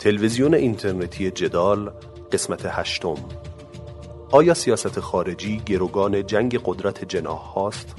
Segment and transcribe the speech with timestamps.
[0.00, 1.90] تلویزیون اینترنتی جدال
[2.32, 3.14] قسمت هشتم.
[4.30, 7.94] آیا سیاست خارجی گروگان جنگ قدرت جناح هاست؟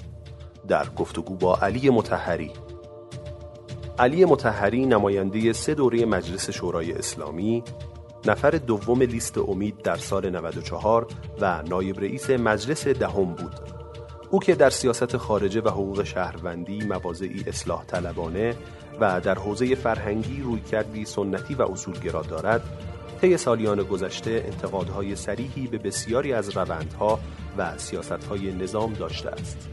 [0.67, 2.51] در گفتگو با علی متحری
[3.99, 7.63] علی متحری نماینده سه دوره مجلس شورای اسلامی
[8.25, 11.07] نفر دوم لیست امید در سال 94
[11.41, 13.55] و نایب رئیس مجلس دهم بود.
[14.31, 18.55] او که در سیاست خارجه و حقوق شهروندی مواضعی اصلاح طلبانه
[18.99, 22.61] و در حوزه فرهنگی روی کردی سنتی و اصولگرا دارد
[23.21, 27.19] طی سالیان گذشته انتقادهای سریحی به بسیاری از روندها
[27.57, 29.69] و سیاستهای نظام داشته است.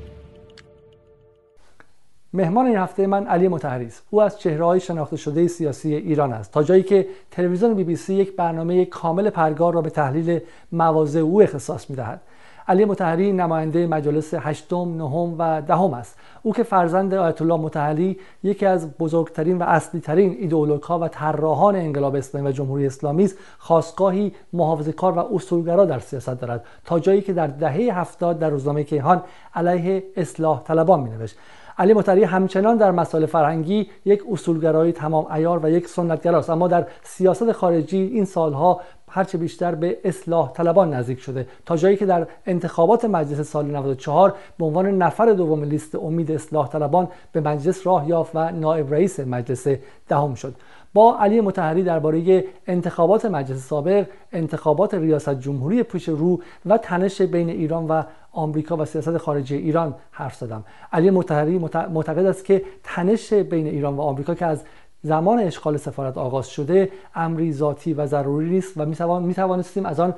[2.33, 6.53] مهمان این هفته من علی متحری است او از چهرههای شناخته شده سیاسی ایران است
[6.53, 10.41] تا جایی که تلویزیون بی بی سی یک برنامه کامل پرگار را به تحلیل
[10.73, 12.21] مواضع او اختصاص می‌دهد.
[12.69, 16.19] علی متحری نماینده مجالس هشتم، نهم و دهم است.
[16.43, 21.77] او که فرزند آیت الله متحری یکی از بزرگترین و اصلی ترین ایدئولوگها و طراحان
[21.77, 26.99] انقلاب اسلامی و جمهوری اسلامی است، خواستگاهی محافظه کار و اصولگرا در سیاست دارد تا
[26.99, 29.23] جایی که در دهه هفتاد در روزنامه کیهان
[29.55, 31.37] علیه اصلاح طلبان می نوشت.
[31.79, 36.87] علی مطری همچنان در مسائل فرهنگی یک اصولگرایی تمام ایار و یک سنتگراست اما در
[37.03, 41.47] سیاست خارجی این سالها هرچه بیشتر به اصلاح طلبان نزدیک شده.
[41.67, 46.69] تا جایی که در انتخابات مجلس سال 94 به عنوان نفر دوم لیست امید اصلاح
[46.69, 49.67] طلبان به مجلس راه یافت و نایب رئیس مجلس
[50.09, 50.55] دهم شد.
[50.95, 57.49] با علی متحری درباره انتخابات مجلس سابق انتخابات ریاست جمهوری پیش رو و تنش بین
[57.49, 58.03] ایران و
[58.39, 60.65] آمریکا و سیاست خارجی ایران حرف زدم.
[60.93, 61.59] علی متحری
[61.91, 64.65] معتقد است که تنش بین ایران و آمریکا که از
[65.03, 70.15] زمان اشغال سفارت آغاز شده امری ذاتی و ضروری نیست و می توانستیم از آن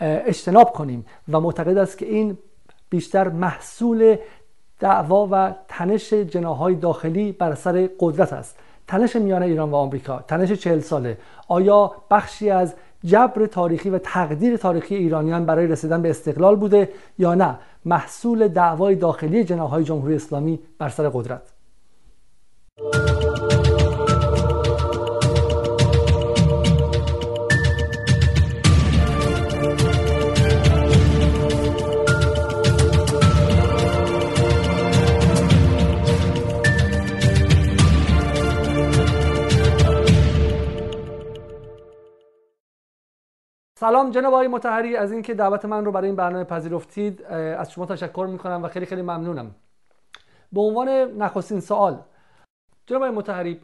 [0.00, 2.38] اجتناب کنیم و معتقد است که این
[2.90, 4.16] بیشتر محصول
[4.80, 8.58] دعوا و تنش جناهای داخلی بر سر قدرت است.
[8.88, 12.74] تنش میان ایران و آمریکا تنش چهل ساله آیا بخشی از
[13.04, 18.94] جبر تاریخی و تقدیر تاریخی ایرانیان برای رسیدن به استقلال بوده یا نه؟ محصول دعوای
[18.94, 21.42] داخلی جناهای جمهوری اسلامی بر سر قدرت.
[43.80, 47.86] سلام جناب آقای متحری از اینکه دعوت من رو برای این برنامه پذیرفتید از شما
[47.86, 49.54] تشکر می‌کنم و خیلی خیلی ممنونم.
[50.52, 51.98] به عنوان نخستین سوال
[52.86, 53.60] جناب آقای متحری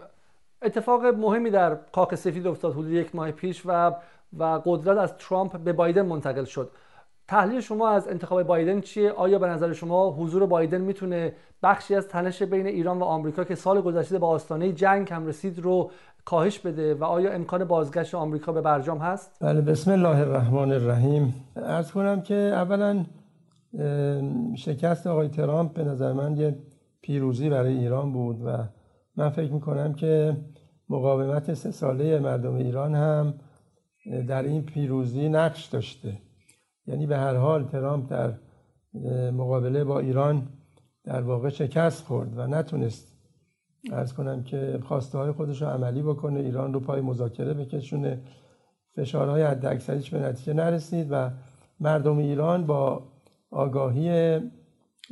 [0.62, 3.92] اتفاق مهمی در کاخ سفید افتاد حدود یک ماه پیش و
[4.38, 6.70] و قدرت از ترامپ به بایدن منتقل شد.
[7.28, 11.32] تحلیل شما از انتخاب بایدن چیه؟ آیا به نظر شما حضور بایدن می‌تونه
[11.62, 15.58] بخشی از تنش بین ایران و آمریکا که سال گذشته با آستانه جنگ هم رسید
[15.58, 15.90] رو
[16.24, 21.34] کاهش بده و آیا امکان بازگشت آمریکا به برجام هست؟ بله بسم الله الرحمن الرحیم.
[21.56, 23.04] ارز کنم که اولا
[24.56, 26.58] شکست آقای ترامپ به نظر من یه
[27.02, 28.56] پیروزی برای ایران بود و
[29.16, 30.36] من فکر می‌کنم که
[30.88, 33.34] مقاومت سه ساله مردم ایران هم
[34.28, 36.18] در این پیروزی نقش داشته.
[36.86, 38.34] یعنی به هر حال ترامپ در
[39.30, 40.48] مقابله با ایران
[41.04, 43.12] در واقع شکست خورد و نتونست.
[43.92, 48.20] ارز کنم که خواسته های خودش رو عملی بکنه ایران رو پای مذاکره بکشونه.
[48.96, 51.30] فشارهای حد اکثریش به نتیجه نرسید و
[51.80, 53.02] مردم ایران با
[53.50, 54.10] آگاهی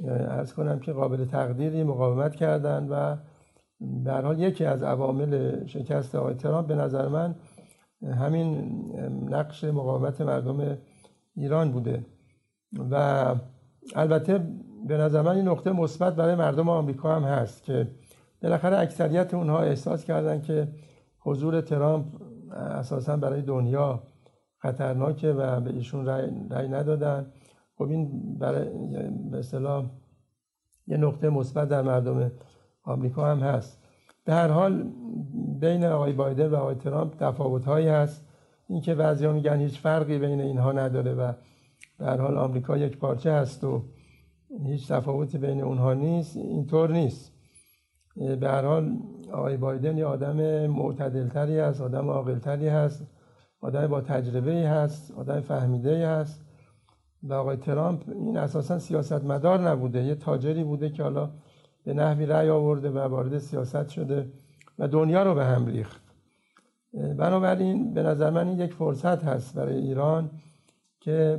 [0.09, 3.17] ارز کنم که قابل تقدیری مقاومت کردند و
[4.05, 7.35] در حال یکی از عوامل شکست آقای ترامپ به نظر من
[8.03, 8.73] همین
[9.29, 10.79] نقش مقاومت مردم
[11.37, 12.07] ایران بوده.
[12.91, 13.35] و
[13.95, 14.47] البته
[14.89, 17.89] به نظر من این نقطه مثبت برای مردم آمریکا هم هست که
[18.43, 20.69] بالاخره اکثریت اونها احساس کردن که
[21.19, 22.07] حضور ترامپ
[22.53, 24.03] اساسا برای دنیا
[24.59, 26.07] خطرناکه و به ایشون
[26.51, 27.33] رأی ندادن.
[27.79, 28.69] خب این برای
[29.31, 29.85] به اصطلاح
[30.87, 32.31] یه نقطه مثبت در مردم
[32.83, 33.79] آمریکا هم هست.
[34.25, 34.93] به هر حال
[35.61, 38.24] بین آقای بایدن و آقای ترامپ تفاوت هایی هست.
[38.69, 41.33] اینکه بعضیا میگن هیچ فرقی بین اینها نداره و
[42.01, 43.83] هر حال آمریکا یک پارچه هست و
[44.67, 47.33] هیچ تفاوتی بین اونها نیست اینطور نیست.
[48.17, 48.97] به هر حال
[49.33, 53.07] آقای بایدن یه آدم معتدلتری هست آدم عاقلتری هست
[53.61, 56.41] آدم با تجربه هست آدم فهمیده هست
[57.23, 61.31] و آقای ترامپ این اساسا سیاستمدار نبوده یه تاجری بوده که حالا
[61.85, 64.33] به نحوی رأی آورده و وارد سیاست شده
[64.79, 66.04] و دنیا رو به هم ریخت.
[66.95, 70.31] بنابراین به نظر من این یک فرصت هست برای ایران
[71.01, 71.39] که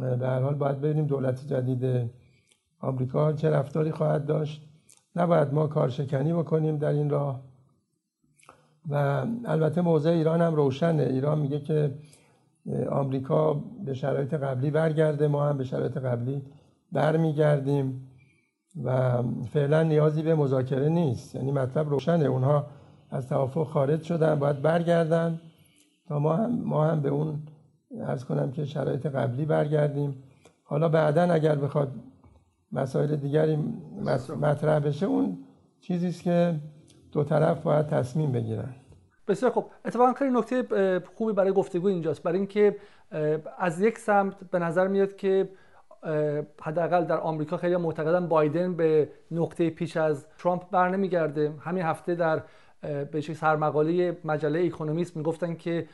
[0.00, 2.10] به هر حال باید ببینیم دولت جدید
[2.80, 4.66] آمریکا چه رفتاری خواهد داشت.
[5.16, 7.40] نباید ما کارشکنی بکنیم در این راه.
[8.90, 11.02] و البته موضع ایران هم روشنه.
[11.02, 11.94] ایران میگه که
[12.90, 13.54] آمریکا
[13.84, 16.42] به شرایط قبلی برگرده ما هم به شرایط قبلی
[16.92, 18.08] برمیگردیم
[18.84, 21.34] و فعلا نیازی به مذاکره نیست.
[21.34, 22.24] یعنی مطلب روشنه.
[22.24, 22.66] اونها
[23.10, 25.40] از توافق خارج شدن باید برگردن.
[26.08, 27.42] تا ما هم, ما هم به اون
[28.00, 30.22] ارز کنم که شرایط قبلی برگردیم.
[30.64, 31.92] حالا بعدا اگر بخواد
[32.72, 33.58] مسائل دیگری
[34.40, 35.38] مطرح بشه اون
[35.80, 36.54] چیزی است که
[37.12, 38.74] دو طرف باید تصمیم بگیرن.
[39.28, 39.64] بسیار خوب.
[39.84, 42.22] اتفاقا خیلی نکته خوبی برای گفتگو اینجاست.
[42.22, 42.76] برای اینکه
[43.58, 45.48] از یک سمت به نظر میاد که
[46.62, 52.14] حداقل در آمریکا خیلی معتقدن بایدن به نقطه پیش از ترامپ بر نمیگرده همین هفته
[52.14, 52.42] در
[52.82, 55.86] به سرمقاله مجله اکونومیست می‌گفتن که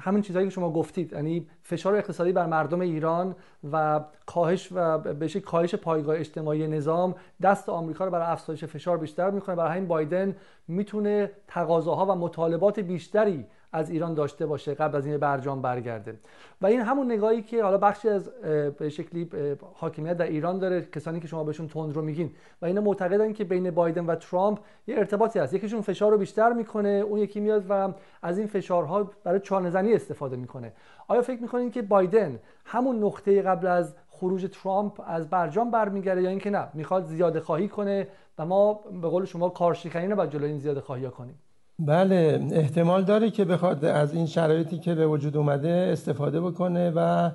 [0.00, 3.36] همین چیزهایی که شما گفتید یعنی فشار اقتصادی بر مردم ایران
[3.72, 9.30] و کاهش و به کاهش پایگاه اجتماعی نظام دست آمریکا رو برای افزایش فشار بیشتر
[9.30, 10.36] می‌کنه برای همین بایدن
[10.68, 16.18] می‌تونه تقاضاها و مطالبات بیشتری از ایران داشته باشه قبل از این برجام برگرده.
[16.60, 18.30] و این همون نگاهی که حالا بخشی از
[18.78, 19.30] به شکلی
[19.74, 22.30] حاکمیت در ایران داره کسانی که شما بهشون تند رو میگین.
[22.62, 25.54] و اینا معتقدن که بین بایدن و ترامپ یه ارتباطی هست.
[25.54, 30.36] یکیشون فشار رو بیشتر می‌کنه اون یکی میاد و از این فشارها برای چانه‌زنی استفاده
[30.36, 30.72] می‌کنه.
[31.08, 36.30] آیا فکر می‌کنین که بایدن همون نقطه قبل از خروج ترامپ از برجام برمیگرده یا
[36.30, 38.08] اینکه نه می‌خواد زیاده خواهی کنه
[38.38, 41.38] و ما به قول شما کارشکنی نباید جلوی این زیاده خواهی کنیم؟
[41.86, 47.30] بله احتمال داره که بخواد از این شرایطی که به وجود اومده استفاده بکنه و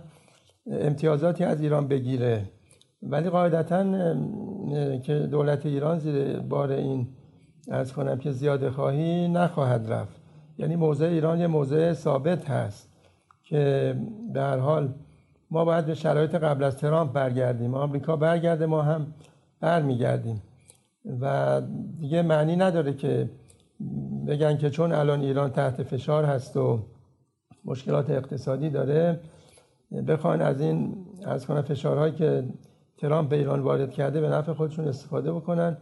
[0.71, 2.50] امتیازاتی از ایران بگیره.
[3.03, 3.83] ولی قاعدتا
[5.03, 7.07] که دولت ایران زیر بار این
[7.71, 10.21] از کنم که زیاده خواهی نخواهد رفت.
[10.57, 12.89] یعنی موضع ایران یه موضع ثابت هست
[13.44, 13.95] که
[14.33, 14.94] به هر حال
[15.51, 17.74] ما باید به شرایط قبل از ترامپ برگردیم.
[17.74, 19.07] آمریکا برگرده ما هم
[19.59, 20.42] برمیگردیم.
[21.21, 21.62] و
[22.00, 23.30] دیگه معنی نداره که
[24.27, 26.80] بگن که چون الان ایران تحت فشار هست و
[27.66, 29.19] مشکلات اقتصادی داره
[30.07, 32.44] بخوان از این از کنه فشارهایی که
[32.98, 35.77] ترامپ به ایران وارد کرده به نفع خودشون استفاده بکنن.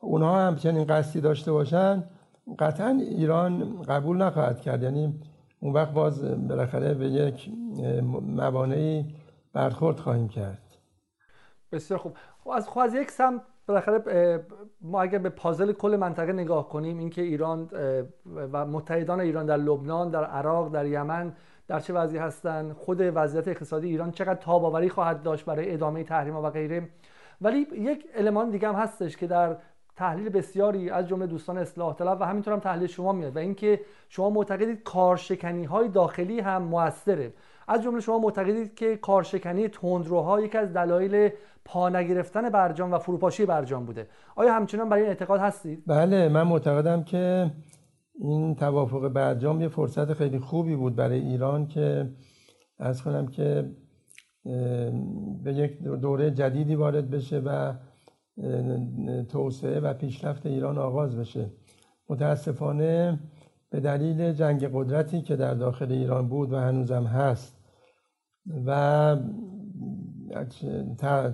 [0.00, 2.04] اونها هم چنین قصدی داشته باشن
[2.58, 4.82] قطعا ایران قبول نخواهد کرد.
[4.82, 5.20] یعنی
[5.60, 7.50] اون وقت باز بالاخره به یک
[8.22, 9.14] موانعی
[9.52, 10.62] برخورد خواهیم کرد.
[11.72, 12.16] بسیار خوب.
[12.44, 14.44] خب از خب از یک سمت بالاخره
[14.80, 17.68] ما اگر به پازل کل منطقه نگاه کنیم اینکه ایران
[18.52, 21.32] و متحدان ایران در لبنان در عراق در یمن
[21.68, 26.36] در چه وضعی هستند خود وضعیت اقتصادی ایران چقدر تاباوری خواهد داشت برای ادامه تحریم
[26.36, 26.88] و غیره.
[27.40, 29.56] ولی یک المان دیگه هم هستش که در
[29.96, 33.80] تحلیل بسیاری از جمله دوستان اصلاح طلب و همینطور هم تحلیل شما میاد و اینکه
[34.08, 37.32] شما معتقدید کارشکنی های داخلی هم موثره.
[37.68, 41.30] از جمله شما معتقدید که کارشکنی تندروها یکی از دلایل
[41.64, 44.06] پا نگرفتن برجام و فروپاشی برجام بوده.
[44.36, 47.50] آیا همچنان برای این اعتقاد هستید؟ بله من معتقدم که
[48.18, 52.10] این توافق برجام یه فرصت خیلی خوبی بود برای ایران که
[52.78, 53.70] از کنم که
[55.44, 57.72] به یک دوره جدیدی وارد بشه و
[59.28, 61.50] توسعه و پیشرفت ایران آغاز بشه.
[62.08, 63.18] متاسفانه
[63.70, 67.57] به دلیل جنگ قدرتی که در داخل ایران بود و هنوزم هست
[68.66, 69.16] و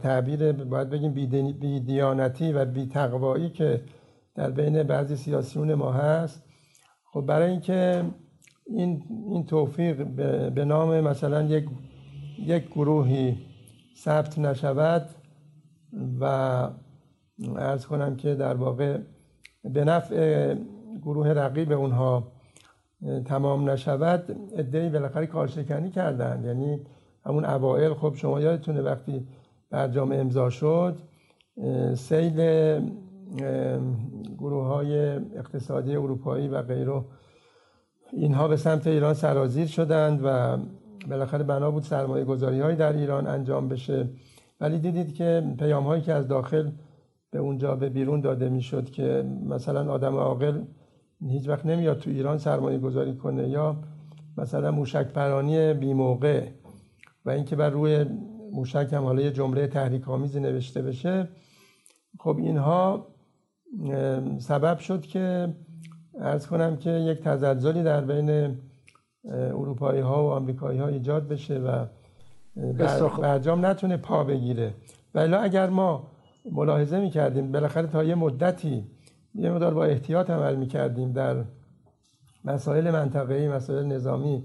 [0.03, 1.13] تعبیر باید بگیم
[1.61, 3.81] بیدیانتی و بیتقوایی که
[4.35, 6.43] در بین بعضی سیاسیون ما هست.
[7.13, 8.05] خب برای اینکه
[8.67, 10.07] این این توفیق
[10.51, 11.65] به نام مثلا یک
[12.39, 13.39] یک گروهی
[13.97, 15.09] ثبت نشود
[16.21, 16.25] و
[17.57, 18.99] ارز کنم که در واقع
[19.65, 20.55] به نفع
[21.03, 22.33] گروه رقیب اونها
[23.25, 26.45] تمام نشود ادهی بالاخره کارشکنی کردن.
[26.45, 26.81] یعنی
[27.27, 27.95] همون اوائل.
[27.95, 29.27] خب شما یادتونه وقتی
[29.71, 30.99] برجام امضا شد
[31.95, 32.37] سیل
[34.39, 37.05] گروه های اقتصادی اروپایی و غیره
[38.13, 40.59] اینها به سمت ایران سرازیر شدند و
[41.09, 44.09] بالاخره بنا بود سرمایه گذاری های در ایران انجام بشه.
[44.61, 46.71] ولی دیدید که پیام هایی که از داخل
[47.31, 50.63] به اونجا به بیرون داده می‌شد که مثلا آدم عاقل
[51.29, 53.77] هیچ وقت نمیاد تو ایران سرمایه گذاری کنه یا
[54.39, 56.47] مثلا موشک پرانی بی موقع
[57.25, 58.05] و اینکه بر روی
[58.53, 61.29] موشک هم حالا یه جمله تحریک آمیزی نوشته بشه
[62.19, 63.07] خب اینها
[64.39, 65.55] سبب شد که
[66.21, 68.59] ارز کنم که یک تزلزلی در بین
[69.33, 71.87] اروپایی ها و آمریکایی ها ایجاد بشه و
[73.21, 74.75] برجام نتونه پا بگیره.
[75.15, 76.11] ولی اگر ما
[76.53, 78.85] ملاحظه می‌کردیم بالاخره تا یه مدتی
[79.35, 81.45] یه مدار با احتیاط عمل می‌کردیم در
[82.45, 84.45] مسائل منطقه‌ای مسائل نظامی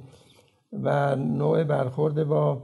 [0.74, 2.64] و نوع برخورد با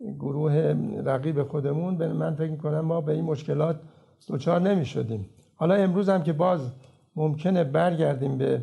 [0.00, 0.74] گروه
[1.04, 3.80] رقیب خودمون به من فکر کنم ما به این مشکلات
[4.28, 6.70] دچار نمی شدیم حالا امروز هم که باز
[7.16, 8.62] ممکنه برگردیم به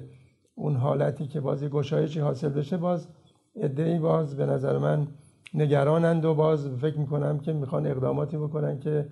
[0.56, 3.08] اون حالتی که باز گشایشی حاصل بشه باز
[3.56, 5.08] ادهی باز به نظر من
[5.54, 9.08] نگرانند و باز فکر می‌کنم که می‌خوان اقداماتی بکنن که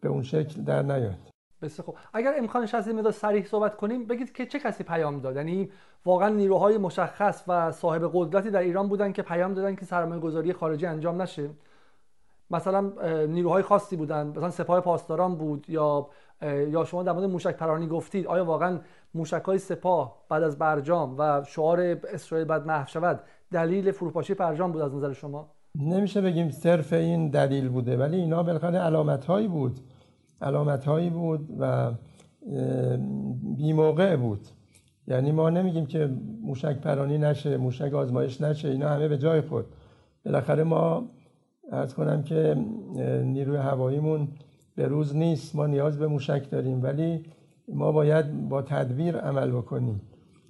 [0.00, 1.33] به اون شکل در نیاد.
[1.64, 5.36] بسیار خوب اگر امکانش هست این صریح صحبت کنیم بگید که چه کسی پیام داد؟
[5.36, 5.70] یعنی
[6.04, 10.52] واقعا نیروهای مشخص و صاحب قدرتی در ایران بودن که پیام دادن که سرمایه گذاری
[10.52, 11.50] خارجی انجام نشه.
[12.50, 12.92] مثلا
[13.26, 16.08] نیروهای خاصی بودن مثلا سپاه پاسداران بود یا
[16.42, 18.80] یا شما در مورد موشک پرانی گفتید آیا واقعا
[19.14, 23.20] موشک های سپاه بعد از برجام و شعار اسرائیل بعد محو شود
[23.52, 28.42] دلیل فروپاشی برجام بود از نظر شما؟ نمیشه بگیم صرف این دلیل بوده ولی اینا
[28.42, 29.80] بالاخره علامت هایی بود.
[30.44, 31.92] علامت هایی بود و
[33.56, 34.40] بی موقع بود.
[35.06, 36.10] یعنی ما نمیگیم که
[36.42, 39.64] موشک پرانی نشه موشک آزمایش نشه اینا همه به جای خود.
[40.24, 41.04] بالاخره ما
[41.72, 42.56] ارز کنم که
[43.24, 44.28] نیروی هواییمون
[44.76, 45.56] به روز نیست.
[45.56, 47.24] ما نیاز به موشک داریم ولی
[47.68, 50.00] ما باید با تدبیر عمل بکنیم.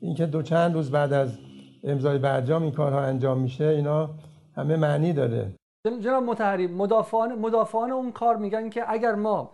[0.00, 1.38] اینکه دو چند روز بعد از
[1.84, 4.10] امضای برجام این کارها انجام میشه اینا
[4.56, 5.52] همه معنی داره.
[6.02, 9.50] جناب متحری مدافعان مدافعان اون کار میگن که اگر ما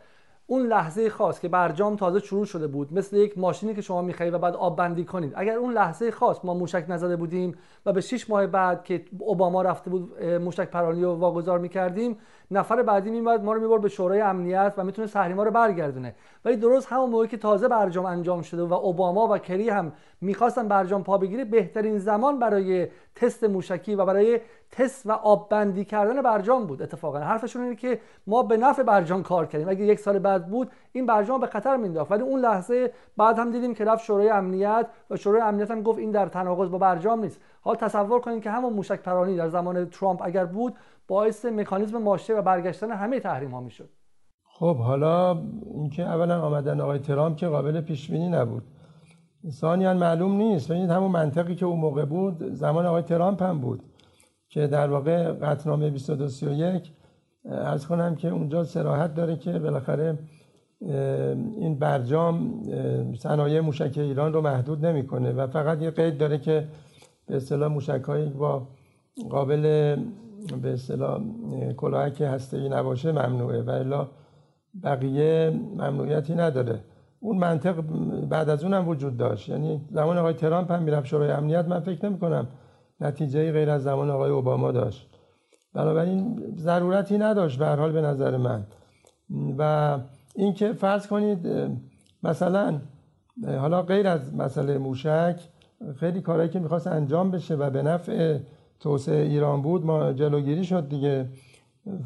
[0.50, 4.34] اون لحظه خاص که برجام تازه شروع شده بود مثل یک ماشینی که شما می‌خرید
[4.34, 5.32] و بعد آب بندی کنید.
[5.36, 7.54] اگر اون لحظه خاص ما موشک نزده بودیم
[7.86, 12.16] و به 6 ماه بعد که اوباما رفته بود موشک پرانی رو واگذار می‌کردیم
[12.50, 16.14] نفر بعدی میومد ما رو می‌برد به شورای امنیت و می‌تونه تحریما رو برگردونه.
[16.44, 20.68] ولی درست همون موقعی که تازه برجام انجام شده و اوباما و کری هم می‌خواستن
[20.68, 24.40] برجام پا بگیره بهترین زمان برای تست موشکی و برای
[24.72, 27.18] تست و آب بندی کردن برجام بود اتفاقا.
[27.18, 29.68] حرفشون اینه که ما به نفع برجام کار کردیم.
[29.68, 33.50] اگه یک سال بعد بود این برجام به خطر مینداخت ولی اون لحظه بعد هم
[33.50, 37.20] دیدیم که رفت شورای امنیت و شورای امنیت هم گفت این در تناقض با برجام
[37.20, 37.40] نیست.
[37.60, 40.74] حال تصور کنید که همون موشک پرانی در زمان ترامپ اگر بود
[41.08, 43.88] باعث مکانیزم ماشه و برگشتن همه تحریم ها می‌شد.
[44.44, 45.42] خب حالا
[45.74, 48.62] اینکه اولا آمدن آقای ترامپ که قابل پیش بینی نبود.
[49.50, 50.68] ثانیا معلوم نیست.
[50.68, 53.82] ببینید همون منطقی که اون موقع بود زمان آقای ترامپ هم بود.
[54.50, 56.92] که در واقع قطنامه 2231
[57.44, 60.18] ارز کنم که اونجا سراحت داره که بالاخره
[61.56, 62.62] این برجام
[63.18, 66.68] صنایع موشک ایران رو محدود نمی‌کنه و فقط یه قید داره که
[67.26, 68.06] به اصطلاح موشک
[68.38, 68.68] با
[69.30, 69.62] قابل
[70.62, 71.20] به اصطلاح
[71.76, 74.08] کلاهک هسته نباشه ممنوعه و الا
[74.84, 76.80] بقیه ممنوعیتی نداره.
[77.20, 77.80] اون منطق
[78.30, 79.48] بعد از اونم وجود داشت.
[79.48, 82.48] یعنی زمان آقای ترامپ هم می‌رفت شورای امنیت من فکر نمی کنم
[83.00, 85.08] نتیجه غیر از زمان آقای اوباما داشت.
[85.74, 88.66] بنابراین ضرورتی نداشت به حال به نظر من.
[89.58, 89.98] و
[90.34, 91.48] اینکه فرض کنید
[92.22, 92.80] مثلا
[93.46, 95.40] حالا غیر از مسئله موشک
[95.96, 98.38] خیلی کارهایی که می‌خواست انجام بشه و به نفع
[98.80, 101.28] توسعه ایران بود ما جلوگیری شد دیگه.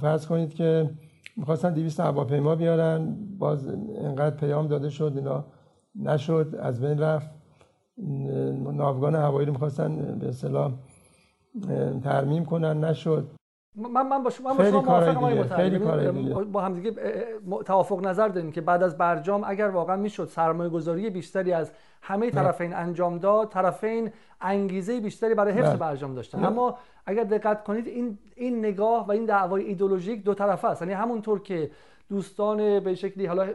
[0.00, 0.90] فرض کنید که
[1.36, 5.44] می‌خواستن 200 هواپیما بیارن باز انقدر پیام داده شد اینا
[5.94, 7.30] نشد از بین رفت.
[8.72, 10.72] ناوگان هوایی رو می‌خواستن به اصطلاح
[12.04, 13.30] ترمیم کنن نشد.
[13.76, 15.78] من من با شما خیلی کار خیلی
[16.52, 16.92] با هم دیگه
[17.64, 21.72] توافق نظر داریم که بعد از برجام اگر واقعا می‌شد سرمایه گذاری بیشتری از
[22.02, 24.10] همه طرفین انجام داد طرفین
[24.40, 26.44] انگیزه بیشتری برای حفظ برجام داشتن.
[26.44, 30.82] اما اگر دقت کنید این این نگاه و این دعوای ایدولوژیک دو طرفه است.
[30.82, 31.70] یعنی همونطور که
[32.08, 33.46] دوستان به شکلی حالا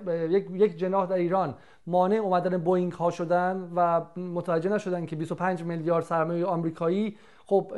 [0.53, 1.55] یک جناح در ایران
[1.87, 7.71] مانع اومدن بوینگ ها شدن و متوجه نشدن که 25 میلیارد سرمایه آمریکایی خب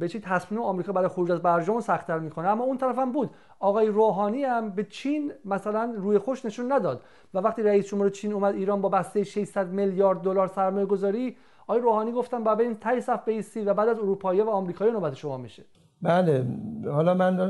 [0.00, 3.30] به چی تصمیم آمریکا برای خروج از برجام سختتر می‌کنه؟ اما اون طرف هم بود.
[3.58, 7.02] آقای روحانی هم به چین مثلا روی خوش نشون نداد
[7.34, 11.36] و وقتی رئیس جمهور چین اومد ایران با بسته 600 میلیارد دلار سرمایه گذاری
[11.66, 15.14] آقای روحانی گفتن بعد این تای صف بیستی و بعد از اروپایی و آمریکایی نوبت
[15.14, 15.64] شما میشه.
[16.02, 16.46] بله
[16.86, 17.40] حالا من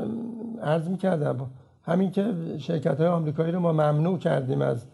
[0.62, 1.50] عرض می‌کردم
[1.84, 4.86] همین که شرکت های آمریکایی رو ما ممنوع کردیم از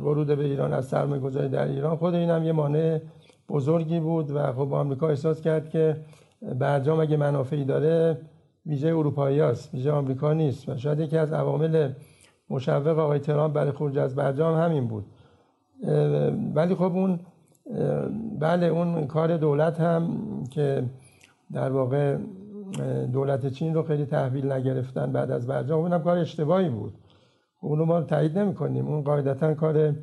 [0.00, 1.96] ورود به ایران از سرمایه گذاری در ایران.
[1.96, 3.00] خود این هم یه مانع
[3.48, 5.96] بزرگی بود و خب آمریکا احساس کرد که
[6.58, 8.18] برجام اگه منافعی داره
[8.66, 10.68] ویژه اروپایی هست ویژه آمریکا نیست.
[10.68, 11.92] و شاید یکی از عوامل
[12.50, 15.04] مشوق آقای ترامپ برای خروج از برجام همین بود.
[16.54, 17.20] ولی خب اون
[18.40, 20.18] بله اون کار دولت هم
[20.50, 20.84] که
[21.52, 22.16] در واقع
[23.12, 25.80] دولت چین رو خیلی تحویل نگرفتن بعد از برجام.
[25.80, 26.94] اونم کار اشتباهی بود.
[27.60, 29.94] اونو ما تایید نمی کنیم اون قاعدتا کار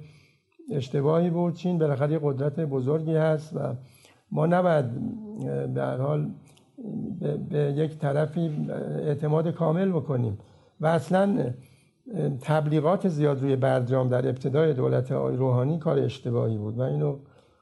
[0.71, 1.53] اشتباهی بود.
[1.53, 3.59] چین بالاخره قدرت بزرگی هست و
[4.31, 4.85] ما نباید
[5.73, 6.31] به حال
[7.49, 8.67] به یک طرفی
[8.99, 10.37] اعتماد کامل بکنیم.
[10.81, 11.53] و اصلا
[12.41, 16.77] تبلیغات زیاد روی برجام در ابتدای دولت روحانی کار اشتباهی بود.
[16.77, 17.17] و اینو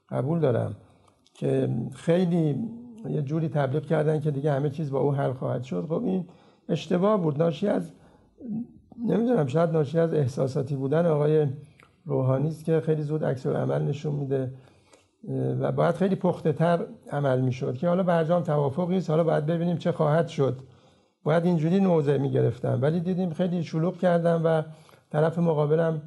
[0.10, 0.76] قبول دارم
[1.34, 2.56] که خیلی
[3.10, 5.86] یه جوری تبلیغ کردن که دیگه همه چیز با او حل خواهد شد.
[5.90, 6.26] خب این
[6.70, 7.38] اشتباه بود.
[7.38, 7.92] ناشی از
[9.08, 11.48] نمی‌دونم شاید ناشی از احساساتی بودن آقای
[12.06, 14.54] روحانی است که خیلی زود عکس عمل نشون میده
[15.60, 19.78] و باید خیلی پخته تر عمل می‌شد که حالا برجام توافقی است حالا باید ببینیم
[19.78, 20.60] چه خواهد شد.
[21.24, 22.80] باید اینجوری نوضع می‌گرفتم.
[22.82, 24.64] ولی دیدیم خیلی شلوغ کردم و
[25.12, 26.02] طرف مقابلم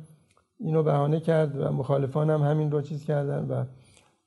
[0.59, 3.65] اینو بهانه کرد و مخالفانم همین رو چیز کردن و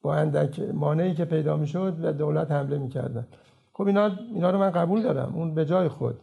[0.01, 3.27] با اندک مانعی که پیدا می‌شد و دولت حمله می‌کردن.
[3.73, 6.15] خب اینا, اینا رو من قبول دارم اون به جای خود.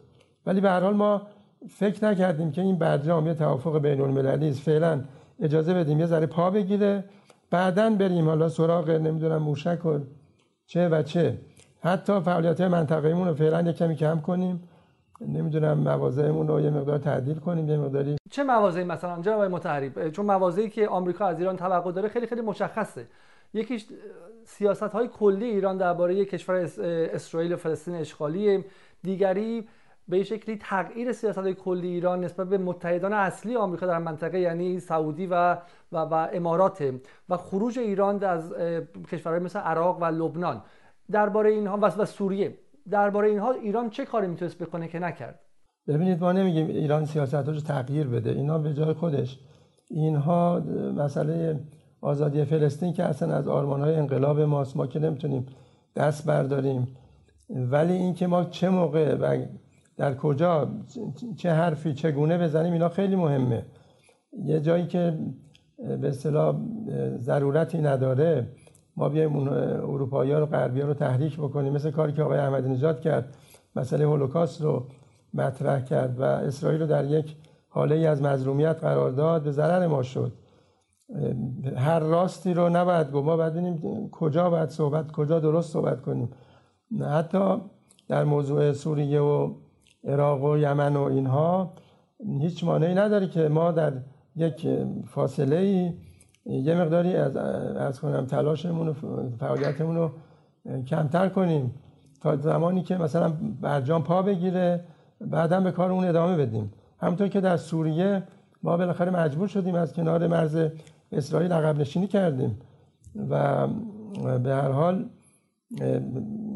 [0.45, 1.21] ولی به هر حال ما
[1.69, 4.59] فکر نکردیم که این برجام یه توافق بین المللی است.
[4.59, 5.01] فعلا
[5.39, 7.03] اجازه بدیم یه ذره پا بگیره.
[7.51, 9.99] بعدا بریم حالا سراغ نمی‌دونم موشک و
[10.65, 11.37] چه و چه.
[11.79, 14.63] حتی فعالیت منطقه‌ایمون رو فعلا یه کمی کم کنیم.
[15.21, 18.15] نمی‌دونم مواضعمون رو یه مقدار تعدیل کنیم یه مقداری.
[18.31, 22.41] چه مواضعی؟ مثلا جناب متحری چون مواضعی که آمریکا از ایران توقع داره خیلی خیلی
[22.41, 23.07] مشخصه.
[23.53, 23.85] یکیش
[24.45, 26.55] سیاست های کلی ایران درباره کشور
[27.13, 28.63] اسرائیل و فلسطین اشغالی
[29.03, 29.67] دیگری
[30.07, 34.79] به شکلی تغییر سیاست های کلی ایران نسبت به متحدان اصلی آمریکا در منطقه یعنی
[34.79, 35.57] سعودی و
[35.91, 36.93] و, و امارات
[37.29, 38.53] و خروج ایران از
[39.11, 40.61] کشورهای مثل عراق و لبنان.
[41.11, 42.57] درباره اینها و سوریه.
[42.89, 45.39] درباره اینها ایران چه کاری می‌تونست بکنه که نکرد؟
[45.87, 48.29] ببینید ما نمیگیم ایران سیاستش تغییر بده.
[48.29, 49.39] اینا به جای خودش.
[49.89, 50.59] اینها
[50.95, 51.59] مسئله
[52.05, 55.45] آزادی فلسطین که اصلا از های انقلاب ماست ما که نمی‌تونیم
[55.95, 56.87] دست برداریم.
[57.49, 59.45] ولی اینکه ما چه موقع و
[59.97, 60.67] در کجا
[61.37, 63.65] چه حرفی چگونه بزنیم اینا خیلی مهمه.
[64.43, 65.17] یه جایی که
[66.01, 66.55] به اصطلاح
[67.17, 68.47] ضرورتی نداره
[68.97, 71.73] ما بیایم اون اروپایی ها رو غربی ها رو تحریک بکنیم.
[71.73, 73.35] مثل کاری که آقای احمدی نژاد کرد
[73.75, 74.85] مسئله هولوکاست رو
[75.33, 77.35] مطرح کرد و اسرائیل رو در یک
[77.69, 80.31] حاله از مظلومیت قرار داد به ضرر ما شد.
[81.77, 83.25] هر راستی رو نباید گفت.
[83.25, 86.29] ما باید ببینیم کجا باید صحبت کجا درست صحبت کنیم.
[87.01, 87.57] حتی
[88.07, 89.53] در موضوع سوریه و
[90.03, 91.73] عراق و یمن و اینها
[92.39, 93.93] هیچ مانعی نداره که ما در
[94.35, 94.67] یک
[95.07, 95.93] فاصله ای
[96.45, 98.93] یه مقداری از از کنم تلاشمون و
[99.39, 100.11] فعالیتمون رو
[100.87, 101.75] کمتر کنیم
[102.21, 104.85] تا زمانی که مثلا برجام پا بگیره
[105.21, 106.73] بعدا به کار اون ادامه بدیم.
[106.99, 108.23] همونطور که در سوریه
[108.63, 110.57] ما بالاخره مجبور شدیم از کنار مرز
[111.15, 112.61] اسرائیل عقب نشینی کردیم.
[113.29, 113.67] و
[114.39, 115.09] به هر حال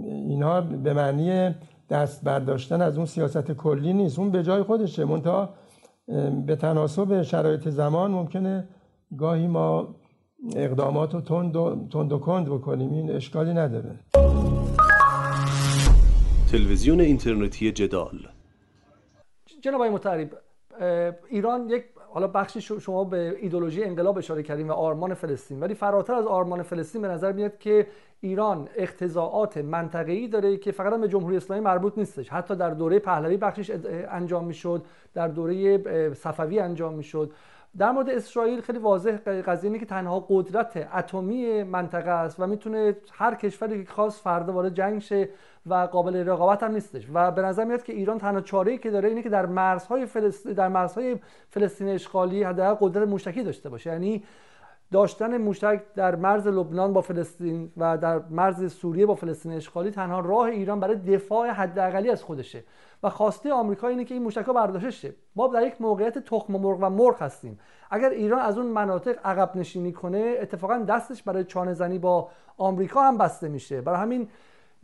[0.06, 1.56] اینها به معنی
[1.90, 4.20] دست برداشتن از اون سیاست کلی نیست.
[4.20, 5.06] اون به جای خودشه.
[5.06, 5.50] منتها
[6.46, 8.68] به تناسب شرایط زمان ممکنه
[9.18, 9.96] گاهی ما
[10.56, 12.94] اقدامات رو تند و, تند و کند بکنیم.
[12.94, 14.00] این اشکالی نداره.
[16.52, 18.20] تلویزیون اینترنتی جدال.
[19.62, 20.30] جناب آقای
[21.30, 26.14] ایران یک حالا بخشی شما به ایدولوژی انقلاب اشاره کردیم و آرمان فلسطین ولی فراتر
[26.14, 27.88] از آرمان فلسطین به نظر میاد که
[28.22, 32.30] ایران اختزاعات منطقه‌ای داره که فقط به جمهوری اسلامی مربوط نیستش.
[32.30, 33.72] حتی در دوره پهلوی بخشش
[34.10, 37.32] انجام می‌شد در دوره صفوی انجام می‌شد.
[37.78, 42.96] در مورد اسرائیل خیلی واضح قضیه اینه که تنها قدرت اتمی منطقه است و می‌تونه
[43.12, 45.30] هر کشوری که خواست فردا وارد جنگ شه
[45.66, 47.08] و قابل رقابت هم نیستش.
[47.14, 50.54] و به نظر میاد که ایران تنها چاره‌ای که داره اینه که در مرزهای فلسطین
[50.54, 51.18] در مرزهای
[51.50, 53.90] فلسطین اشغالی حداقل قدرت مشترکی داشته باشه.
[53.90, 54.24] یعنی
[54.92, 60.20] داشتن موشک در مرز لبنان با فلسطین و در مرز سوریه با فلسطین اشغالی تنها
[60.20, 62.64] راه ایران برای دفاع حداقلی از خودشه.
[63.04, 66.78] و خواسته آمریکا اینه که این موشک‌ها برداشته شه ما در یک موقعیت تخم مرغ
[66.82, 67.60] و مرغ هستیم.
[67.92, 73.02] اگر ایران از اون مناطق عقب نشینی کنه اتفاقا دستش برای چانه زنی با آمریکا
[73.02, 73.82] هم بسته میشه.
[73.82, 74.28] برای همین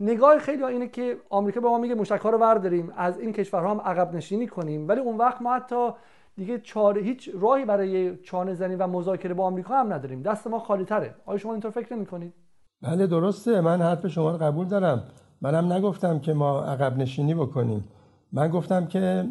[0.00, 2.92] نگاه خیلی اینه که آمریکا به ما میگه موشک ها رو برداریم.
[2.96, 4.88] از این کشورها هم عقب نشینی کنیم.
[4.88, 5.90] ولی اون وقت ما حتی
[6.36, 10.22] دیگه چاره هیچ راهی برای چانه زنی و مذاکره با آمریکا هم نداریم.
[10.22, 12.34] دست ما خالی تره آیا شما اینطور فکر نمی کنید
[12.82, 13.60] بله درسته.
[13.60, 15.04] من حرف شما رو قبول دارم.
[15.40, 17.84] منم نگفتم که ما عقب نشینی بکنیم.
[18.32, 19.24] من گفتم که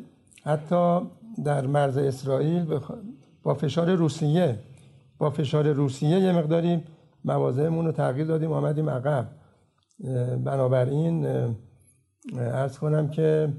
[0.44, 1.00] حتی
[1.46, 2.80] در مرز اسرائیل
[3.44, 4.60] با فشار روسیه
[5.18, 6.84] با فشار روسیه یه مقداری
[7.26, 9.28] موازهمون رو تغییر دادیم آمدیم عقب.
[10.46, 11.28] بنابراین
[12.38, 13.54] ارز کنم که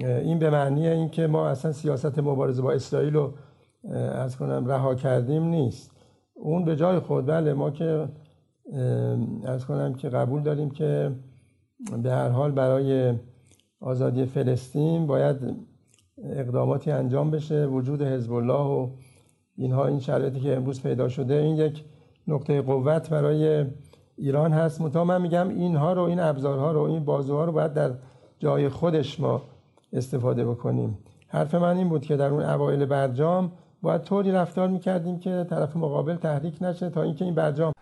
[0.00, 3.32] این به معنی اینکه ما اصلا سیاست مبارزه با اسرائیل رو
[3.94, 5.90] از کنم رها کردیم نیست.
[6.34, 8.08] اون به جای خود بله ما که
[9.44, 11.12] از کنم که قبول داریم که
[12.02, 13.14] به هر حال برای
[13.80, 15.36] آزادی فلسطین باید
[16.24, 17.66] اقداماتی انجام بشه.
[17.66, 18.88] وجود حزب الله و
[19.56, 21.84] اینها این شرایطی که امروز پیدا شده این یک
[22.28, 23.66] نقطه قوت برای
[24.16, 24.80] ایران هست.
[24.80, 27.90] منتها من میگم اینها رو این ابزارها رو این بازوها رو باید در
[28.38, 29.42] جای خودش ما
[29.92, 30.98] استفاده بکنیم.
[31.28, 33.52] حرف من این بود که در اون اوایل برجام
[33.82, 37.72] باید طوری رفتار می‌کردیم که طرف مقابل تحریک نشه تا اینکه این برجام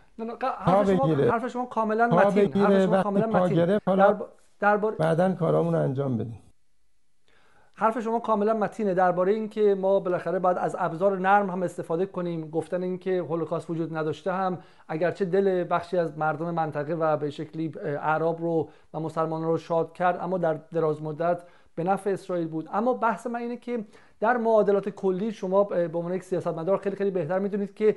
[0.58, 3.64] حرف شما, حرف شما کاملا متین حرف شما کاملا متین.
[3.86, 4.16] در...
[4.60, 4.76] در...
[4.76, 6.40] بعدا کارامون رو انجام بدیم.
[7.74, 8.94] حرف شما کاملا متینه.
[8.94, 13.96] درباره اینکه ما بالاخره باید از ابزار نرم هم استفاده کنیم گفتن اینکه هولوکاست وجود
[13.96, 19.48] نداشته هم اگرچه دل بخشی از مردم منطقه و به شکلی اعراب رو و مسلمانان
[19.48, 21.42] رو شاد کرد اما در دراز مدت
[21.80, 22.68] به نفع اسرائیل بود.
[22.72, 23.84] اما بحث من اینه که
[24.20, 27.96] در معادلات کلی شما به عنوان یک سیاستمدار خیلی خیلی بهتر می‌دونید که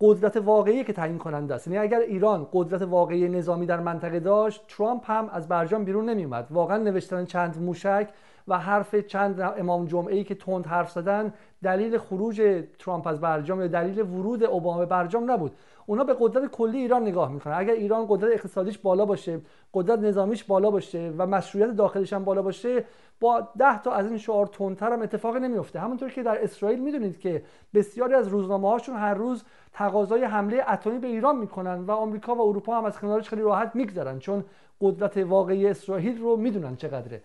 [0.00, 1.66] قدرت واقعی که تعیین کننده است.
[1.66, 6.46] یعنی اگر ایران قدرت واقعی نظامی در منطقه داشت ترامپ هم از برجام بیرون نمیومد
[6.50, 8.08] واقعا نوشتن چند موشک
[8.48, 13.60] و حرف چند امام جمعه ای که تند حرف زدن دلیل خروج ترامپ از برجام
[13.60, 15.52] یا دلیل ورود اوباما به برجام نبود.
[15.86, 17.54] اونا به قدرت کلی ایران نگاه می‌کنن.
[17.56, 19.40] اگر ایران قدرت اقتصادیش بالا باشه
[19.74, 22.84] قدرت نظامیش بالا باشه و مشروعیت داخلیش هم بالا باشه
[23.20, 25.80] با ده تا از این شعار تندتر هم اتفاقی نمیفته.
[25.80, 27.42] همونطور که در اسرائیل می‌دونید که
[27.74, 32.40] بسیاری از روزنامه هاشون هر روز تقاضای حمله اتمی به ایران می‌کنن و آمریکا و
[32.40, 34.44] اروپا هم از کنارش خیلی راحت میگذرن چون
[34.80, 37.22] قدرت واقعی اسرائیل رو می‌دونن چقدره.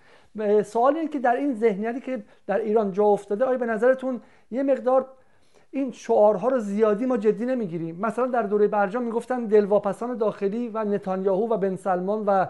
[0.64, 4.22] سوال این که در این ذهنیتی که در ایران جا افتاده آیا به نظرتون
[4.52, 5.06] یه مقدار
[5.72, 10.84] این شعارها رو زیادی ما جدی نمی‌گیریم؟ مثلا در دوره برجام می‌گفتن دلواپسان داخلی و
[10.84, 12.46] نتانیاهو و بن سلمان و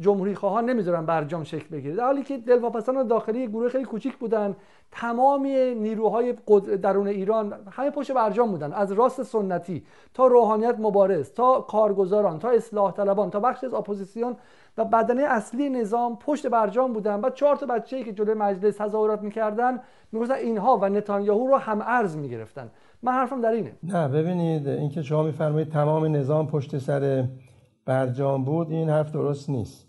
[0.00, 1.94] جمهوری خواهان نمی‌ذارن برجام شکل بگیره.
[1.94, 4.56] در حالی که دلواپسان داخلی گروه خیلی کوچیک بودن.
[4.92, 6.32] تمامی نیروهای
[6.82, 8.72] درون ایران همه پشت برجام بودن.
[8.72, 14.36] از راست سنتی تا روحانیت مبارز تا کارگزاران تا اصلاح طلبان تا بخش از اپوزیسیون
[14.78, 17.20] و بدنه اصلی نظام پشت برجام بودن.
[17.20, 19.80] و چهار تا بچه‌ای که جلوی مجلس تظاهرات می‌کردن
[20.12, 22.70] می‌گفتن اینها و نتانیاهو رو هم ارز می‌گرفتن.
[23.02, 23.72] من حرفم در اینه.
[23.82, 27.24] نه ببینید اینکه شما میفرمایید تمام نظام پشت سر
[27.88, 29.86] برجام بود این حرف درست نیست.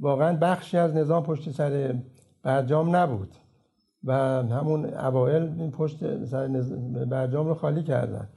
[0.00, 1.94] واقعا بخشی از نظام پشت سر
[2.42, 3.34] برجام نبود
[4.04, 6.48] و همون اوائل این پشت سر
[7.10, 8.28] برجام رو خالی کردن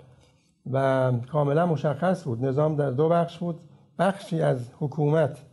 [0.71, 2.45] و کاملا مشخص بود.
[2.45, 3.59] نظام در دو بخش بود.
[3.99, 5.45] بخشی از حکومت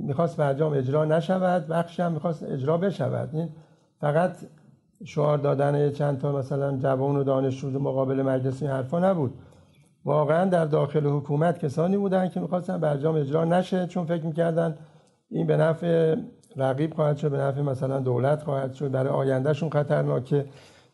[0.00, 3.28] می‌خواست برجام اجرا نشود بخشی هم می‌خواست اجرا بشود.
[3.32, 3.48] این
[4.00, 4.36] فقط
[5.04, 9.34] شعار دادن چند تا مثلا جوان و دانشجو مقابل مجلس این حرفا نبود.
[10.04, 14.78] واقعا در داخل حکومت کسانی بودن که می‌خواستن برجام اجرا نشه چون فکر می‌کردن
[15.30, 16.16] این به نفع
[16.56, 18.90] رقیب خواهد شد به نفع مثلا دولت خواهد شد.
[18.90, 20.46] برای آیندهشون خطرناکه.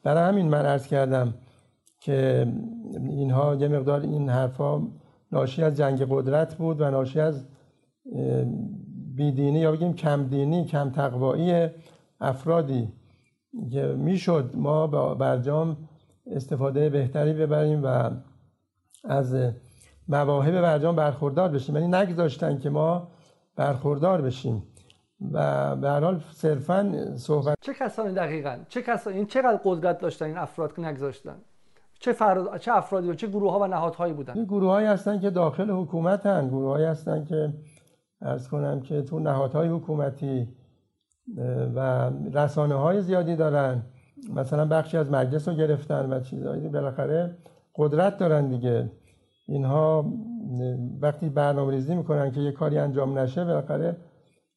[0.03, 1.35] برای همین من عرض کردم
[2.01, 2.47] که
[2.95, 4.83] اینها یه مقدار این حرفا
[5.33, 7.45] ناشی از جنگ قدرت بود و ناشی از
[9.15, 11.69] بیدینی یا بگیم کم دینی کم تقوایی
[12.21, 12.89] افرادی
[13.73, 15.77] که می‌شد ما برجام
[16.27, 18.11] استفاده بهتری ببریم و
[19.05, 19.37] از
[20.09, 21.77] مواهب برجام برخوردار بشیم.
[21.77, 23.09] یعنی نگذاشتن که ما
[23.57, 24.63] برخوردار بشیم.
[25.33, 30.27] و به هر حال صرفا صحبت چه کسانی دقیقا؟ چه کسانی این چقدر قدرت داشتن
[30.27, 31.37] این افراد که نگذاشتن؟
[32.01, 32.59] چه فرد...
[32.59, 35.71] چه افرادی و چه گروه ها و نهادهایی بودن؟ این گروه هایی هستن که داخل
[35.71, 37.53] حکومت هن گروه هایی هستن که
[38.23, 40.49] ارز کنم که تو نهادهای حکومتی
[41.75, 43.83] و رسانه های زیادی دارن.
[44.35, 47.37] مثلا بخشی از مجلس رو گرفتن و چیزهایی بالاخره
[47.77, 48.91] قدرت دارن دیگه.
[49.47, 50.13] اینها
[51.01, 53.97] وقتی برنامه ریزی می‌کنن که یه کاری انجام نشه بالاخره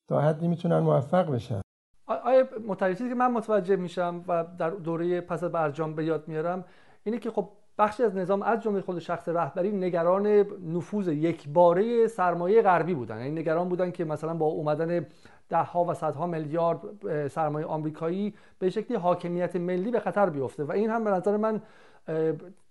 [0.08, 1.62] تا حدی می‌تونن موفق بشن.
[2.08, 6.66] آیا متوجه که من متوجه میشم و در دوره پس برجام به یاد میارم
[7.04, 10.28] اینه که خب بخشی از نظام از جمله خود شخص رهبری نگران
[10.66, 13.18] نفوذ یکباره سرمایه غربی بودن.
[13.18, 15.06] یعنی نگران بودن که مثلا با اومدن
[15.50, 16.80] ده ها و صدها میلیارد
[17.28, 20.64] سرمایه آمریکایی به شکلی حاکمیت ملی به خطر بیفته.
[20.64, 21.62] و این هم به نظر من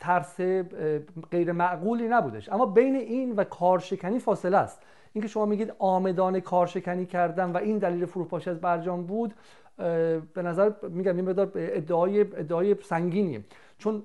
[0.00, 0.40] ترس
[1.30, 2.48] غیر معقولی نبودش.
[2.52, 4.82] اما بین این و کارشکنی فاصله است.
[5.12, 9.34] اینکه شما میگید آمدان کارشکنی کردن و این دلیل فروپاشی از برجام بود
[10.34, 13.44] به نظر میگم این مقدار ادعای ادعای سنگینیه.
[13.78, 14.02] چون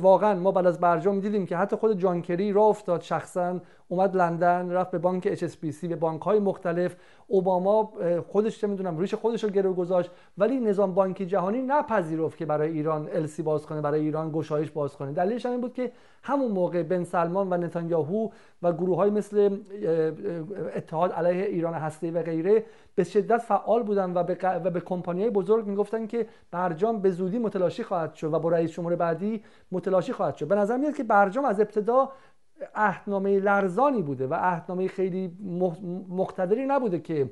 [0.00, 4.70] واقعا ما بعد از برجام دیدیم که حتی خود جانکری را افتاد شخصا اومد لندن
[4.70, 6.96] رفت به بانک HSBC به بانک های مختلف.
[7.26, 7.92] اوباما
[8.28, 10.10] خودش چه می‌دونم ریش خودش رو گرو گذاشت.
[10.38, 14.96] ولی نظام بانکی جهانی نپذیرفت که برای ایران السی باز کنه برای ایران گشایش باز
[14.96, 15.12] کنه.
[15.12, 18.28] دلیلش این بود که همون موقع بن سلمان و نتانیاهو
[18.62, 19.58] و گروه های مثل
[20.76, 25.30] اتحاد علیه ایران هسته و غیره به شدت فعال بودن و به, و به کمپانی
[25.30, 30.12] بزرگ می‌گفتن که برجام به زودی متلاشی خواهد شد و با رئیس جمهور بعدی متلاشی
[30.12, 30.48] خواهد شد.
[30.48, 32.08] به نظر میاد که برجام از ابتدا
[32.74, 35.36] عهدنامه لرزانی بوده و عهدنامه خیلی
[36.08, 37.30] مقتدری نبوده که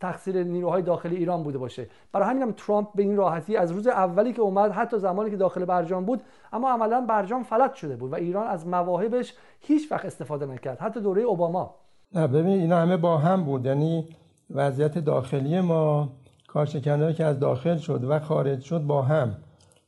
[0.00, 1.86] تقصیر نیروهای داخلی ایران بوده باشه.
[2.12, 5.36] برای همین هم ترامپ به این راحتی از روز اولی که اومد حتی زمانی که
[5.36, 10.04] داخل برجام بود اما عملا برجام فلج شده بود و ایران از مواهبش هیچ وقت
[10.04, 11.74] استفاده نکرد حتی دوره اوباما.
[12.14, 13.66] نه ببین اینا همه با هم بود.
[13.66, 14.08] یعنی
[14.50, 16.08] وضعیت داخلی ما
[16.48, 19.34] کارشکنایی که از داخل شد و خارج شد با هم.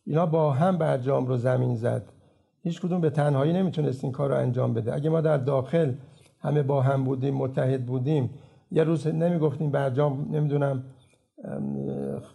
[0.06, 2.02] اینا با هم برجام رو زمین زد.
[2.62, 4.94] هیچ کدوم به تنهایی نمی‌تونست این کار رو انجام بده.
[4.94, 5.92] اگه ما در داخل
[6.40, 8.30] همه با هم بودیم متحد بودیم
[8.70, 10.82] یه روز نمی‌گفتیم برجام نمی‌دونم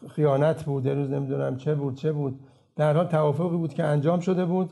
[0.09, 2.39] خیانت بود روز نمی‌دونم چه بود چه بود.
[2.75, 4.69] در حال توافقی بود که انجام شده بود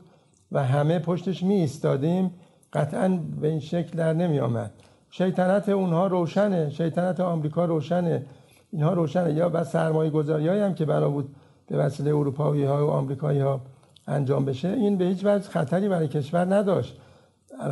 [0.52, 2.30] و همه پشتش می ایستادیم
[2.72, 4.70] قطعا به این شکل در نمی آمد
[5.10, 6.70] شیطنت اونها روشنه.
[6.70, 8.26] شیطنت آمریکا روشنه.
[8.72, 9.32] اینها روشنه.
[9.32, 11.34] یا بس سرمایه گذاری هم که برا بود
[11.66, 13.60] به وسیله اروپایی ها و آمریکایی ها
[14.06, 17.00] انجام بشه این به هیچ وجه خطری برای کشور نداشت.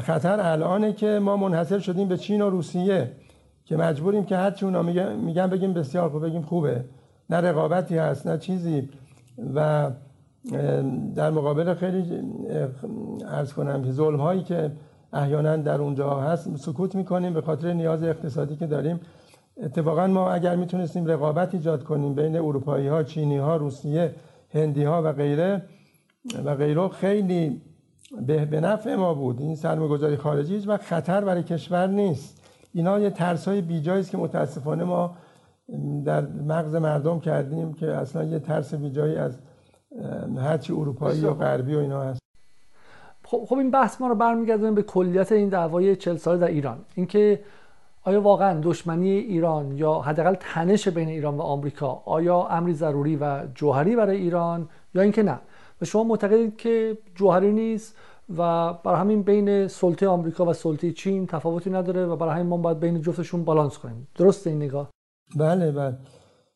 [0.00, 3.10] خطر الانه که ما منحصر شدیم به چین و روسیه
[3.64, 4.82] که مجبوریم که هرچی اونا
[5.16, 6.84] میگن بگیم بسیار خوب بگیم خوبه.
[7.30, 8.88] نه رقابتی هست نه چیزی.
[9.54, 9.90] و
[11.14, 12.22] در مقابل خیلی
[13.28, 14.70] ارز کنم که ظلم هایی که
[15.12, 19.00] احیانا در اونجا هست سکوت می‌کنیم به خاطر نیاز اقتصادی که داریم.
[19.62, 24.14] اتفاقا ما اگر می‌تونستیم رقابت ایجاد کنیم بین اروپایی ها چینی ها روسیه
[24.54, 25.62] هندی ها و غیره
[26.44, 26.88] و غیره.
[26.88, 27.62] خیلی
[28.26, 29.40] به نفع ما بود.
[29.40, 32.42] این سرمایه‌گذاری خارجی و خطر برای کشور نیست.
[32.74, 35.16] اینا یه ترس های بیجایی است که متاسفانه ما
[36.04, 39.38] در مغز مردم کردیم که اصلا یه ترس بیجایی از
[40.36, 42.20] هرچی اروپایی و غربی و اینا هست.
[43.24, 46.78] خب, خب این بحث ما رو برمیگردونیم به کلیت این دعوای 40 ساله در ایران.
[46.94, 47.40] اینکه
[48.02, 53.46] آیا واقعا دشمنی ایران یا حداقل تنش بین ایران و آمریکا آیا امری ضروری و
[53.54, 55.38] جوهری برای ایران یا اینکه نه؟
[55.82, 57.96] و شما معتقدید که جوهری نیست
[58.36, 62.56] و برای همین بین سلطه آمریکا و سلطه چین تفاوتی نداره و برای همین ما
[62.56, 64.08] باید بین جفتشون بالانس کنیم.
[64.14, 64.90] درست این نگاه؟
[65.36, 65.98] بله بله.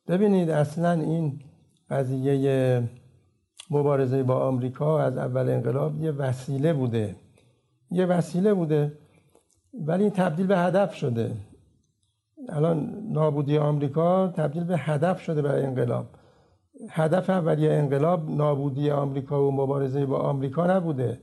[0.08, 1.40] ببینید اصلا این
[1.90, 2.88] قضیه
[3.70, 7.16] مبارزه با آمریکا از اول انقلاب یه وسیله بوده.
[7.90, 8.98] یه وسیله بوده
[9.86, 11.36] ولی تبدیل به هدف شده.
[12.48, 16.06] الان نابودی آمریکا تبدیل به هدف شده برای انقلاب.
[16.90, 21.18] هدف اولیه انقلاب نابودی آمریکا و مبارزه با آمریکا نبوده.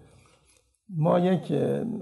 [0.90, 1.52] ما یک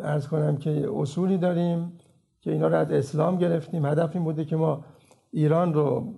[0.03, 1.93] ارز کنم که اصولی داریم
[2.41, 3.85] که اینا رو از اسلام گرفتیم.
[3.85, 4.85] هدف این بوده که ما
[5.31, 6.13] ایران رو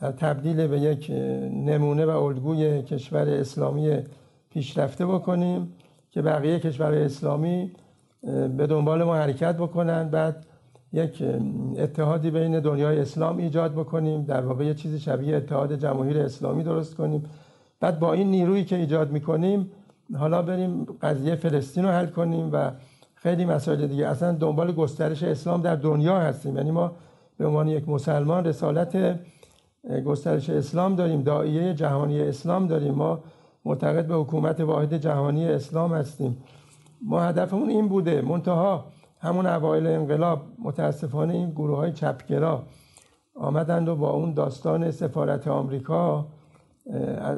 [0.00, 1.10] تبدیل به یک
[1.50, 3.98] نمونه و الگوی کشور اسلامی
[4.50, 5.72] پیشرفته بکنیم
[6.10, 7.72] که بقیه کشور اسلامی
[8.56, 10.08] به دنبال ما حرکت بکنن.
[10.08, 10.46] بعد
[10.94, 11.22] یک
[11.78, 16.94] اتحادی بین دنیای اسلام ایجاد بکنیم در واقع یه چیزی شبیه اتحاد جماهیر اسلامی درست
[16.94, 17.24] کنیم.
[17.80, 19.70] بعد با این نیرویی که ایجاد می‌کنیم
[20.18, 22.70] حالا بریم قضیه فلسطین رو حل کنیم و
[23.14, 24.06] خیلی مسائل دیگه.
[24.06, 26.56] اصلا دنبال گسترش اسلام در دنیا هستیم.
[26.56, 26.92] یعنی ما
[27.38, 29.20] به عنوان یک مسلمان رسالت
[30.04, 32.94] گسترش اسلام داریم دائیه جهانی اسلام داریم.
[32.94, 33.20] ما
[33.64, 36.36] معتقد به حکومت واحد جهانی اسلام هستیم.
[37.02, 38.84] ما هدفمون این بوده منتها
[39.24, 42.62] همون اوایل انقلاب متاسفانه این گروه های چپگرا
[43.34, 46.26] آمدند و با اون داستان سفارت آمریکا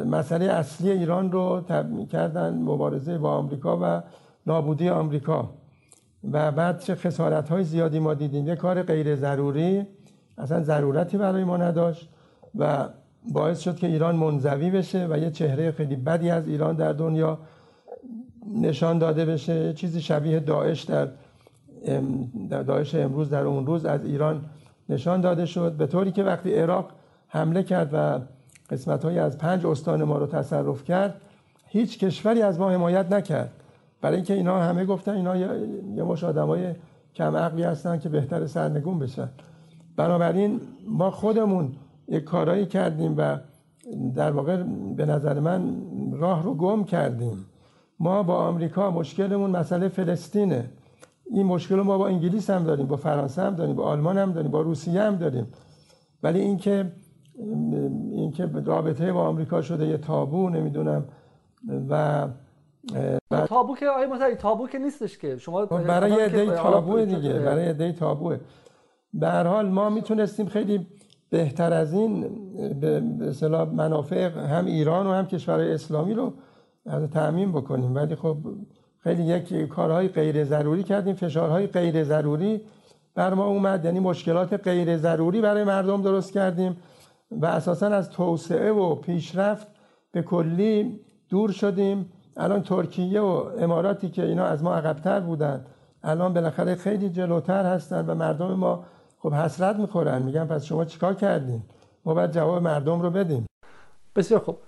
[0.07, 4.03] مسئله اصلی ایران رو تبدیل کردن مبارزه با آمریکا و
[4.47, 5.51] نابودی آمریکا.
[6.33, 8.47] و بعد چه خسارت های زیادی ما دیدیم.
[8.47, 9.87] یه کار غیر ضروری
[10.39, 12.09] اصلا ضرورتی برای ما نداشت
[12.59, 12.89] و
[13.33, 17.39] باعث شد که ایران منزوی بشه و یه چهره خیلی بدی از ایران در دنیا
[18.55, 21.09] نشان داده بشه چیزی شبیه داعش در
[22.67, 24.45] داعش امروز در اون روز از ایران
[24.89, 25.73] نشان داده شد.
[25.73, 26.91] به طوری که وقتی عراق
[27.29, 28.21] حمله کرد و
[28.71, 31.21] قسمت های از پنج استان ما رو تصرف کرد
[31.67, 33.51] هیچ کشوری از ما حمایت نکرد.
[34.01, 36.75] برای اینکه اینا همه گفتن اینا یه مش آدمای
[37.15, 39.29] کم عقلی هستن که بهتر سرنگون بشن.
[39.97, 41.73] بنابراین ما خودمون
[42.09, 43.39] یک کارایی کردیم و
[44.15, 44.63] در واقع
[44.97, 45.77] به نظر من
[46.13, 47.47] راه رو گم کردیم.
[48.01, 50.65] ما با آمریکا مشکلمون مسئله فلسطینه.
[51.31, 54.51] این مشکل ما با انگلیس هم داریم با فرانسه هم داریم با آلمان هم داریم
[54.51, 55.47] با روسیه هم داریم.
[56.23, 56.93] ولی اینکه
[58.11, 61.05] اینکه رابطه با آمریکا شده یه تابو نمی‌دونم.
[61.91, 62.29] و
[63.49, 65.37] تابو که آیه مثلا تابو که نیستش که.
[65.37, 68.39] شما خب برای عده تابو دیگه برای عده تابوه.
[69.15, 70.87] به هر حال ما می‌تونستیم خیلی
[71.31, 72.21] بهتر از این
[72.81, 76.33] به اصطلاح منافع هم ایران و هم کشورهای اسلامی رو
[76.87, 77.95] از تعمین بکنیم.
[77.95, 78.37] ولی خب
[79.07, 82.61] خیلی یک کارهای غیر ضروری کردیم فشارهای غیر ضروری
[83.15, 83.85] بر ما اومد.
[83.85, 86.77] یعنی مشکلات غیر ضروری برای مردم درست کردیم
[87.31, 89.67] و اساسا از توسعه و پیشرفت
[90.13, 92.13] به کلی دور شدیم.
[92.37, 95.67] الان ترکیه و اماراتی که اینا از ما عقبتر بودن
[96.03, 98.85] الان بالاخره خیلی جلوتر هستن و مردم ما
[99.19, 100.23] خب حسرت می‌خورن.
[100.23, 101.63] میگن پس شما چیکار کردین؟
[102.05, 103.47] ما باید جواب مردم رو بدیم.
[104.17, 104.59] بسیار خوب.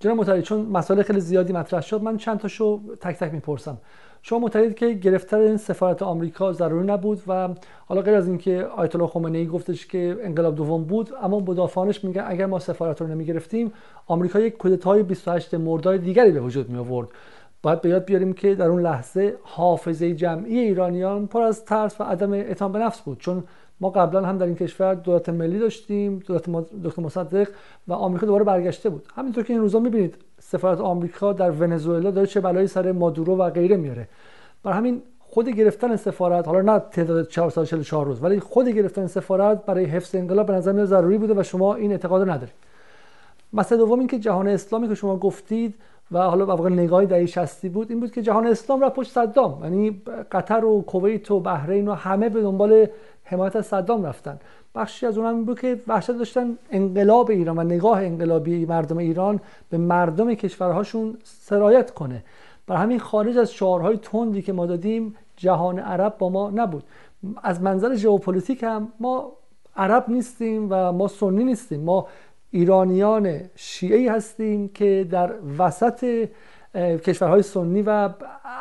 [0.00, 3.78] جناب متحری چون مسائل خیلی زیادی مطرح شد من چند تاشو تک تک می‌پرسم.
[4.22, 7.48] شما معتقدید که گرفتن این سفارت آمریکا ضروری نبود و
[7.86, 12.24] حالا غیر از اینکه آیت الله خمینی گفتش که انقلاب دوم بود اما مدافعانش میگن
[12.26, 13.72] اگر ما سفارت رو نمی‌گرفتیم
[14.06, 17.08] آمریکا یک کودتای 28 مرداد دیگری به وجود می آورد
[17.62, 22.04] باید به یاد بیاریم که در اون لحظه حافظه جمعی ایرانیان پر از ترس و
[22.04, 23.44] عدم اعتماد به نفس بود چون
[23.80, 26.44] ما قبلا هم در این کشور دولت ملی داشتیم دولت
[26.84, 27.48] دکتر مصدق
[27.88, 29.06] و آمریکا دوباره برگشته بود.
[29.16, 33.50] همینطور که این روزا می‌بینید سفارت آمریکا در ونزوئلا داره چه بلایی سر مادورو و
[33.50, 34.08] غیره میاره.
[34.62, 39.84] بر همین خود گرفتن سفارت حالا نه تعداد 444 روز ولی خود گرفتن سفارت برای
[39.84, 42.54] حفظ انقلاب به نظر ضروری بوده و شما این اعتقاد ندارید.
[43.52, 45.74] مسئله دوم این که جهان اسلامی که شما گفتید
[46.12, 49.60] و حالا واقعا نگاهی در 60 بود این بود که جهان اسلام را پشت صدام.
[49.62, 52.86] یعنی قطر و کویت و بحرین و همه به دنبال
[53.30, 54.38] حمایت از صدام رفتن.
[54.74, 59.78] بخشی از اونم بود که وحشت داشتن انقلاب ایران و نگاه انقلابی مردم ایران به
[59.78, 62.24] مردم کشورهاشون سرایت کنه.
[62.66, 66.84] برای همین خارج از شعارهای تندی که ما دادیم جهان عرب با ما نبود.
[67.42, 69.32] از منظر ژئوپلیتیک هم ما
[69.76, 71.80] عرب نیستیم و ما سنی نیستیم.
[71.80, 72.06] ما
[72.50, 76.28] ایرانیان شیعی هستیم که در وسط
[76.74, 78.10] کشورهای سنی و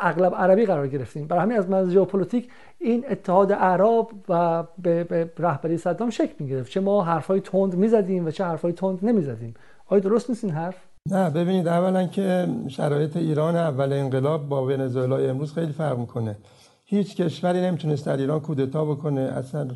[0.01, 1.27] اغلب عربی قرار گرفتیم.
[1.27, 6.71] برای همین از منظر ژئوپلیتیک این اتحاد عرب و به, رهبری صدام شکل می گرفت
[6.71, 9.53] چه ما حرفای تند می‌زدیم و چه حرفای تند نمی‌زدیم.
[9.85, 10.75] آیا درست نیست این حرف؟
[11.11, 16.37] نه ببینید اولا که شرایط ایران اول انقلاب با ونزوئلا امروز خیلی فرق می‌کنه.
[16.85, 19.21] هیچ کشوری نمی‌تونست در ایران کودتا بکنه.
[19.21, 19.67] اصلا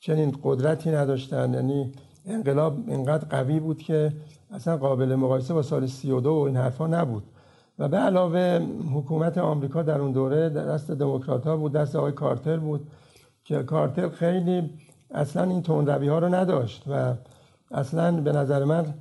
[0.00, 1.54] چنین قدرتی نداشتن.
[1.54, 1.92] یعنی
[2.26, 4.12] انقلاب اینقدر قوی بود که
[4.50, 7.22] اصلا قابل مقایسه با سال 32 و این حرفا نبود.
[7.82, 8.60] و به علاوه
[8.94, 12.90] حکومت آمریکا در اون دوره دست دموکرات ها بود دست آقای کارتر بود
[13.44, 14.70] که کارتر خیلی
[15.10, 17.14] اصلا این تندروی ها رو نداشت و
[17.70, 18.94] اصلا به نظر من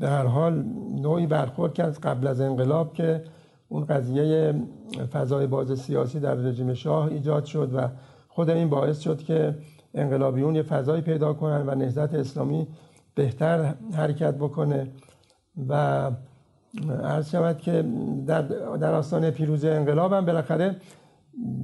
[0.00, 0.64] به هر حال
[1.02, 3.24] نوعی برخورد کرد قبل از انقلاب که
[3.68, 4.54] اون قضیه
[5.12, 7.88] فضای باز سیاسی در رژیم شاه ایجاد شد و
[8.28, 9.54] خود این باعث شد که
[9.94, 12.66] انقلابیون یه فضایی پیدا کنن و نهضت اسلامی
[13.14, 14.86] بهتر حرکت بکنه
[15.68, 16.10] و
[17.04, 17.84] عرض شود که
[18.26, 18.42] در,
[18.80, 20.76] در آستانه پیروزی انقلاب هم بالاخره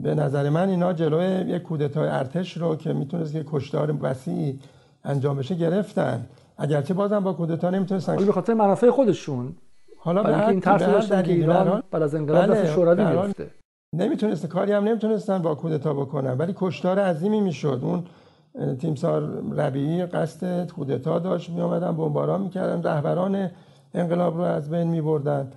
[0.02, 4.60] به نظر من اینا جلوی یک کودتای ارتش رو که می‌تونست که کشتار وسیعی
[5.04, 6.26] انجام بشه گرفتن.
[6.58, 9.54] اگرچه بازم با کودتا نمی‌تونستن به خاطر منافع خودشون.
[9.98, 13.50] حالا به این ترس داشتن که ایران بعد از انقلاب بله دست شوروی گرفته.
[13.94, 16.38] نمی‌تونست کاری هم نمی‌تونستن با کودتا بکنن.
[16.38, 17.80] ولی کشتار عظیمی می‌شد.
[17.82, 18.04] اون
[18.76, 19.22] تیمسار
[19.56, 22.82] ربیعی قصد کودتا داشت می اومدن بمباران می‌کردن.
[22.82, 23.50] رهبران
[23.94, 25.50] انقلاب رو از بین میبردن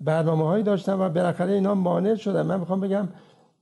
[0.00, 2.46] برنامه هایی داشتن و بالاخره اینا مانع شدن.
[2.46, 3.08] من می‌خوام بگم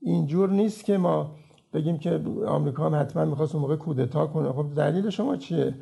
[0.00, 1.30] اینجور نیست که ما
[1.74, 4.52] بگیم که آمریکا هم حتما می‌خواست اون موقع کودتا کنه.
[4.52, 5.74] خب دلیل شما چیه؟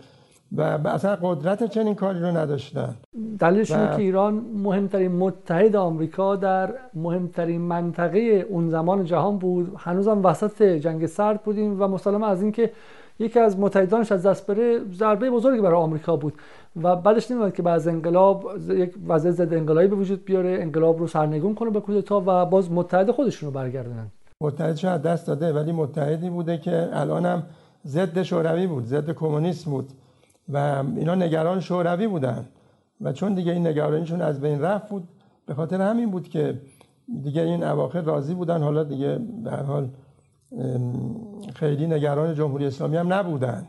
[0.52, 2.94] و اصلا قدرت چنین کاری رو نداشتن.
[3.38, 9.72] دلیلش اینه که ایران مهمترین متحد آمریکا در مهمترین منطقه اون زمان جهان بود.
[9.78, 12.70] هنوزم وسط جنگ سرد بودیم و مسلم از اینکه
[13.18, 16.32] یکی از متحدانش از دست بره ضربه بزرگی برای آمریکا بود.
[16.76, 21.06] و بعدش نمیاد که بعد انقلاب یک وضع ضد انقلابی به وجود بیاره انقلاب رو
[21.06, 24.10] سرنگون کنه به کودتا و باز متحد خودشون رو برگردونن.
[24.40, 27.42] متحدش از دست داده ولی متحدی بوده که الانم
[27.86, 29.90] ضد شوروی بود ضد کمونیسم بود
[30.48, 32.44] و اینا نگران شوروی بودن.
[33.00, 35.08] و چون دیگه این نگرانیشون از بین رفت بود
[35.46, 36.60] به خاطر همین بود که
[37.22, 38.62] دیگه این اواخر راضی بودن.
[38.62, 39.88] حالا دیگه به هر حال
[41.54, 43.66] خیلی نگران جمهوری اسلامی هم نبودن.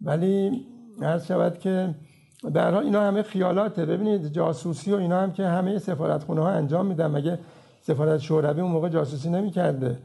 [0.00, 0.66] ولی
[1.02, 1.94] عرض شود که
[2.44, 3.86] حال اینا همه خیالاته.
[3.86, 7.06] ببینید جاسوسی و اینا هم که همه سفارتخونه ها انجام میدن.
[7.06, 7.38] مگه
[7.82, 9.96] سفارت شوروی اون موقع جاسوسی نمی‌کرده؟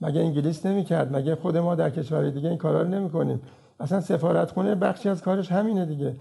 [0.00, 3.40] مگه انگلیس نمی‌کرد؟ مگه خود ما در کشورهای دیگه این کارا رو نمی‌کنیم؟
[3.80, 6.14] اصلا سفارتخونه بخشی از کارش همینه دیگه.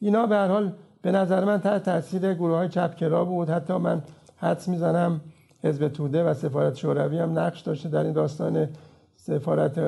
[0.00, 3.50] اینا به هر حال به نظر من تحت تاثیر گروه های چپکرا بود.
[3.50, 4.02] حتی من
[4.36, 5.20] حدس می‌زنم
[5.62, 8.68] حزب توده و سفارت شوروی هم نقش داشته در این داستان
[9.16, 9.78] سفارت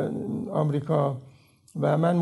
[0.53, 1.17] آمریکا.
[1.81, 2.17] و من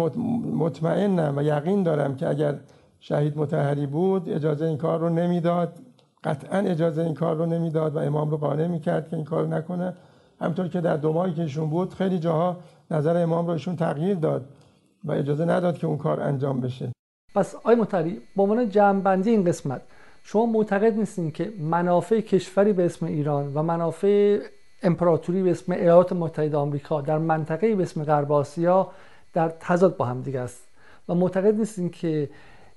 [0.55, 2.55] مطمئنم و یقین دارم که اگر
[3.01, 5.79] شهید متحری بود اجازه این کار رو نمی‌داد.
[6.25, 9.95] قطعا اجازه این کار رو نمی‌داد و امام رو قانع می‌کرد که این کار نکنه.
[10.41, 12.57] همطور که در دو ماهی که ایشون بود خیلی جاها
[12.91, 14.45] نظر امام رو ایشون تغییر داد
[15.05, 16.93] و اجازه نداد که اون کار انجام بشه.
[17.35, 19.83] پس آی متحری به عنوان جمعبندی این قسمت
[20.23, 24.39] شما معتقد نیستین که منافع کشوری به اسم ایران و منافع
[24.83, 28.89] امپراتوری به اسم ایالات متحده آمریکا در منطقه به اسم غرب آسیا
[29.33, 30.65] در تضاد با هم دیگه است؟
[31.09, 32.31] و معتقد نیستیم که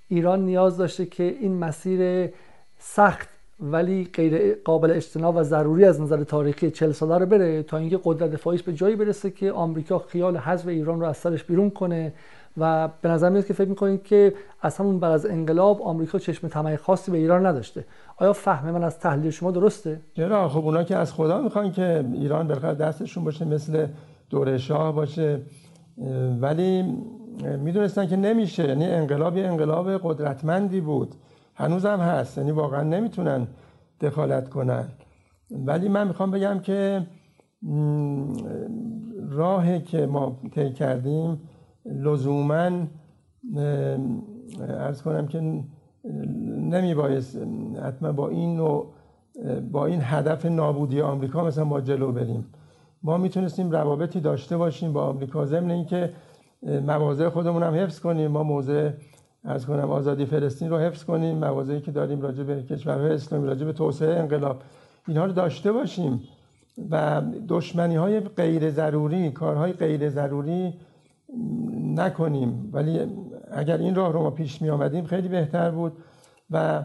[0.08, 2.30] ایران نیاز داشته که این مسیر
[2.78, 7.78] سخت ولی غیر قابل اجتناب و ضروری از نظر تاریخی 40 ساله رو بره تا
[7.78, 11.70] اینکه قدرت دفاعیش به جایی برسه که آمریکا خیال حذف ایران رو از سرش بیرون
[11.70, 12.14] کنه.
[12.58, 16.48] و به نظر میاد که فکر می‌کنید که از همون بعد از انقلاب آمریکا چشم
[16.48, 17.86] طمع خاصی به ایران نداشته.
[18.18, 22.06] آیا فهم من از تحلیل شما درسته؟ چرا خب اونا که از خدا می‌خوان که
[22.14, 23.88] ایران بالاخره دستشون باشه مثل
[24.30, 25.42] دوره شاه باشه.
[26.42, 26.98] ولی
[27.42, 28.68] می‌دونستن که نمیشه.
[28.68, 31.16] یعنی انقلاب یه انقلاب قدرتمندی بود.
[31.56, 32.38] هنوزم هست.
[32.38, 33.48] یعنی واقعا نمی‌تونن
[34.02, 34.88] دخالت کنن.
[35.52, 37.08] ولی من می‌خوام بگم که
[39.30, 41.42] راهی که ما طی کردیم
[41.86, 42.70] لزوما
[44.70, 45.42] ارز کنم که
[46.72, 46.96] نمی
[47.84, 48.94] حتما با این نوع
[49.72, 52.46] با این هدف نابودی آمریکا مثلا ما جلو بریم.
[53.04, 55.46] ما می‌تونستیم روابطی داشته باشیم با آمریکا.
[55.46, 56.10] ضمن اینکه
[56.66, 58.32] مواضع خودمون هم حفظ کنیم.
[58.32, 58.92] ما موضع
[59.44, 63.66] از کنم آزادی فلسطین رو حفظ کنیم مواضعی که داریم راجع به کشورهای اسلامی راجع
[63.66, 64.62] به توسعه انقلاب
[65.08, 66.22] اینها رو داشته باشیم.
[66.92, 70.74] و دشمنی های غیر ضروری کارهای غیر ضروری
[71.96, 72.70] نکنیم.
[72.74, 73.00] ولی
[73.52, 75.94] اگر این راه رو ما پیش می آمدیم خیلی بهتر بود
[76.52, 76.84] و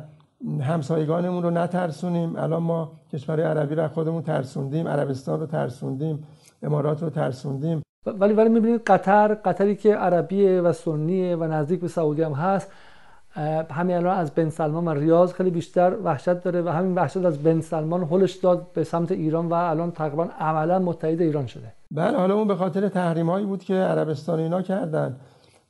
[0.61, 2.37] همسایگانمون رو نترسونیم.
[2.37, 6.26] الان ما کشورهای عربی رو خودمون ترسوندیم عربستان رو ترسوندیم
[6.62, 7.83] امارات رو ترسوندیم.
[8.18, 12.72] ولی ولی می‌بینید قطر قطری که عربیه و سنیه و نزدیک به سعودی هم هست
[13.70, 17.42] همین الان از بن سلمان و ریاض خیلی بیشتر وحشت داره و همین وحشت از
[17.42, 21.72] بن سلمان هلش داد به سمت ایران و الان تقریبا عملا متحد ایران شده.
[21.90, 25.16] بله حالا اون به خاطر تحریم هایی بود که عربستان اینا کردن.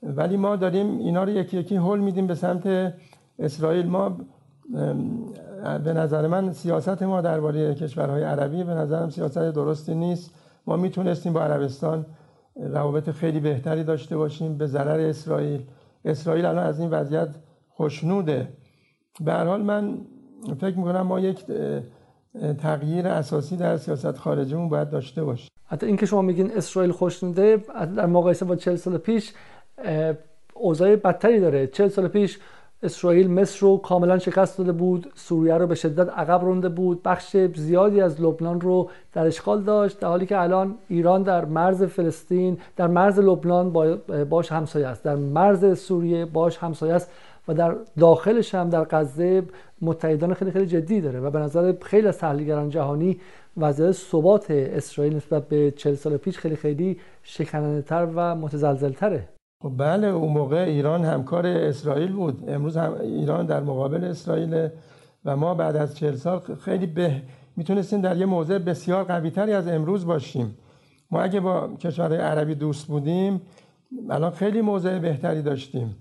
[0.02, 2.94] ولی ما داریم اینا رو یکی یکی هل میدیم به سمت
[3.38, 3.86] اسرائیل.
[3.86, 4.16] ما
[5.84, 10.30] به نظر من سیاست ما درباره کشورهای عربی به نظرم سیاست درستی نیست.
[10.66, 12.06] ما می‌تونستیم با عربستان
[12.58, 14.58] روابط خیلی بهتری داشته باشیم.
[14.58, 15.62] به ضرر اسرائیل.
[16.04, 17.28] اسرائیل الان از این وضعیت
[17.68, 18.48] خوشنوده
[19.20, 19.98] به هر حال من
[20.60, 21.44] فکر می‌کنم ما یک
[22.58, 25.50] تغییر اساسی در سیاست خارجیمون باید داشته باشیم.
[25.66, 27.56] حتی اینکه شما میگین اسرائیل خوشنوده
[27.96, 29.32] در مقایسه با 40 سال پیش
[30.54, 31.66] اوضاع بدتری داره.
[31.66, 32.38] 40 سال پیش
[32.82, 37.36] اسرائیل مصر رو کاملا شکست داده بود سوریه رو به شدت عقب رونده بود بخش
[37.36, 42.58] زیادی از لبنان رو در اشغال داشت در حالی که الان ایران در مرز فلسطین
[42.76, 47.10] در مرز لبنان باش همسایه است در مرز سوریه باش همسایه است
[47.48, 49.42] و در داخلش هم در غزه
[49.80, 53.20] متحدان خیلی خیلی جدی داره و به نظر خیلی از تحلیلگران جهانی
[53.56, 59.37] وضعیت ثبات اسرائیل نسبت به 40 سال پیش خیلی خیلی شکننده تر و متزلزل تره
[59.60, 62.50] خب بله اون موقع ایران همکار اسرائیل بود.
[62.50, 64.68] امروز هم ایران در مقابل اسرائیل
[65.24, 67.22] و ما بعد از چهل سال خیلی به
[67.56, 70.58] می‌تونستیم در یه موضع بسیار قوی تری از امروز باشیم.
[71.10, 73.40] ما اگه با کشورهای عربی دوست بودیم
[74.10, 75.96] الان خیلی موضع بهتری داشتیم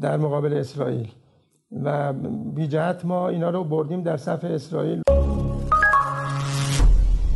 [0.00, 1.08] در مقابل اسرائیل.
[1.84, 2.12] و
[2.54, 2.68] بی
[3.04, 5.02] ما اینا رو بردیم در صف اسرائیل.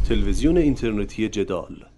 [0.09, 1.95] تلویزیون اینترنتی جدال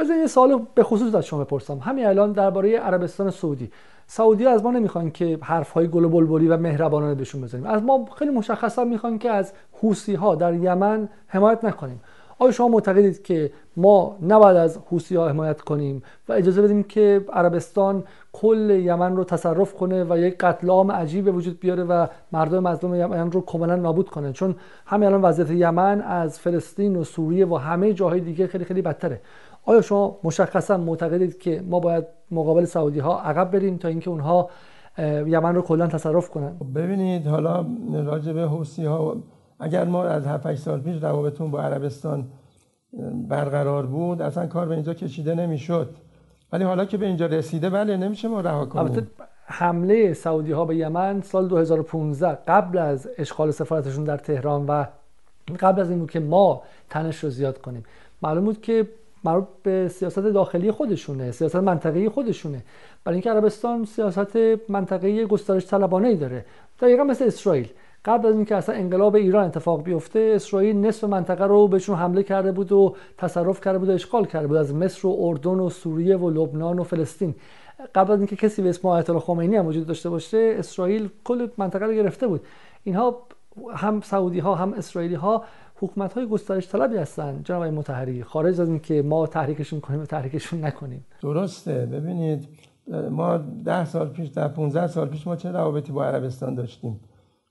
[0.00, 1.78] بذار یه سوال به خصوص از شما بپرسم.
[1.78, 3.70] همین الان درباره عربستان سعودی.
[4.06, 7.66] سعودی از ما نمی‌خوان که حرف های گل و بلبلی و مهربانانه بهشون بزنیم.
[7.66, 12.00] از ما خیلی مشخصا می‌خوان که از حوسی ها در یمن حمایت نکنیم.
[12.38, 17.24] آیا شما معتقدید که ما نباید از حوسی ها حمایت کنیم و اجازه بدیم که
[17.32, 22.06] عربستان کل یمن رو تصرف کنه و یک قتل عام عجیب به وجود بیاره و
[22.32, 24.54] مردم مظلوم یمن رو کاملا نابود کنه؟ چون
[24.86, 29.20] همین الان وضعیت یمن از فلسطین و سوریه و همه جاهای دیگه خیلی خیلی بدتره.
[29.64, 34.50] آیا شما مشخصا معتقدید که ما باید مقابل سعودی ها عقب بریم تا اینکه اونها
[35.26, 37.66] یمن رو کلا تصرف کنن؟ ببینید حالا
[38.04, 39.16] راجع به حوسی ها
[39.60, 42.26] اگر ما از 7 سال پیش روابطمون با عربستان
[43.28, 45.96] برقرار بود اصلا کار به اینجا کشیده نمی‌شد.
[46.52, 49.10] ولی حالا که به اینجا رسیده بله نمیشه ما رها کنیم.
[49.44, 54.84] حمله سعودی ها به یمن سال 2015 قبل از اشغال سفارتشون در تهران و
[55.60, 57.82] قبل از این بود که ما تنش رو زیاد کنیم.
[58.22, 58.88] معلوم بود که
[59.24, 62.62] مربوط به سیاست داخلی خودشونه سیاست منطقه‌ای خودشونه.
[63.04, 64.36] برای اینکه عربستان سیاست
[64.68, 66.44] منطقه‌ای گسترش طلبانه ای داره.
[66.80, 67.68] دقیقا مثل اسرائیل.
[68.04, 72.52] قبل از اینکه اصلا انقلاب ایران اتفاق بیفته اسرائیل نصف منطقه رو بهشون حمله کرده
[72.52, 76.16] بود و تصرف کرده بود و اشغال کرده بود از مصر و اردن و سوریه
[76.16, 77.34] و لبنان و فلسطین.
[77.94, 81.48] قبل از اینکه کسی به اسم آیت الله خمینی هم وجود داشته باشه اسرائیل کل
[81.56, 82.40] منطقه رو گرفته بود.
[82.84, 83.22] اینها
[83.74, 85.44] هم سعودی ها هم اسرائیلی ها
[85.80, 90.64] حکومت های گسترش طلبی هستن جناب متحری خارج از اینکه ما تحریکشون کنیم و تحریکشون
[90.64, 91.06] نکنیم.
[91.22, 91.86] درسته.
[91.86, 92.48] ببینید
[93.10, 97.00] ما ده سال پیش ده 15 سال پیش ما چه روابطی با عربستان داشتیم؟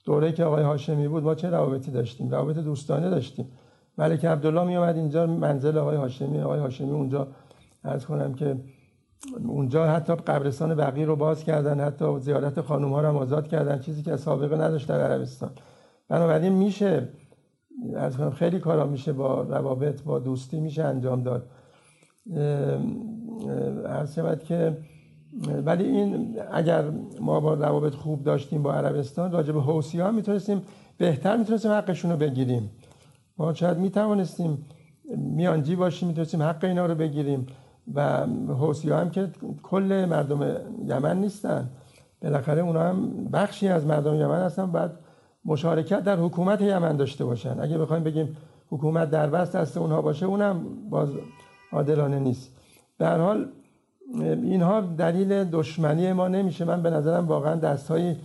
[0.06, 3.52] دوره که آقای هاشمی بود ما چه روابطی داشتیم؟ روابط دوستانه داشتیم.
[3.98, 6.42] ملک عبدالله می اومد اینجا منزل آقای هاشمی.
[6.42, 7.28] آقای هاشمی اونجا
[7.86, 8.58] عرض کنم که
[9.48, 13.80] اونجا حتی قبرستان بقیه رو باز کردن حتی زیارت خانم ها رو آزاد کردن.
[13.80, 15.50] چیزی که سابقه نداشت در عربستان.
[16.10, 17.08] بنابراین میشه
[17.96, 21.50] از خیلی کارا میشه با روابط با دوستی میشه انجام داد.
[23.86, 24.78] هر شود که
[25.66, 26.84] ولی این اگر
[27.22, 30.62] ما با روابط خوب داشتیم با عربستان راجع به حوسی ها می‌تونستیم
[30.98, 32.72] بهتر می‌تونستیم حقشون رو بگیریم.
[33.38, 34.66] ما شاید می‌توانستیم
[35.18, 37.48] میانجی باشیم می‌تونستیم حق اینا رو بگیریم
[37.94, 39.30] و حوسی ها هم که
[39.64, 40.56] کل مردم
[40.86, 41.70] یمن نیستن.
[42.22, 44.92] بالاخره اونا هم بخشی از مردم یمن هستن بعد
[45.46, 47.60] مشارکت در حکومت یمن داشته باشن.
[47.60, 48.38] اگه بخوایم بگیم
[48.70, 51.10] حکومت در بست دست اونها باشه اونم باز
[51.72, 52.52] عادلانه نیست.
[52.98, 53.52] به هر حال
[54.24, 56.66] اینها دلیل دشمنی ما نمیشه.
[56.66, 58.18] من به نظرم واقعا دستهایی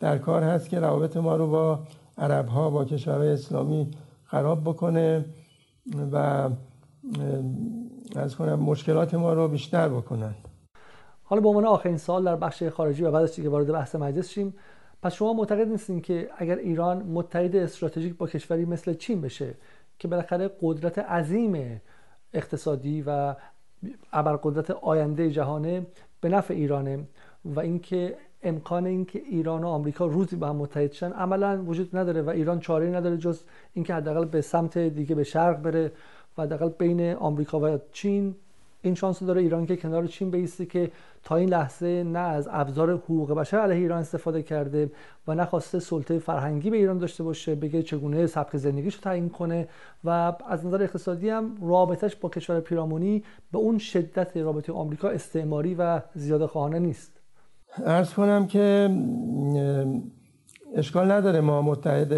[0.00, 1.78] در کار هست که روابط ما رو با
[2.18, 3.90] عرب ها با کشورهای اسلامی
[4.24, 5.24] خراب بکنه
[6.12, 6.48] و
[8.16, 10.34] از کنم مشکلات ما رو بیشتر بکنن.
[11.24, 14.54] حالا به عنوان آخرین سال در بخش خارجی و بعدش دیگه وارد بحث مجلس شیم
[15.02, 19.54] پس شما معتقد نیستین که اگر ایران متحد استراتژیک با کشوری مثل چین بشه
[19.98, 21.80] که بالاخره قدرت عظیم
[22.32, 23.34] اقتصادی و
[24.12, 25.86] ابرقدرت آینده جهانه
[26.20, 27.06] به نفع ایرانه
[27.44, 32.22] و اینکه امکان اینکه ایران و آمریکا روزی با هم متحد شن عملا وجود نداره
[32.22, 33.42] و ایران چاره نداره جز
[33.72, 35.92] اینکه حداقل به سمت دیگه به شرق بره
[36.38, 38.34] و حداقل بین آمریکا و چین
[38.82, 40.90] این شانس داره ایران که کنار چین بیسته که
[41.24, 44.90] تا این لحظه نه از ابزار حقوق بشر علیه ایران استفاده کرده
[45.28, 49.28] و نه خواسته سلطه فرهنگی به ایران داشته باشه بگه چگونه سبک زندگیش رو تعیین
[49.28, 49.68] کنه
[50.04, 53.22] و از نظر اقتصادی هم رابطش با کشور پیرامونی
[53.52, 57.12] به اون شدت رابطه آمریکا استعماری و زیاده خواهانه نیست.
[57.86, 58.90] ارز کنم که
[60.74, 62.12] اشکال نداره ما متحد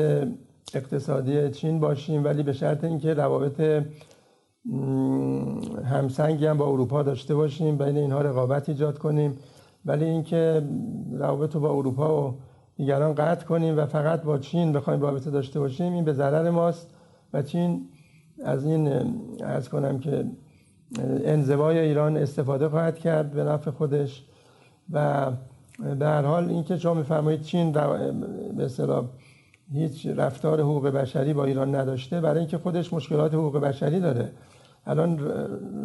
[0.74, 3.84] اقتصادی چین باشیم ولی به شرط اینکه روابط
[5.84, 9.36] همسنگی هم با اروپا داشته باشیم بین اینها رقابت ایجاد کنیم.
[9.84, 10.62] ولی اینکه
[11.12, 12.34] روابط رو با اروپا و
[12.76, 16.90] دیگران قطع کنیم و فقط با چین بخوایم رابطه داشته باشیم این به ضرر ماست.
[17.32, 17.88] و چین
[18.44, 18.88] از این
[19.40, 20.24] ارز کنم که
[21.24, 24.24] انزوای ایران استفاده خواهد کرد به نفع خودش.
[24.92, 25.30] و
[25.98, 29.04] به هر حال اینکه شما میفرمایید چین به اصطلاح
[29.72, 34.30] هیچ رفتار حقوق بشری با ایران نداشته برای اینکه خودش مشکلات حقوق بشری داره.
[34.86, 35.18] الان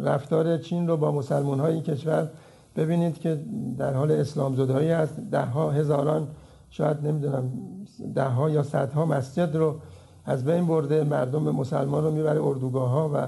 [0.04, 2.28] رفتار چین رو با مسلمان های این کشور
[2.76, 3.40] ببینید که
[3.78, 6.28] در حال اسلام زدایی هست ده ها هزاران
[6.70, 7.50] شاید نمی‌دونم
[8.14, 9.74] ده ها یا صدها مسجد رو
[10.24, 11.04] از بین برده.
[11.04, 13.26] مردم مسلمان رو می‌بره اردوگاه ها و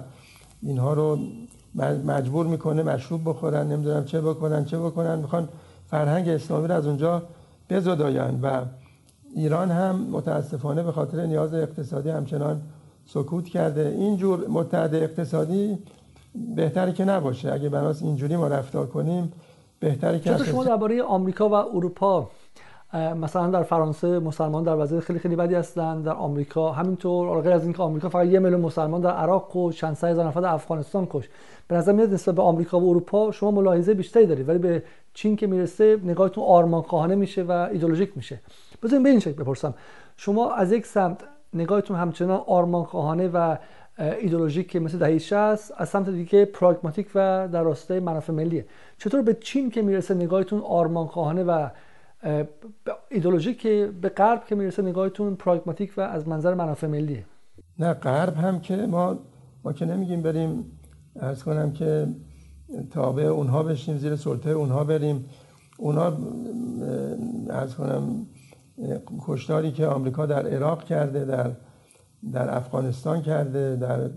[0.63, 1.19] اینها رو
[2.07, 3.73] مجبور می‌کنه مشروب بخورن.
[3.73, 5.19] نمی‌دونم چه بکنن چه بکنن.
[5.19, 5.49] می‌خوان
[5.87, 7.23] فرهنگ اسلامی رو از اونجا
[7.71, 8.65] بزداین و
[9.35, 12.61] ایران هم متاسفانه به خاطر نیاز اقتصادی همچنان
[13.07, 13.95] سکوت کرده.
[13.99, 15.79] اینجور متحد اقتصادی
[16.57, 17.53] بهتره که نباشه.
[17.53, 19.33] اگه بناس اینجوری ما رفتار کنیم
[19.81, 22.31] بهتره که چطور شما درباره آمریکا و اروپا
[22.95, 27.65] مثلا در فرانسه مسلمان در وضعیت خیلی خیلی بدی هستند در آمریکا همینطور غیر از
[27.65, 31.29] اینکه آمریکا فقط یه میلیون مسلمان در عراق و چند هزار نفر در افغانستان کش
[31.69, 34.83] به نظر میاد نسبت به آمریکا و اروپا شما ملاحظه بیشتری دارید ولی به
[35.15, 38.41] چین که می‌رسه نگاهتون آرمان خواهانه میشه و ایدولوژیک میشه.
[38.83, 39.75] بذارین به این شکل بپرسم.
[40.17, 41.19] شما از یک سمت
[41.55, 43.57] نگاهتون همچنان آرمان خواهانه و
[43.99, 45.33] ایدولوژیک که مثل دهه 60
[45.77, 48.67] از سمت دیگه پراگماتیک و در راستای منافع ملیه.
[48.99, 51.69] چطور به چین که می‌رسه نگاهتون آرمان خواهانه و
[53.11, 53.67] ایدولوژیک
[54.01, 57.25] به غرب که می‌رسه نگاهتون پراگماتیک و از منظر منافع ملیه؟
[57.79, 59.19] نه غرب هم که ما
[59.65, 60.79] ما که نمیگیم بریم
[61.21, 62.09] ارز کنم که
[62.91, 65.25] تابع اونها بشیم زیر سلطه اونها بریم.
[65.79, 66.17] اونها
[67.51, 68.27] ارز کنم
[69.27, 71.51] کشتاری که آمریکا در عراق کرده در
[72.33, 74.11] در افغانستان کرده در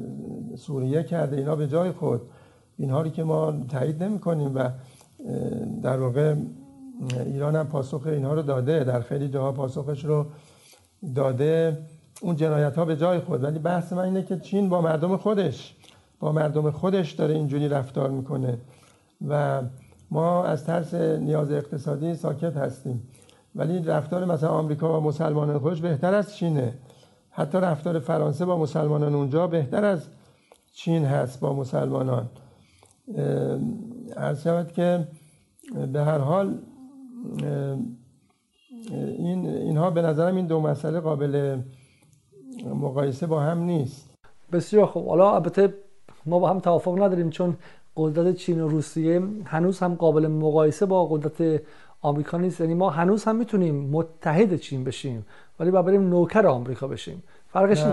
[0.55, 2.21] سوریه کرده اینا به جای خود.
[2.77, 4.69] اینها رو که ما تایید نمی کنیم و
[5.81, 6.35] در واقع
[7.25, 8.83] ایران هم پاسخ اینها رو داده.
[8.83, 10.25] در خیلی جاها پاسخش رو
[11.15, 11.77] داده.
[12.21, 13.43] اون جنایت ها به جای خود.
[13.43, 15.75] ولی بحث من اینه که چین با مردم خودش
[16.19, 18.57] با مردم خودش داره اینجوری رفتار می‌کنه.
[19.27, 19.61] و
[20.11, 23.03] ما از ترس نیاز اقتصادی ساکت هستیم.
[23.55, 26.73] ولی رفتار مثلا آمریکا و مسلمانان خودش بهتر از چینه.
[27.29, 30.07] حتی رفتار فرانسه با مسلمانان اونجا بهتر از
[30.73, 32.29] چین هست با مسلمانان.
[34.17, 35.07] عرض شود که
[35.93, 36.57] به هر حال
[38.91, 41.59] این اینها به نظرم این دو مسئله قابل
[42.65, 44.09] مقایسه با هم نیست.
[44.51, 45.07] بسیار خوب.
[45.07, 45.73] حالا البته
[46.25, 47.57] ما با هم توافق نداریم چون
[47.97, 51.61] قدرت چین و روسیه هنوز هم قابل مقایسه با قدرت
[52.01, 52.61] آمریکا نیست.
[52.61, 55.25] یعنی ما هنوز هم می‌تونیم متحد چین بشیم
[55.59, 57.23] ولی باید بریم نوکر آمریکا بشیم.
[57.47, 57.83] فرقش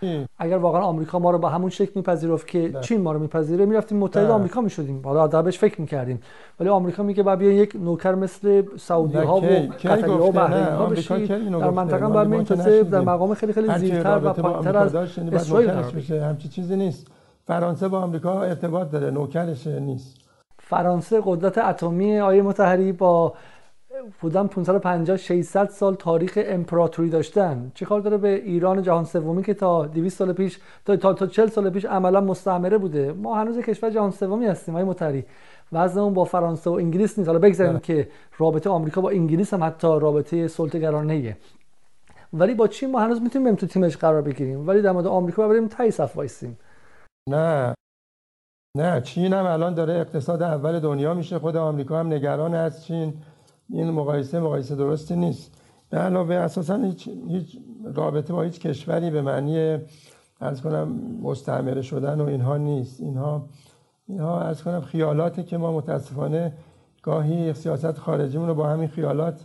[0.00, 0.28] اینه.
[0.38, 2.80] اگر واقعا آمریکا ما رو با همون شکل میپذیرفت که بله.
[2.80, 4.30] چین ما رو میپذیره می‌رفتیم متحد.
[4.30, 5.02] آمریکا می‌شدیم.
[5.04, 6.20] حالا بهش فکر می‌کردیم.
[6.60, 10.86] ولی آمریکا میگه باید یک نوکر مثل سعودی ها و قطری ها و بحرین ها
[10.86, 11.26] بشید.
[11.50, 15.70] در منطقه باید این در مقام خیلی خیلی زیرتر و پایینتر از اسرائیل
[16.10, 17.06] همچی چیزی نیست.
[17.46, 19.10] فرانسه با آمریکا ارتباط داره.
[19.10, 20.23] نوکرش نیست.
[20.74, 23.34] فرانسه قدرت اتمی آیه متحری با
[24.20, 27.72] بودن 550 600 سال تاریخ امپراتوری داشتن.
[27.74, 31.26] چه کار داره به ایران جهان سومی که تا 200 سال پیش تا تا, تا
[31.26, 35.24] 40 سال پیش عملا مستعمره بوده؟ ما هنوز کشور جهان سومی هستیم های متری
[35.72, 37.28] وضعمون با فرانسه و انگلیس نیست.
[37.28, 37.80] حالا بگذاریم بله.
[37.80, 38.08] که
[38.38, 41.36] رابطه آمریکا با انگلیس هم حتی رابطه سلطه‌گرانه
[42.32, 44.68] ولی با چین ما هنوز می‌تونیم تو تیمش قرار بگیریم.
[44.68, 46.58] ولی در مورد آمریکا بریم تای صف وایسیم.
[47.30, 47.74] نه.
[48.76, 53.14] نه چین هم الان داره اقتصاد اول دنیا میشه خود آمریکا هم نگران از چین.
[53.70, 55.52] این مقایسه مقایسه درستی نیست.
[55.90, 57.58] به علاوه اساسا هیچ, هیچ
[57.94, 59.78] رابطه با هیچ کشوری به معنی
[60.40, 60.88] از کنم
[61.22, 63.00] مستعمره شدن و اینها نیست.
[63.00, 63.48] اینها
[64.08, 66.52] اینها از کنم خیالاتی که ما متاسفانه
[67.02, 69.40] گاهی سیاست خارجیمون رو با همین خیالات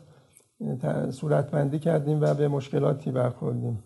[1.10, 3.84] صورتبندی کردیم و به مشکلاتی برخوردیم.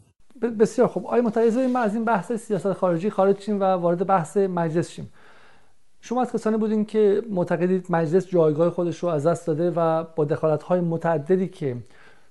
[0.59, 1.07] بسیار خوب.
[1.07, 5.09] آیا متعیزه ما از این بحث سیاست خارجی خارج شیم و وارد بحث مجلس شیم.
[6.05, 10.25] شما از کسانی بودین که معتقدید مجلس جایگاه خودش رو از دست داده و با
[10.25, 11.77] دخالت های متعددی که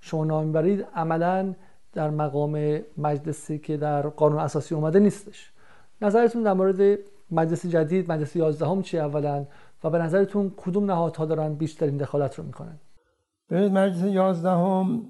[0.01, 1.55] شما نام برید عملا
[1.93, 5.53] در مقام مجلسی که در قانون اساسی اومده نیستش.
[6.03, 6.99] نظرتون در مورد
[7.31, 9.47] مجلس جدید مجلس 11 هم چی اولا
[9.85, 12.79] و به نظرتون کدوم نهادها دارن بیشترین دخالت رو می‌کنن؟
[13.51, 15.03] ببینید مجلس 11 هم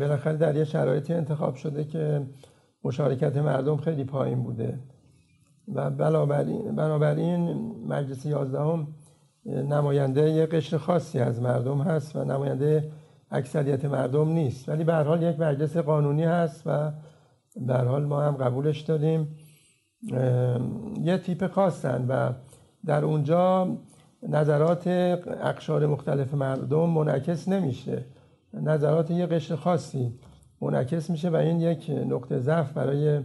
[0.00, 2.22] بالاخره در یه شرایطی انتخاب شده که
[2.84, 4.78] مشارکت مردم خیلی پایین بوده.
[5.74, 7.50] و بنابراین, بنابراین
[7.88, 8.88] مجلس 11 هم
[9.46, 12.92] نماینده یه قشر خاصی از مردم هست و نماینده
[13.30, 14.68] اکثریت مردم نیست.
[14.68, 16.92] ولی به حال یک مجلس قانونی هست و
[17.56, 19.36] به حال ما هم قبولش داریم
[21.02, 22.32] یه تیپ خاصن و
[22.86, 23.76] در اونجا
[24.28, 28.04] نظرات اقشار مختلف مردم منعکس نمیشه.
[28.52, 30.18] نظرات یه قشر خاصی
[30.60, 33.20] منعکس میشه و این یک نقطه ضعف برای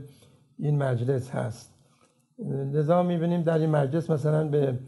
[0.59, 1.70] این مجلس هست.
[2.49, 4.79] لذا می‌بینیم در این مجلس مثلا به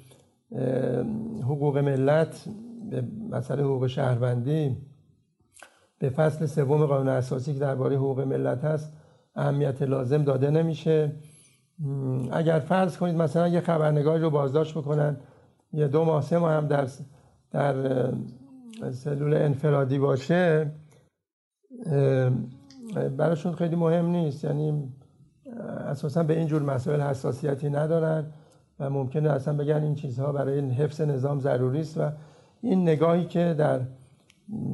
[1.43, 2.45] حقوق ملت
[2.89, 4.77] به مسئله حقوق شهروندی
[5.99, 8.93] به فصل سوم قانون اساسی که درباره حقوق ملت هست
[9.35, 11.11] اهمیت لازم داده نمیشه.
[12.31, 15.17] اگر فرض کنید مثلا یه خبرنگاری رو بازداشت بکنن
[15.73, 16.87] یه دو ماه سه ماه هم در
[17.51, 18.11] در
[18.91, 20.71] سلول انفرادی باشه
[23.17, 24.43] براشون خیلی مهم نیست.
[24.43, 24.93] یعنی
[25.64, 28.26] اساسا به این جور مسائل حساسیتی ندارن
[28.80, 32.11] و ممکنه اصلا بگن این چیزها برای حفظ نظام ضروری است و
[32.61, 33.80] این نگاهی که در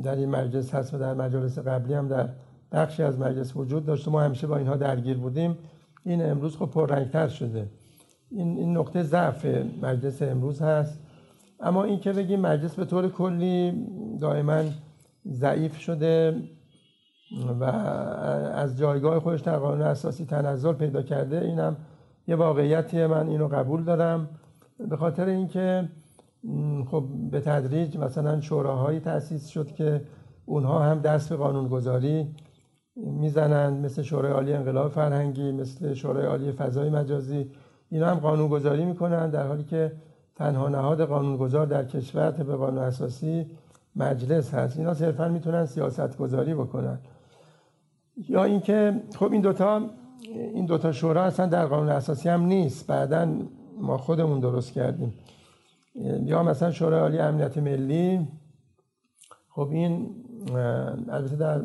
[0.03, 2.29] در این مجلس هست و در مجالس قبلی هم در
[2.71, 5.57] بخشی از مجلس وجود داشت ما همیشه با اینها درگیر بودیم.
[6.03, 7.67] این امروز خب پررنگتر شده.
[8.31, 9.45] این, این نقطه ضعف
[9.81, 10.99] مجلس امروز هست.
[11.59, 13.85] اما این که بگیم مجلس به طور کلی
[14.19, 14.63] دائما
[15.31, 16.41] ضعیف شده
[17.59, 21.77] و از جایگاه خودش در قانون اساسی تنزل پیدا کرده اینم
[22.27, 24.29] یه واقعیتی من اینو قبول دارم.
[24.89, 25.89] به خاطر اینکه
[26.91, 30.01] خب به تدریج مثلا شوراهایی تأسیس شد که
[30.45, 32.35] اونها هم دست به قانونگذاری
[32.95, 37.51] می‌زنند مثل شورای عالی انقلاب فرهنگی مثل شورای عالی فضای مجازی.
[37.89, 39.91] اینا هم قانونگذاری می‌کنن در حالی که
[40.35, 43.45] تنها نهاد قانونگذار در کشور به قانون اساسی
[43.95, 44.77] مجلس هست.
[44.77, 46.99] اینا صرفا می‌تونن سیاست گذاری بکنن.
[48.27, 49.89] یا اینکه خب این دوتا
[50.53, 53.35] این دوتا شورا اصلا در قانون اساسی هم نیست بعدا
[53.81, 55.13] ما خودمون درست کردیم.
[56.25, 58.27] یا مثلا شورای عالی امنیت ملی.
[59.49, 60.09] خب این
[61.09, 61.61] البته در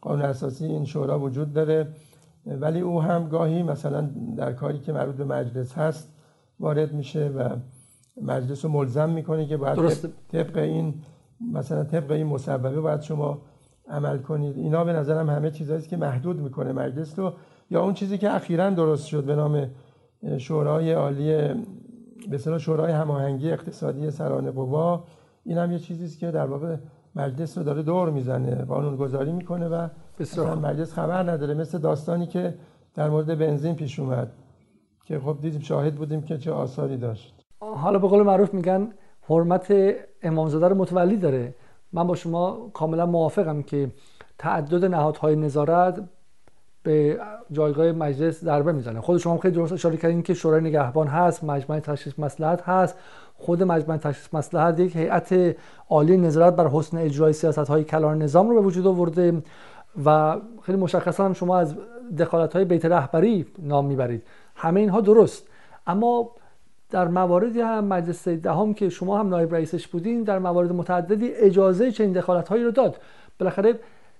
[0.00, 1.88] قانون اساسی این شورا وجود داره
[2.46, 6.08] ولی او هم گاهی مثلا در کاری که مربوط به مجلس هست
[6.60, 7.56] وارد میشه و
[8.22, 9.92] مجلس رو ملزم می‌کنه که باید
[10.32, 10.94] طبق این
[11.52, 13.38] مثلا طبق این مصوبه باید شما
[13.90, 14.56] عمل کنید.
[14.56, 17.32] اینا به نظرم همه چیزایی که محدود می‌کنه مجلس رو.
[17.70, 19.70] یا اون چیزی که اخیرا درست شد به نام
[20.38, 21.54] شورای عالی
[22.30, 25.04] به شورای هماهنگی اقتصادی سران قوا
[25.44, 26.76] این هم یه چیزی است که در واقع
[27.16, 29.88] مجلس رو داره دور می‌زنه قانون گذاری می‌کنه و
[30.20, 31.54] مثلا مجلس خبر نداره.
[31.54, 32.54] مثل داستانی که
[32.94, 34.32] در مورد بنزین پیش اومد
[35.04, 37.34] که خب دیدیم شاهد بودیم که چه آثاری داشت.
[37.60, 38.88] حالا به قول معروف میگن
[39.28, 39.74] حرمت
[40.22, 41.54] امامزاده رو متولی داره.
[41.92, 43.90] من با شما کاملا موافقم که
[44.38, 46.00] تعدد نهادهای نظارت
[46.82, 47.20] به
[47.52, 49.00] جایگاه مجلس ضربه می‌زنه.
[49.00, 52.96] خود شما خیلی درست اشاره کردین که شورای نگهبان هست مجمع تشخیص مسلحت هست.
[53.38, 55.56] خود مجمع تشخیص مسلحت یک هیئت
[55.90, 59.42] عالی نظارت بر حسن اجرای سیاست های کلان نظام رو به وجود آورده
[60.04, 61.74] و خیلی مشخصا هم شما از
[62.18, 64.22] دخالت های بیت رهبری نام می‌برید.
[64.54, 65.46] همه اینها درست.
[65.86, 66.30] اما
[66.90, 71.92] در مواردی هم مجلس دهم که شما هم نایب رئیسش بودین در موارد متعددی اجازه
[71.92, 73.00] چنین دخالت هایی رو داد.
[73.38, 73.74] بالاخره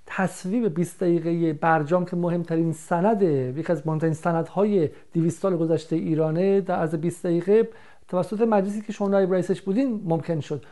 [0.06, 6.60] تصویب 20 دقیقه برجام که مهمترین سند یک از مهمترین سندهای 200 سال گذشته ایرانه
[6.60, 7.68] در از 20 دقیقه
[8.08, 10.64] توسط مجلسی که شما نایب رئیسش بودین ممکن شد.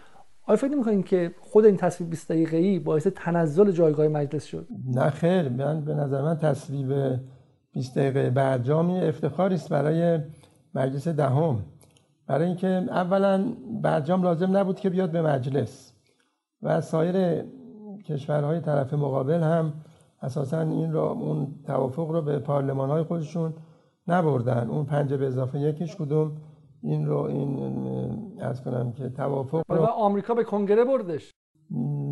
[0.47, 5.11] آیا فکر نمی‌کنین که خود این تصویب 20 ای باعث تنزل جایگاه مجلس شد؟ نه
[5.11, 6.93] خیر من به نظر من تصویب
[7.73, 10.19] 20 دقیقه برجامی افتخاری است برای
[10.75, 11.59] مجلس دهم.
[12.27, 13.53] برای اینکه اولا
[13.83, 15.93] برجام لازم نبود که بیاد به مجلس
[16.63, 17.45] و سایر
[18.05, 19.73] کشورهای طرف مقابل هم
[20.23, 23.55] اساسا این رو اون توافق رو به پارلمان های خودشون
[24.09, 24.69] نبردن.
[24.69, 26.37] اون پنج به اضافه یکیش کدوم؟
[26.83, 31.31] این رو این از کنم که توافق رو آمریکا به کنگره بردش.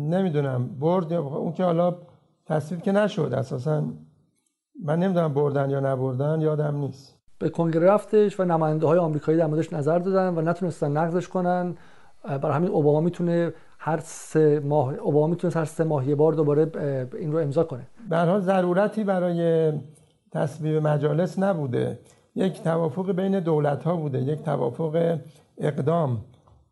[0.09, 1.95] نمی‌دونم برد اون که حالا
[2.45, 3.83] تصویب که نشد اساسا
[4.83, 7.14] من نمی‌دونم بردن یا نبردن یادم نیست.
[7.39, 11.75] به کنگره رفتش و نماینده های آمریکایی در موردش نظر دادن و نتونستن نقضش کنن.
[12.23, 16.71] برای همین اوباما می‌تونه هر سه ماه اوباما می‌تونه هر سه ماه یه بار دوباره
[17.19, 17.87] این رو امضا کنه.
[18.09, 19.71] به ضرورتی برای
[20.31, 21.99] تصویب مجالس نبوده.
[22.35, 25.19] یک توافق بین دولت ها بوده یک توافق
[25.57, 26.21] اقدام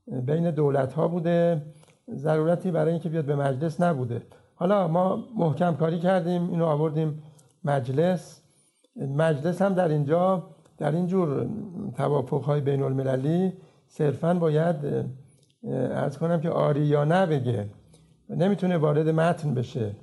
[0.07, 1.61] بین دولت ها بوده.
[2.16, 4.22] ضرورتی برای اینکه بیاد به مجلس نبوده.
[4.55, 7.24] حالا ما محکم کاری کردیم اینو آوردیم
[7.64, 8.41] مجلس.
[8.95, 10.43] مجلس هم در اینجا
[10.78, 11.47] در این جور
[11.97, 13.53] توافق های بین المللی
[13.88, 14.76] صرفا باید
[15.71, 17.69] ارز کنم که آری یا نه بگه.
[18.30, 19.95] نمی‌تونه وارد متن بشه.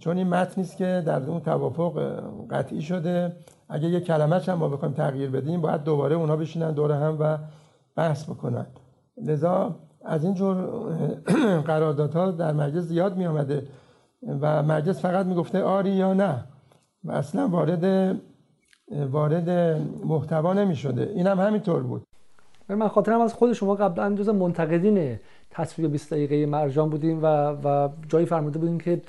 [0.00, 3.36] چون این متن نیست که در اون توافق قطعی شده.
[3.68, 7.38] اگه یه کلمه هم ما بخوایم تغییر بدیم باید دوباره اونا بشینن دور هم و
[7.96, 8.66] بحث بکنن.
[9.22, 10.70] لذا از این جور
[11.66, 13.68] قراردادها در مجلس زیاد می آمده
[14.40, 16.44] و مجلس فقط می‌گفته آری یا نه.
[17.04, 18.16] و اصلا وارد
[18.90, 19.50] وارد
[20.04, 22.02] محتوا نمی شده این هم همینطور بود.
[22.68, 25.18] من خاطرم از خود شما قبلا جز منتقدین
[25.50, 27.26] تصویر 20 دقیقه مرجان بودیم و,
[27.64, 29.02] و جایی فرموده بودیم که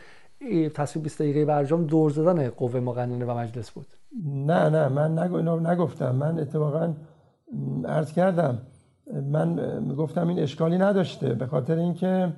[0.69, 3.87] تصویر 20 دقیقه مرجان دور زدن قوه مقننه و مجلس بود.
[4.25, 6.15] نه نه من اینو نگفتم.
[6.15, 6.93] من اتفاقا
[7.85, 8.57] عرض کردم.
[9.31, 9.55] من
[9.97, 11.33] گفتم این اشکالی نداشته.
[11.33, 12.33] به خاطر اینکه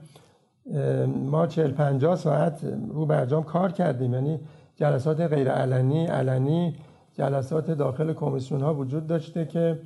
[1.25, 4.13] ما 40 50 ساعت رو برجام کار کردیم.
[4.13, 4.39] یعنی
[4.75, 6.75] جلسات غیر علنی علنی
[7.13, 9.79] جلسات داخل کمیسیون ها وجود داشته که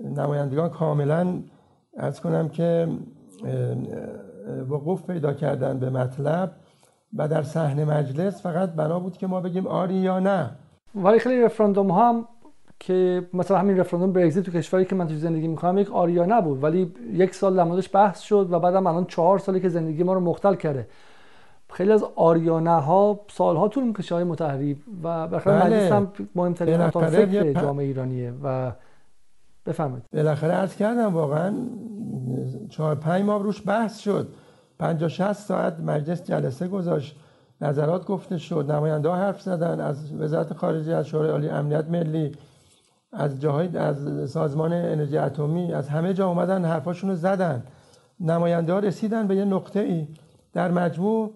[0.00, 1.42] نمایندگان کاملا
[1.96, 2.88] از کنم که
[4.68, 6.52] وقوف پیدا کردن به مطلب
[7.16, 10.50] و در صحنه مجلس فقط بنا بود که ما بگیم آری یا نه.
[10.94, 12.24] ولی خیلی رفراندوم ها هم
[12.80, 16.62] که مثلا همین رفراندوم برگزیت تو کشوری که من تو زندگی می‌کنم یک آریا نبود
[16.62, 20.20] ولی یک سال در بحث شد و بعدم الان چهار سالی که زندگی ما رو
[20.20, 20.88] مختل کرده.
[21.72, 25.66] خیلی از آریانه ها سالها طول می‌کشه های متحری و بالاخره بله.
[25.66, 28.72] مجلس هم مهمترین فکر جامعه ایرانیه و
[29.66, 30.04] بفرمایید.
[30.12, 31.54] بالاخره عرض کردم واقعا
[32.68, 34.28] چهار پنج ماه روش بحث شد.
[34.78, 37.16] 50 60 ساعت مجلس جلسه گذاشت.
[37.60, 38.70] نظرات گفته شد.
[38.70, 39.80] نماینده ها حرف زدن.
[39.80, 42.32] از وزارت خارجه از شورای عالی امنیت ملی
[43.12, 47.62] از جاهای از سازمان انرژی اتمی از همه جا اومدن حرفاشون رو زدن.
[48.20, 50.08] نماینده ها رسیدن به یه نقطه ای
[50.52, 51.32] در مجموع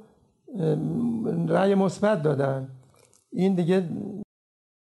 [1.48, 2.68] رأی مثبت دادن.
[3.32, 3.88] این دیگه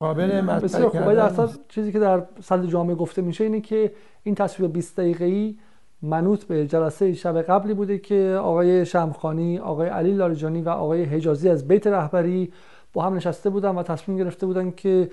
[0.02, 3.92] قابل بسیار خوبه چیزی که در صد جامعه گفته میشه اینه که
[4.22, 5.58] این تصویر 20 ای
[6.02, 11.48] منوط به جلسه شب قبلی بوده که آقای شمخانی، آقای علی لاریجانی و آقای حجازی
[11.48, 12.52] از بیت رهبری
[12.92, 15.10] با هم نشسته بودن و تصمیم گرفته بودن که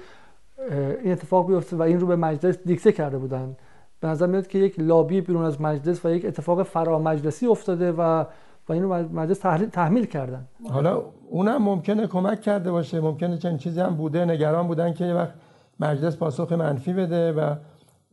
[1.03, 3.55] این اتفاق بیفته و این رو به مجلس دیکته کرده بودن.
[3.99, 7.91] به نظر میاد که یک لابی بیرون از مجلس و یک اتفاق فرا مجلسی افتاده
[7.91, 8.25] و
[8.70, 9.39] و این رو مجلس
[9.72, 10.47] تحمیل کردن.
[10.70, 12.99] حالا اونم ممکنه کمک کرده باشه.
[12.99, 14.26] ممکنه چنین چیزی هم بوده.
[14.26, 15.34] نگران بودن که یه وقت
[15.80, 17.55] مجلس پاسخ منفی بده و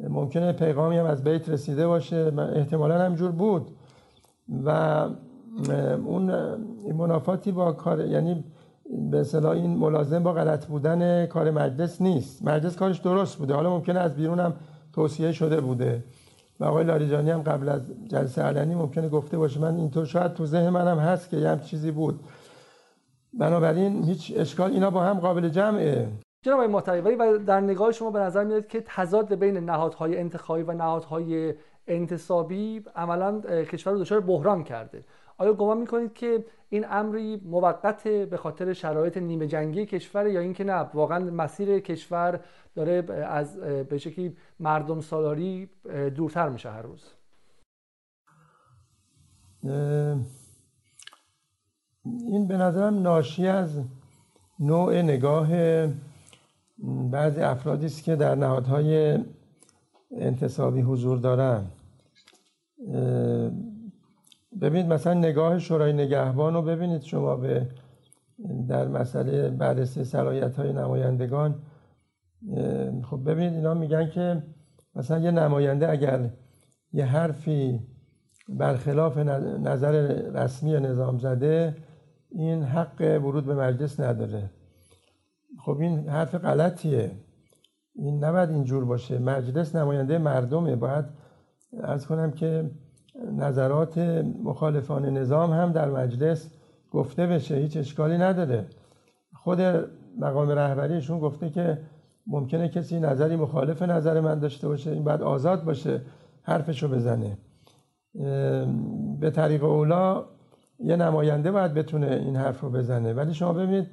[0.01, 2.33] ممکنه پیغامی هم از بیت رسیده باشه.
[2.55, 3.71] احتمالا همجور بود.
[4.65, 5.09] و
[6.07, 6.33] اون
[6.95, 8.45] منافاتی با کار یعنی
[9.11, 12.45] به اصطلاح این ملازم با غلط بودن کار مجلس نیست.
[12.45, 13.55] مجلس کارش درست بوده.
[13.55, 14.53] حالا ممکنه از بیرون هم
[14.93, 16.05] توصیه شده بوده.
[16.61, 19.61] و آقای لاریجانی هم قبل از جلسه علنی ممکنه گفته باشه.
[19.61, 22.21] من اینطور شاید تو ذهن منم هست که یه چیزی بود.
[23.35, 26.09] بنابراین هیچ اشکال اینا با هم قابل جمعه.
[26.45, 30.63] جناب آقای ولی و در نگاه شما به نظر میاد که تضاد بین نهادهای انتخابی
[30.63, 31.55] و نهادهای
[31.87, 35.01] انتصابی عملا کشور رو دچار بحران کرده.
[35.39, 40.65] آیا گمان می‌کنید که این امری موقت به خاطر شرایط نیمه جنگی کشور یا اینکه
[40.65, 42.41] نه واقعا مسیر کشور
[42.75, 45.69] داره از به شکلی مردم سالاری
[46.17, 47.05] دورتر میشه هر روز.
[52.05, 53.81] این به نظرم ناشی از
[54.61, 55.49] نوع نگاه
[57.11, 59.19] بعضی افرادی است که در نهادهای
[60.17, 61.65] انتصابی حضور دارن.
[64.61, 67.67] ببینید مثلا نگاه شورای نگهبان رو ببینید شما به
[68.69, 71.55] در مسئله بررسی صلاحیت های نمایندگان.
[73.11, 74.43] خب ببینید اینا میگن که
[74.95, 76.31] مثلا یه نماینده اگر
[76.93, 77.81] یه حرفی
[78.49, 79.93] برخلاف نظر
[80.35, 81.77] رسمی نظام زده
[82.31, 84.51] این حق ورود به مجلس نداره.
[85.65, 87.11] خب این حرف غلطیه.
[87.95, 89.19] این نباید اینجور باشه.
[89.19, 90.77] مجلس نماینده مردمه.
[90.77, 91.05] باید
[91.83, 92.71] از کنم که
[93.33, 93.99] نظرات
[94.45, 96.51] مخالفان نظام هم در مجلس
[96.91, 97.57] گفته بشه.
[97.57, 98.67] هیچ اشکالی نداره.
[99.35, 99.61] خود
[100.19, 101.79] مقام رهبریشون گفته که
[102.27, 106.01] ممکنه کسی نظری مخالف نظر من داشته باشه این باید آزاد باشه
[106.43, 107.39] حرفشو بزنه.
[109.21, 110.25] به طریق اولا
[110.79, 113.13] یه نماینده باید بتونه این حرف رو بزنه.
[113.13, 113.87] ولی شما ببینید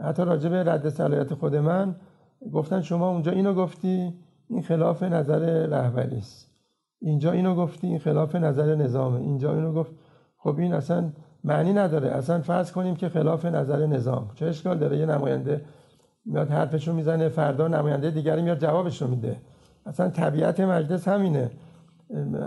[0.00, 1.94] حتی راجع به رد صلاحیت خود من
[2.52, 4.14] گفتن شما اونجا اینو گفتی
[4.48, 6.50] این خلاف نظر رهبری است.
[7.00, 9.20] اینجا اینو گفتی این خلاف نظر نظامه.
[9.20, 9.92] اینجا اینو گفت.
[10.36, 11.12] خب این اصلا
[11.44, 12.08] معنی نداره.
[12.08, 14.30] اصلا فرض کنیم که خلاف نظر نظام.
[14.34, 15.64] چه اشکال داره؟ یه نماینده
[16.26, 19.36] میاد حرفشو می‌زنه فردا نماینده دیگری میاد جوابش رو میده.
[19.86, 21.50] اصلا طبیعت مجلس همینه.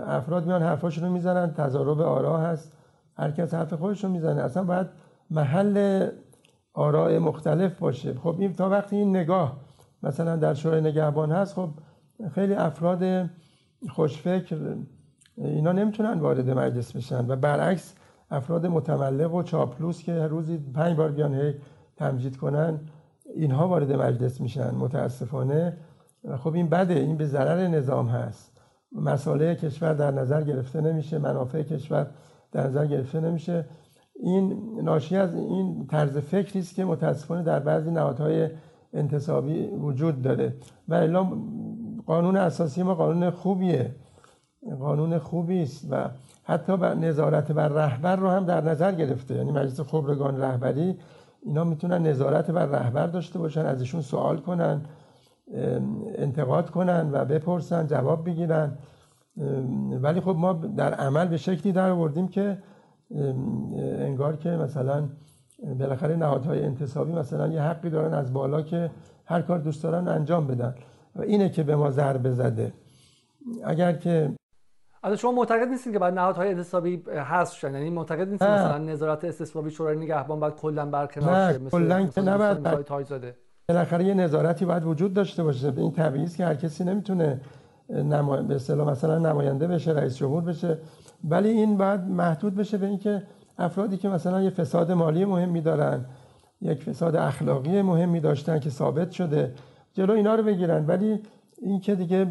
[0.06, 2.72] افراد میان حرفاشون رو می‌زنن تضارب آرا هست.
[3.16, 4.42] هر کس حرف خودش رو می‌زنه.
[4.42, 4.86] اصلا باید
[5.30, 6.06] محل
[6.74, 8.14] آراء مختلف باشه.
[8.14, 9.56] خب این تا وقتی این نگاه
[10.02, 11.68] مثلا در شورای نگهبان هست خب
[12.34, 13.30] خیلی افراد
[13.88, 14.76] خوشفکر
[15.36, 17.94] اینا نمی‌تونن وارد مجلس بشن و برعکس
[18.30, 21.54] افراد متملق و چاپلوس که روزی پنج بار بیان هی
[21.96, 22.80] تمجید کنن
[23.34, 25.76] اینها وارد مجلس میشن متاسفانه.
[26.38, 28.60] خب این بده این به ضرر نظام هست.
[28.92, 32.06] مسائل کشور در نظر گرفته نمیشه منافع کشور
[32.52, 33.64] در نظر گرفته نمیشه.
[34.22, 38.48] این ناشی از این طرز فکری است که متاسفانه در بعضی نهادهای
[38.92, 40.54] انتصابی وجود داره.
[40.88, 41.28] و الا
[42.06, 43.94] قانون اساسی ما قانون خوبیه.
[44.80, 46.10] قانون خوبی است و
[46.44, 49.34] حتی نظارت بر رهبر رو هم در نظر گرفته.
[49.34, 50.96] یعنی مجلس خبرگان رهبری
[51.42, 54.80] اینا می‌تونن نظارت بر رهبر داشته باشن ازشون سوال کنن
[56.14, 58.78] انتقاد کنن و بپرسن جواب بگیرن.
[60.02, 62.58] ولی خب ما در عمل به شکلی در آوردیم که
[63.98, 65.08] انگار که مثلا
[65.78, 68.90] بالاخره نهادهای انتصابی مثلا یه حقی دارن از بالا که
[69.24, 70.74] هر کار دوست دارن انجام بدن.
[71.16, 72.72] و اینه که به ما ضربه زده.
[73.64, 74.30] اگر که
[75.02, 79.24] از شما معتقد نیستین که بعد نهادهای انتصابی هست شدن یعنی معتقد نیستین مثلا نظارت
[79.24, 82.86] استثبابی شورای نگهبان بعد کلا برکنار شه کلا که نباید.
[83.68, 85.70] بالاخره یه نظارتی باید وجود داشته باشه.
[85.70, 87.40] به این تبعیض که هر کسی نمی‌تونه
[87.88, 88.36] نما...
[88.42, 90.78] به اصطلاح مثلا نماینده بشه رئیس جمهور بشه.
[91.24, 93.22] ولی این باید محدود بشه به اینکه
[93.58, 96.04] افرادی که مثلا یه فساد مالی مهمی دارن
[96.60, 99.54] یک فساد اخلاقی مهمی داشتن که ثابت شده
[99.92, 100.86] جلو اینا رو بگیرن.
[100.86, 101.22] ولی
[101.62, 102.26] این که دیگه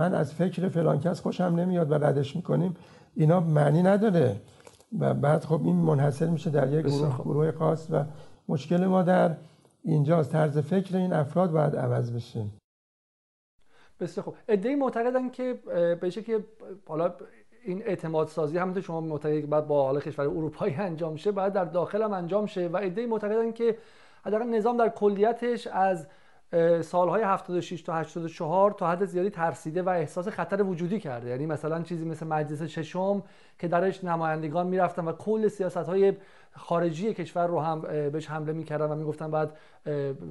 [0.00, 2.76] من از فکر فلان کس خوشم نمیاد و ردش می‌کنیم.
[3.14, 4.36] اینا معنی نداره.
[4.98, 8.04] و بعد خب این منحصر میشه در یک گروه, گروه خاص و
[8.48, 9.36] مشکل ما در
[9.82, 12.44] اینجاست طرز فکر این افراد باید عوض بشه.
[14.00, 14.34] بسیار خوب.
[14.48, 15.54] ادعی معتقدن که
[16.00, 16.44] به که
[16.88, 17.14] حالا
[17.64, 21.64] این اعتماد سازی همونطور شما معتقدید بعد با حال کشور اروپایی انجام شه بعد در
[21.64, 22.68] داخل هم انجام شه.
[22.68, 23.78] و ادعی معتقدن که
[24.24, 26.06] حداقل نظام در کلیتش از
[26.80, 31.28] سالهای 76 تا 84 تا حد زیادی ترسیده و احساس خطر وجودی کرده.
[31.28, 33.22] یعنی مثلا چیزی مثل مجلس ششم
[33.58, 36.12] که درش نمایندگان می‌رفتن و کل سیاست های
[36.56, 39.56] خارجی کشور رو هم بهش حمله می‌کردن و می‌گفتن بعد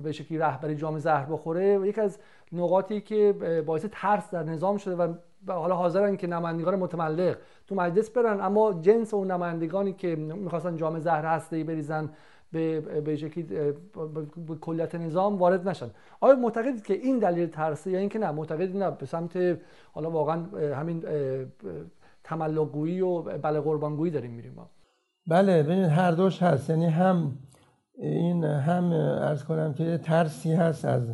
[0.04, 1.78] به شکلی رهبری جام زهر بخوره.
[1.78, 2.18] و یکی از
[2.52, 5.14] نقاطی که باعث ترس در نظام شده و
[5.48, 11.00] حالا حاضرن که نمایندگان متملق تو مجلس برن اما جنس اون نمایندگانی که می‌خواستن جام
[11.00, 12.10] زهر هسته بریزن
[12.52, 13.44] به به شکلی
[14.48, 15.90] به کلیت نظام وارد نشن.
[16.20, 19.60] آیا معتقدید که این دلیل ترسه یا اینکه نه؟ معتقدید نه به سمت
[19.94, 20.44] حالا واقعا
[20.76, 21.04] همین
[22.24, 24.70] تملقگویی و بله قربانگویی داریم میریم ما.
[25.28, 26.70] بله ببینید هر دوش هست.
[26.70, 27.38] یعنی هم
[27.98, 31.14] این هم ارز کنم که ترسی هست از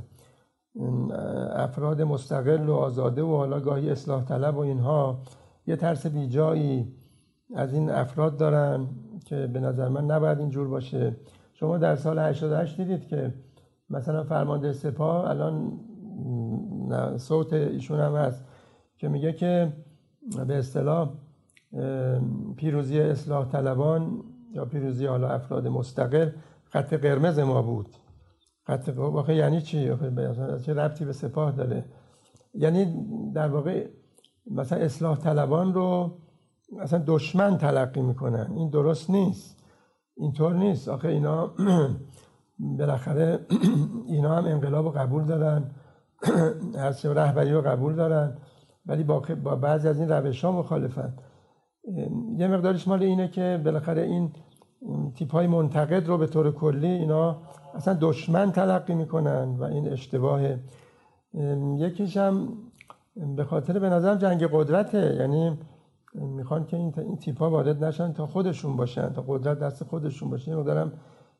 [1.51, 5.21] افراد مستقل و آزاده و حالا گاهی اصلاح طلب و اینها.
[5.67, 6.93] یه ترس بیجایی
[7.55, 8.87] از این افراد دارن.
[9.25, 11.15] که به نظر من نباید اینجور باشه.
[11.53, 13.33] شما در سال 88 دیدید که
[13.89, 15.79] مثلا فرمانده سپاه الان
[17.17, 18.45] صوت ایشون هم هست
[18.97, 19.73] که میگه که
[20.47, 21.09] به اصطلاح
[22.57, 24.23] پیروزی اصلاح طلبان
[24.53, 26.29] یا پیروزی حالا افراد مستقل
[26.63, 27.95] خط قرمز ما بود.
[28.63, 29.91] خط واقع یعنی چی؟
[30.65, 31.85] چه ربطی به سپاه داره؟
[32.53, 33.87] یعنی در واقع
[34.51, 36.17] مثلا اصلاح طلبان رو
[36.79, 38.51] اصلا دشمن تلقی می‌کنن.
[38.55, 39.63] این درست نیست.
[40.17, 40.89] اینطور نیست.
[40.89, 41.51] آخه اینا
[42.77, 43.39] بالاخره
[44.07, 45.71] اینا هم انقلاب قبول دارن.
[46.75, 48.37] هر رهبری رو قبول دارن.
[48.85, 51.13] ولی با, با بعضی از این روش ها مخالفن
[52.37, 54.31] یه مقدارش مال اینه که بالاخره این
[55.15, 57.41] تیپ های منتقد رو به طور کلی اینا
[57.73, 60.59] اصلا دشمن تلقی می‌کنن و این اشتباهه
[61.77, 62.47] یکیش هم
[63.35, 65.15] به خاطر به نظرم جنگ قدرته.
[65.19, 65.57] یعنی
[66.21, 70.29] می‌خوان که این, این تیپ ها وارد نشن تا خودشون باشن تا قدرت دست خودشون
[70.29, 70.51] باشه.
[70.51, 70.93] این دارم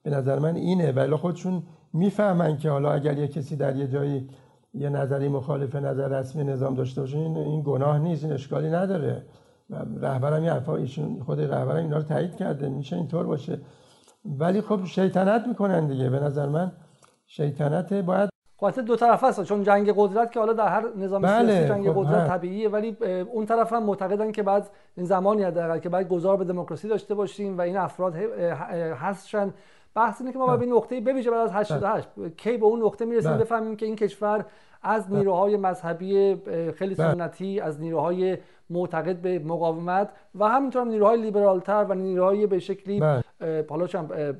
[0.03, 0.91] به نظر من اینه.
[0.91, 1.63] ولی خودشون
[1.93, 4.29] می‌فهمن که حالا اگر یه کسی در یه جایی
[4.73, 9.25] یه نظری مخالف نظر رسمی نظام داشته باشه این, این گناه نیست این اشکالی نداره.
[10.01, 12.69] رهبرم یه حرفا ایشون خود رهبرم اینا رو تایید کرده.
[12.69, 13.59] میشه اینطور باشه.
[14.25, 16.09] ولی خب شیطنت می‌کنن دیگه.
[16.09, 16.71] به نظر من
[17.27, 21.53] شیطنت باید قاطع دو طرف هست چون جنگ قدرت که حالا در هر نظام بله،
[21.53, 22.37] سیاسی جنگ خب، قدرت ها.
[22.37, 22.97] طبیعیه ولی
[23.31, 27.15] اون طرف هم معتقدن که بعد این زمانی حداقل که بعد گذار به دموکراسی داشته
[27.15, 28.15] باشیم و این افراد
[28.99, 29.53] هستشن
[29.95, 32.83] بحث اینه که ما باید به این نقطه بویژه بعد از 88 کی به اون
[32.83, 33.39] نقطه می‌رسیم بله.
[33.39, 34.45] بفهمیم که این کشور
[34.83, 36.41] از نیروهای مذهبی
[36.75, 37.13] خیلی بله.
[37.13, 38.37] سنتی از نیروهای
[38.69, 43.65] معتقد به مقاومت و همینطور هم نیروهای لیبرالتر و نیروهای به شکلی بله.
[43.69, 43.87] حالا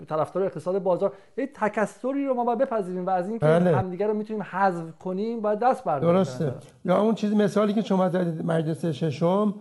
[0.10, 3.78] طرفدار اقتصاد بازار یه تکثری رو ما باید بپذیریم و از اینکه بله.
[3.78, 6.16] همدیگه رو می‌تونیم حذف کنیم باید دست برداریم.
[6.16, 6.54] درسته.
[6.86, 9.54] یا اون چیز مثالی که شما زدید مجلس ششم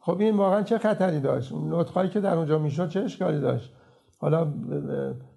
[0.00, 3.72] خب این واقعا چه خطری داشت؟ اون نطقایی که در اونجا می‌شد چه اشکالی داشت؟
[4.20, 4.46] حالا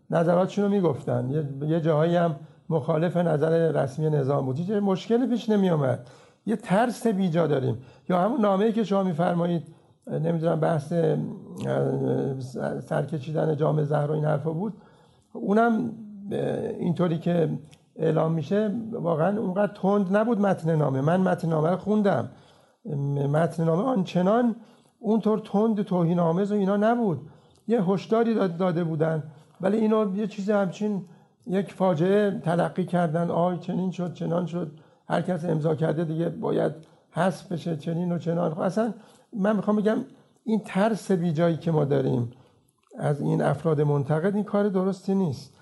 [0.09, 1.47] نظراتشون رو می‌گفتن.
[1.67, 2.35] یه, جاهایی هم
[2.69, 4.71] مخالف نظر رسمی نظام بود.
[4.71, 6.07] مشکلی پیش نمی اومد
[6.45, 7.77] یه ترس بیجا داریم.
[8.09, 9.63] یا همون نامه‌ای که شما میفرمایید
[10.07, 10.93] نمی‌دونم بحث
[12.79, 14.73] سرکشیدن جام زهر و این حرفا بود.
[15.33, 15.91] اونم
[16.79, 17.49] اینطوری که
[17.95, 21.01] اعلام میشه واقعا اونقدر تند نبود متن نامه.
[21.01, 22.29] من متن نامه رو خوندم.
[23.31, 24.55] متن نامه آنچنان
[24.99, 27.21] اونطور تند توهین آمیز و اینا نبود.
[27.67, 29.23] یه هشداری داد- داده بودن.
[29.61, 31.05] ولی اینو یه چیز همچین
[31.47, 33.29] یک فاجعه تلقی کردن.
[33.29, 34.71] آی چنین شد چنان شد.
[35.09, 36.71] هر کس امضا کرده دیگه باید
[37.11, 38.53] حذف بشه چنین و چنان.
[38.53, 38.93] خب اصلا
[39.33, 39.97] من می‌خوام بگم
[40.43, 42.31] این ترس بیجایی که ما داریم
[42.99, 45.53] از این افراد منتقد این کار درستی نیست.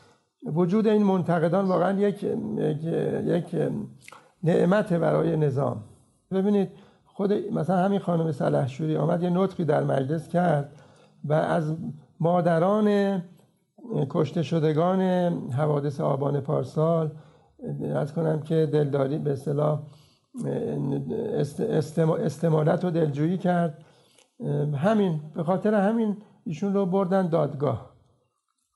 [0.45, 2.83] وجود این منتقدان واقعا یک یک,
[3.25, 3.71] یک
[4.43, 5.83] نعمت برای نظام.
[6.31, 6.69] ببینید
[7.05, 10.75] خود مثلا همین خانم سلحشوری آمد یه نطقی در مجلس کرد
[11.23, 11.75] و از
[12.19, 13.21] مادران
[14.09, 15.01] کشته شدگان
[15.51, 17.11] حوادث آبان پارسال
[17.95, 19.81] از کنم که دلداری به اصطلاح
[21.33, 23.83] است- استم- استمالت و دلجویی کرد.
[24.75, 27.93] همین به خاطر همین ایشون رو بردن دادگاه.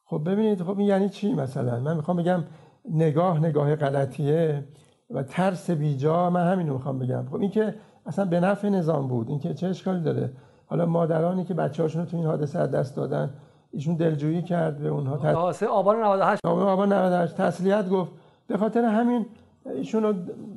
[0.06, 2.44] خب ببینید خب این یعنی چی مثلا؟ من می‌خوام بگم
[2.90, 4.68] نگاه نگاه غلطیه
[5.10, 6.30] و ترس بیجا.
[6.30, 7.26] من همین رو می‌خوام بگم.
[7.32, 7.76] خب این که
[8.06, 9.30] اصلا به نفع نظام بود.
[9.30, 10.34] این که چه اشکالی داره؟
[10.66, 13.34] حالا مادرانی که بچه هاشون رو تو این حادثه از دست دادن
[13.72, 15.64] ایشون دلجویی کرد به اونها تس...
[15.64, 18.12] آبان 98 نامه آبان 98 تسلیت گفت.
[18.48, 19.26] به خاطر همین
[19.66, 20.14] ایشون رو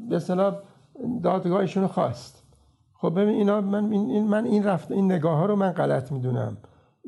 [0.08, 0.56] به اصطلاح
[1.22, 2.42] دادگاه ایشون خواست.
[2.94, 6.56] خب ببین اینا من این- من این رفت این نگاه ها رو من غلط می‌دونم.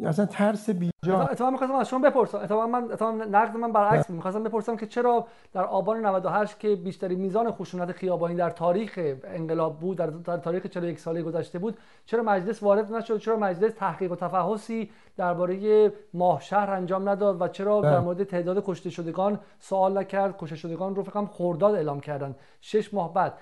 [0.05, 2.39] اصلا ترس بیجا اتفاقا می‌خواستم از شما بپرسم.
[2.39, 4.17] اتفاقا من اتفاقا نقد من برعکس بود.
[4.17, 9.79] می‌خواستم بپرسم که چرا در آبان 98 که بیشترین میزان خشونت خیابانی در تاریخ انقلاب
[9.79, 14.17] بود در, تاریخ 41 ساله گذشته بود چرا مجلس وارد نشد؟ چرا مجلس تحقیق و
[14.17, 17.91] تفحصی درباره ماهشهر انجام نداد؟ و چرا بله.
[17.91, 22.35] در مورد تعداد کشته شدگان سوال نکرد؟ کشته شدگان رو فکر کنم خرداد اعلام کردن.
[22.61, 23.35] شش ماه بعد.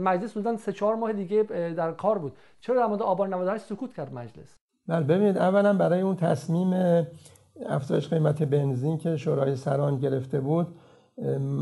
[0.00, 1.42] مجلس بودن سه چهار ماه دیگه
[1.76, 2.36] در کار بود.
[2.60, 4.56] چرا در مورد آبان 98 سکوت کرد مجلس؟
[4.88, 6.72] بله ببینید اولا برای اون تصمیم
[7.66, 10.66] افزایش قیمت بنزین که شورای سران گرفته بود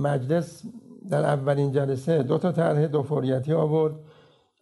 [0.03, 0.63] مجلس
[1.11, 3.95] در اولین جلسه دو تا طرح دو فوریتی آورد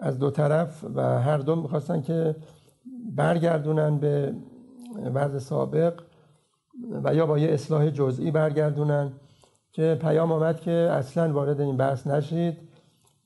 [0.01, 2.37] از دو طرف و هر دو می‌خواستن که
[3.17, 4.35] برگردونن به
[5.15, 6.01] وضع سابق
[7.05, 9.13] و یا با یه اصلاح جزئی برگردونن
[9.73, 12.59] که پیام آمد که اصلا وارد این بحث نشید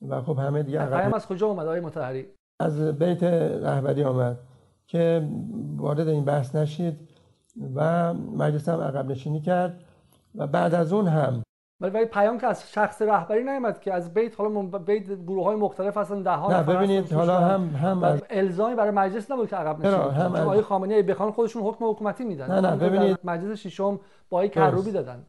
[0.09, 2.25] و خب همه دیگه پیام از کجا اومد آقای مطهری؟
[2.59, 4.37] از بیت رهبری آمد.
[4.87, 5.27] که
[5.77, 6.99] وارد این بحث نشید
[7.75, 9.79] و مجلس هم عقب نشینی کرد
[10.35, 11.43] و بعد از اون هم
[11.81, 15.55] ولی ولی پیام که از شخص رهبری نیومد که از بیت حالا بیت گروه های
[15.55, 17.39] مختلف هستن ده ها نه ببینید حالا.
[17.39, 21.07] هم هم از الزامی برای مجلس نبود که عقب؟ نشینی هم از- آقای خامنه‌ای اگه
[21.13, 23.17] بخوان خودشون حکم حکومتی میدن نه، نه، ببینید.
[23.23, 24.71] مجلس ششم با آقای درست.
[24.71, 25.23] کروبی دادن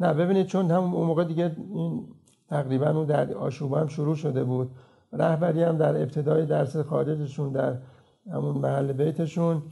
[0.00, 2.06] نه ببینید چون هم اون موقع دیگه این
[2.50, 4.70] تقریبا اون در آشوبا هم شروع شده بود
[5.12, 7.74] رهبری هم در ابتدای درس خارجشون در
[8.32, 9.62] همون محل بیتشون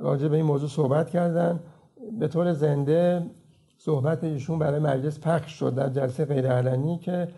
[0.00, 1.60] راجع به این موضوع صحبت کردن.
[2.18, 3.30] به طور زنده
[3.78, 7.28] صحبت ایشون برای مجلس پخش شد در جلسه غیرعلنی که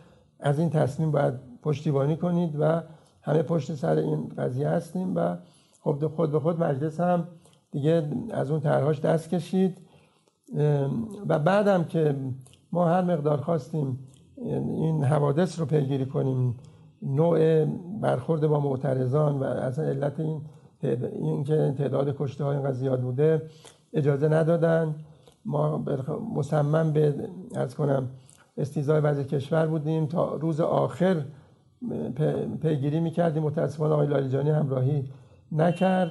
[0.41, 2.83] از این تصمیم باید پشتیبانی کنید و
[3.23, 5.37] همه پشت سر این قضیه هستیم و
[5.81, 7.29] خب خود به خود مجلس هم
[7.71, 9.79] دیگه از اون طرحهاش دست کشید.
[11.29, 12.17] و بعدم که
[12.73, 13.99] ما هر مقدار خواستیم
[14.37, 16.55] این حوادث رو پیگیری کنیم
[17.03, 17.65] نوع
[18.01, 20.43] برخورد با معترضان و اصلا علت این
[20.83, 23.43] این که تعداد کشته های اینقدر زیاد بوده
[23.93, 24.95] اجازه ندادن.
[25.45, 25.85] ما
[26.35, 27.15] مصمم به
[27.55, 28.09] از کنم
[28.57, 30.07] استیزای وضع کشور بودیم.
[30.07, 31.25] تا روز آخر
[32.63, 33.43] پیگیری می‌کردیم.
[33.43, 35.09] متاسفانه آقای لاریجانی همراهی
[35.53, 36.11] نکرد.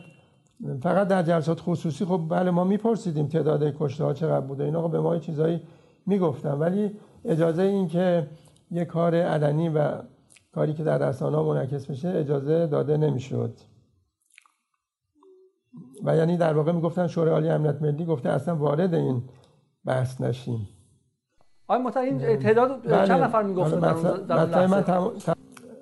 [0.81, 4.63] فقط در جلسات خصوصی خب بله ما میپرسیدیم تعداد کشته ها چقدر بوده.
[4.63, 5.61] اینا به ما چیزایی
[6.05, 6.53] می‌گفتن.
[6.53, 6.91] ولی
[7.25, 8.27] اجازه این که
[8.71, 9.91] یه کار علنی و
[10.53, 13.53] کاری که در رسانه منعکس بشه اجازه داده نمی‌شد.
[16.03, 19.23] و یعنی در واقع می‌گفتن شورای عالی امنیت ملی گفته اصلا وارد این
[19.85, 20.67] بحث نشیم
[21.67, 23.07] آیا مطمئن این تعداد بله.
[23.07, 25.09] چند نفر می‌گفتن در اون- من؟ تم...
[25.25, 25.33] تم...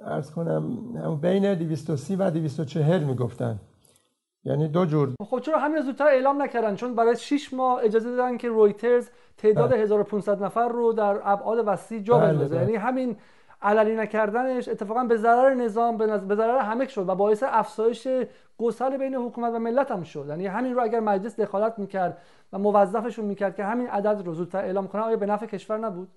[0.03, 3.59] ارز کنم بین 230 و 240 می‌گفتن
[4.43, 8.37] یعنی دو جور خب چرا همین زودتر اعلام نکردن چون برای 6 ماه اجازه دادن
[8.37, 12.63] که رویترز تعداد 1500 نفر رو در ابعاد وسیع جا بله، بندازه بله.
[12.63, 13.17] یعنی همین
[13.61, 18.07] علنی نکردنش اتفاقا به ضرر نظام به, ضرر همه شد و باعث افزایش
[18.57, 20.25] گسل بین حکومت و ملت هم شد.
[20.29, 22.17] یعنی همین رو اگر مجلس دخالت می‌کرد
[22.53, 26.07] و موظفشون می‌کرد که همین عدد رو زودتر اعلام کنه آیا به نفع کشور نبود؟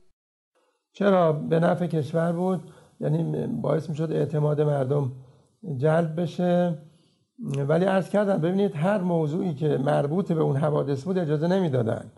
[0.93, 2.61] چرا؟ به نفع کشور بود.
[3.01, 5.13] یعنی باعث می‌شد اعتماد مردم
[5.77, 6.79] جلب بشه.
[7.69, 12.11] ولی عرض کردم ببینید هر موضوعی که مربوط به اون حوادث بود اجازه نمی‌دادن.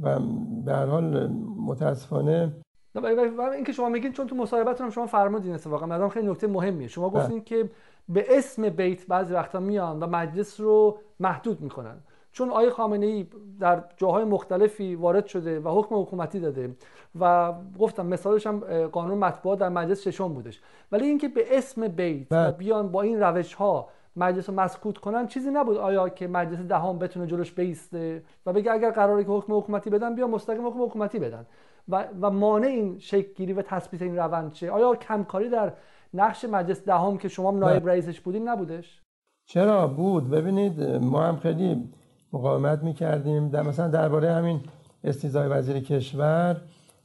[0.00, 0.20] و
[0.64, 1.26] به هر حال
[1.66, 2.63] متاسفانه
[2.94, 6.88] این که شما میگین چون تو مصاحبتتون هم شما فرمودین اتفاقا مثلا خیلی نکته مهمیه.
[6.88, 7.70] شما گفتین که
[8.08, 11.96] به اسم بیت بعضی وقتا میان و مجلس رو محدود می‌کنن.
[12.32, 13.26] چون آقای خامنه ای
[13.60, 16.76] در جاهای مختلفی وارد شده و حکم حکومتی داده
[17.20, 20.60] و گفتم مثالش هم قانون مطبوعات در مجلس ششم بودش.
[20.92, 22.50] ولی اینکه به اسم بیت و بله.
[22.50, 26.98] بیان با این روش ها مجلس رو مسکوت کنن چیزی نبود آیا که مجلس دهم
[26.98, 31.18] بتونه جلوش بیسته و بگه اگر قراره که حکم حکومتی بدن بیا مستقیم حکم حکومتی
[31.18, 31.46] بدن.
[31.88, 35.72] و, و مانع این شکل گیری و تثبیت این روند چه؟ آیا کمکاری در
[36.14, 39.02] نقش مجلس دهم که شما نایب رئیسش بودین نبودش؟
[39.46, 40.30] چرا؟ بود.
[40.30, 41.88] ببینید ما هم خیلی
[42.32, 43.48] مقاومت می‌کردیم.
[43.48, 44.60] در مثلا درباره همین
[45.04, 46.60] استیزای وزیر کشور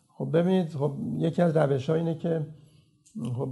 [0.07, 2.45] خب ببینید خب یکی از روش اینه که
[3.37, 3.49] خب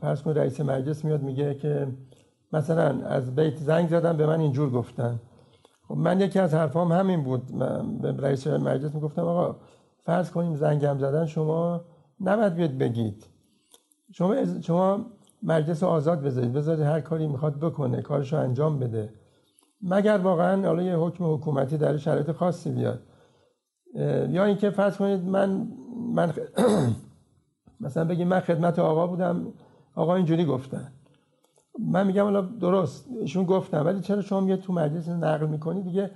[0.00, 1.88] فرض کنید رئیس مجلس میاد میگه که
[2.52, 5.20] مثلا از بیت زنگ زدن به من اینجور گفتن.
[5.88, 7.54] خب من یکی از حرفام همین بود.
[7.54, 9.56] من به رئیس مجلس می‌گفتم آقا
[10.04, 11.84] فرض کنیم زنگم زدن شما
[12.20, 13.26] نباید بیاد بگید.
[14.12, 15.06] شما شما
[15.42, 16.52] مجلس آزاد بذارید.
[16.52, 19.12] بذارید هر کاری می‌خواد بکنه کارش رو انجام بده.
[19.82, 23.02] مگر واقعا حالا یه حکم حکومتی در شرایط خاصی بیاد؟
[24.30, 25.68] یا اینکه فرض کنید من
[26.14, 26.32] من
[27.80, 29.52] مثلا بگیم من خدمت آقا بودم.
[29.94, 30.92] آقا اینجوری گفتن.
[31.78, 36.10] من میگم حالا درست ایشون گفتن ولی چرا شما میاد تو مجلس نقل می‌کنی؟ دیگه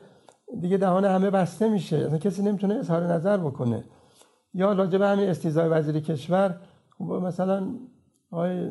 [0.60, 1.96] دیگه دهان همه بسته میشه.
[1.96, 3.84] اصلا کسی نمی‌تونه اظهار نظر بکنه.
[4.54, 6.60] یا راجع به همین استیزای وزیر کشور
[6.98, 7.74] خب مثلا
[8.30, 8.70] آقای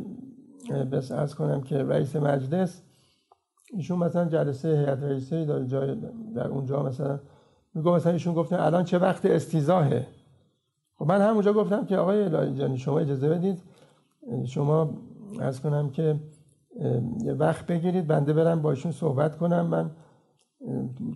[0.91, 2.81] بس ارز کنم که رئیس مجلس
[3.73, 5.95] ایشون مثلا جلسه هیئت رئیسه داره جای
[6.35, 7.19] در اونجا مثلا
[7.73, 10.07] میگه مثلا ایشون گفتن الان چه وقت استیزاهه؟
[10.95, 13.61] خب من همونجا گفتم که آقای الهی شما اجازه بدید
[14.45, 14.97] شما
[15.39, 16.15] ارز کنم که
[17.39, 19.65] وقت بگیرید بنده برم با ایشون صحبت کنم.
[19.65, 19.91] من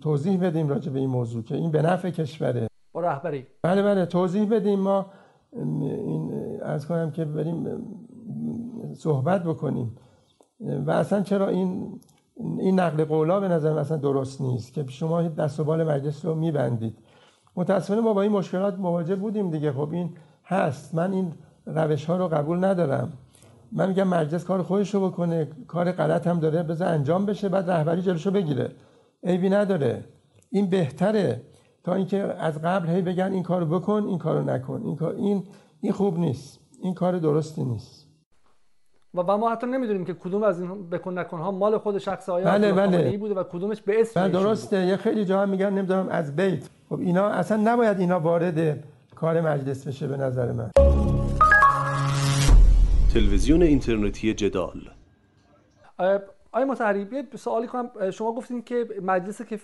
[0.01, 2.67] توضیح بدیم راجع به این موضوع که این به نفع کشوره.
[2.91, 3.47] با رهبری.
[3.63, 4.79] بله بله توضیح بدیم.
[4.79, 5.05] ما
[5.53, 7.67] این از کنم که بریم
[8.93, 9.95] صحبت بکنیم.
[10.59, 11.99] و اصلا چرا این
[12.59, 16.35] این نقل قولا به نظر اصلا درست نیست که شما دست و بال مجلس رو
[16.35, 16.97] میبندید.
[17.55, 19.71] متاسفانه ما با این مشکلات مواجه بودیم دیگه.
[19.71, 20.09] خب این
[20.45, 20.95] هست.
[20.95, 21.33] من این
[21.65, 23.13] روش ها رو قبول ندارم.
[23.75, 27.71] من میگم مجلس کار خودش رو بکنه کار غلط هم داره بذار انجام بشه بعد
[27.71, 28.71] رهبری جلوشو بگیره.
[29.23, 30.03] عیبی نداره.
[30.49, 31.41] این بهتره
[31.83, 34.81] تا اینکه از قبل هی بگن این کارو بکن این کارو نکن.
[34.85, 35.43] این کار این
[35.81, 36.59] این خوب نیست.
[36.81, 38.07] این کار درستی نیست.
[39.13, 42.29] و, و ما حتی نمی‌دونیم که کدوم از این بکن نکن ها مال خود شخص
[42.29, 43.17] آیا بله، بله.
[43.17, 44.31] بوده و کدومش به اسم بله.
[44.31, 44.85] درسته.
[44.85, 46.69] یه خیلی جاها میگن نمی‌دونم از بیت.
[46.89, 48.83] خب اینا اصلا نباید اینا وارد
[49.15, 50.94] کار مجلس بشه به نظر من.
[53.15, 54.89] تلویزیون اینترنتی جدال.
[56.51, 58.11] آقای مطهری یه سوالی کنم.
[58.11, 59.59] شما گفتین که مجلسی که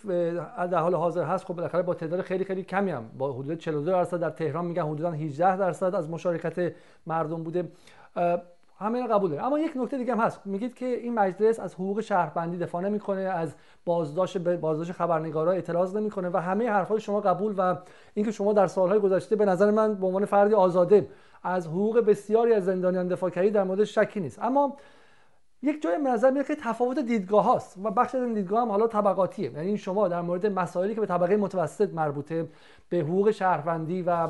[0.57, 1.45] در حال حاضر هست.
[1.45, 4.83] خب بالاخره با تعداد خیلی خیلی کمی هم با حدود 42 درصد در تهران میگن
[4.83, 6.73] حدودا 18 درصد از مشارکت
[7.07, 7.71] مردم بوده.
[8.79, 10.41] همه قبول داره اما یک نکته دیگه هم هست.
[10.45, 13.55] میگید که این مجلس از حقوق شهروندی دفاع نمی‌کنه از
[13.85, 17.75] بازداشت بازداشت خبرنگارا اعتراض نمی‌کنه و همه حرفای شما قبول و
[18.13, 21.07] اینکه شما در سالهای گذشته به نظر من به عنوان فردی آزاده
[21.43, 24.39] از حقوق بسیاری از زندانیان دفاع کردی در مورد شکی نیست.
[24.41, 24.77] اما
[25.63, 28.87] یک جای نظر میاد که تفاوت دیدگاه هاست و بخش از این دیدگاه هم حالا
[28.87, 29.51] طبقاتیه.
[29.51, 32.47] یعنی شما در مورد مسائلی که به طبقه متوسط مربوطه
[32.89, 34.27] به حقوق شهروندی و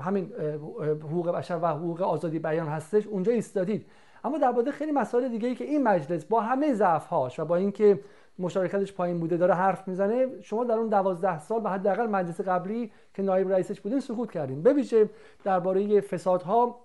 [0.00, 0.32] همین
[0.80, 3.86] حقوق بشر و حقوق آزادی بیان هستش اونجا ایستادید.
[4.24, 8.00] اما در خیلی مسائل دیگه ای که این مجلس با همه ضعف و با اینکه
[8.38, 10.26] مشارکتش پایین بوده داره حرف می‌زنه.
[10.42, 14.62] شما در اون دوازده سال و حداقل مجلس قبلی که نایب رئیسش بودین سکوت کردین.
[14.62, 15.10] بویژه
[15.44, 16.80] درباره فسادها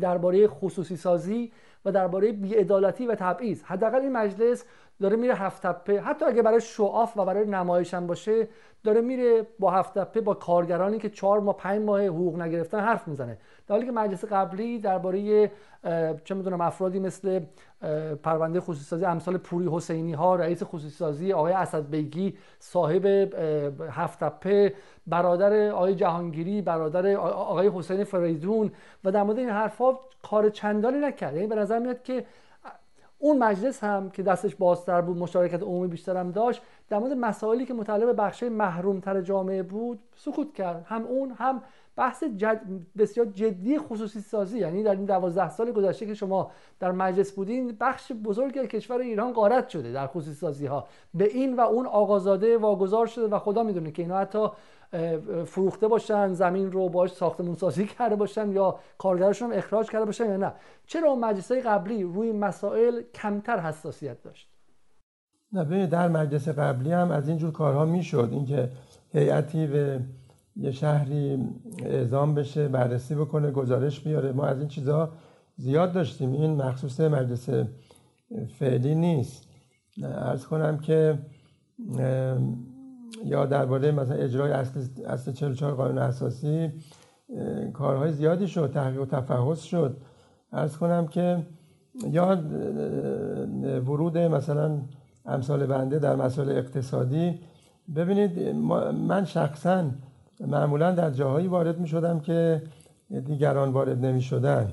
[0.00, 1.52] درباره خصوصی سازی
[1.84, 3.62] و درباره بیعدالتی و تبعیض.
[3.62, 4.64] حداقل این مجلس
[5.00, 6.00] داره میره هفت تپه.
[6.00, 8.48] حتی اگه برای شعاف و برای نمایش هم باشه
[8.84, 13.08] داره میره با هفت تپه با کارگرانی که چهار ماه پنج ماه حقوق نگرفتن حرف
[13.08, 13.38] می‌زنه.
[13.66, 15.50] در حالی که مجلس قبلی درباره
[16.24, 17.40] چه می‌دونم افرادی مثل
[18.22, 23.06] پرونده خصوصی سازی امثال پوری حسینی ها رئیس خصوصی سازی آقای اسد بیگی صاحب
[23.90, 24.74] هفت تپه
[25.06, 28.72] برادر آقای جهانگیری برادر آقای حسین فریدون
[29.04, 30.00] و در مورد این حرفها
[30.30, 31.34] کار چندانی نکرد.
[31.34, 32.24] یعنی به نظر میاد که
[33.18, 37.66] اون مجلس هم که دستش بازتر بود مشارکت عمومی بیشتر هم داشت در مورد مسائلی
[37.66, 40.84] که متعلق به بخش محرومتر جامعه بود سکوت کرد.
[40.88, 41.62] هم اون هم
[41.96, 42.60] بحث جد
[42.98, 44.58] بسیار جدی خصوصی سازی.
[44.58, 46.50] یعنی در این دوازده سال گذشته که شما
[46.80, 51.56] در مجلس بودین بخش بزرگی کشور ایران غارت شده در خصوصی سازی ها به این
[51.56, 54.48] و اون آقازاده واگذار شده و خدا می‌دونه که اینا حتی
[55.46, 60.24] فروخته باشن زمین رو باش ساختمون سازی کرده باشن یا کارگرشون هم اخراج کرده باشن
[60.24, 60.52] یا نه.
[60.86, 64.50] چرا مجلس قبلی روی مسائل کمتر حساسیت داشت؟
[65.52, 68.28] نه در مجلس قبلی هم از اینجور کارها می‌شد.
[68.32, 68.70] اینکه
[69.12, 70.00] هیئتی به
[70.56, 71.48] یه شهری
[71.84, 74.32] اعزام بشه بررسی بکنه گزارش بیاره.
[74.32, 75.10] ما از این چیزها
[75.56, 76.32] زیاد داشتیم.
[76.32, 77.48] این مخصوص مجلس
[78.58, 79.48] فعلی نیست.
[80.02, 81.18] ارز کنم که
[83.24, 86.72] یا درباره مثلا اجرای اصل, اصل 44 قانون اساسی
[87.72, 89.96] کارهای زیادی شد تحقیق و تفحص شد.
[90.52, 91.46] ارز کنم که
[92.10, 92.38] یا
[93.86, 94.80] ورود مثلا
[95.26, 97.40] امثال بنده در مسائل اقتصادی
[97.96, 98.54] ببینید
[99.08, 99.84] من شخصا
[100.40, 102.62] معمولا در جاهایی وارد می شدم که
[103.26, 104.72] دیگران وارد نمی شدن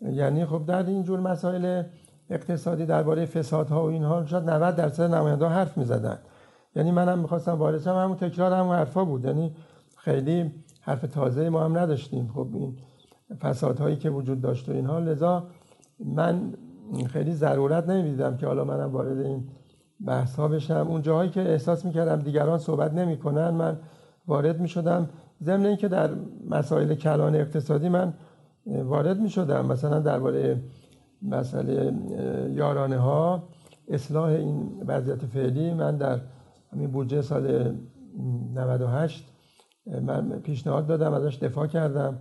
[0.00, 1.82] یعنی خب در این جور مسائل
[2.30, 6.18] اقتصادی درباره فسادها و اینها شاید 90 درصد نماینده حرف می زدن
[6.76, 9.24] یعنی منم می‌خواستم وارد شم همون تکرار همون حرفا بود.
[9.24, 9.52] یعنی
[9.96, 10.50] خیلی
[10.80, 12.30] حرف تازه ما هم نداشتیم.
[12.34, 12.76] خب این
[13.40, 15.46] فسادهایی که وجود داشت و اینها لذا
[16.04, 16.54] من
[17.06, 19.44] خیلی ضرورت نمی‌دیدم که حالا منم وارد این
[20.06, 20.86] بحث ها بشم.
[20.88, 23.78] اون جاهایی که احساس می‌کردم دیگران صحبت نمی‌کنن من
[24.26, 25.08] وارد می‌شدم.
[25.42, 26.10] ضمن اینکه در
[26.50, 28.14] مسائل کلان اقتصادی من
[28.66, 29.66] وارد می‌شدم.
[29.66, 30.62] مثلا درباره
[31.22, 31.92] مسئله
[32.54, 33.42] یارانه ها
[33.88, 36.20] اصلاح این وضعیت فعلی من در
[36.76, 37.74] همین بودجه سال
[38.54, 39.24] 98
[40.02, 42.18] من پیشنهاد دادم ازش دفاع کردم.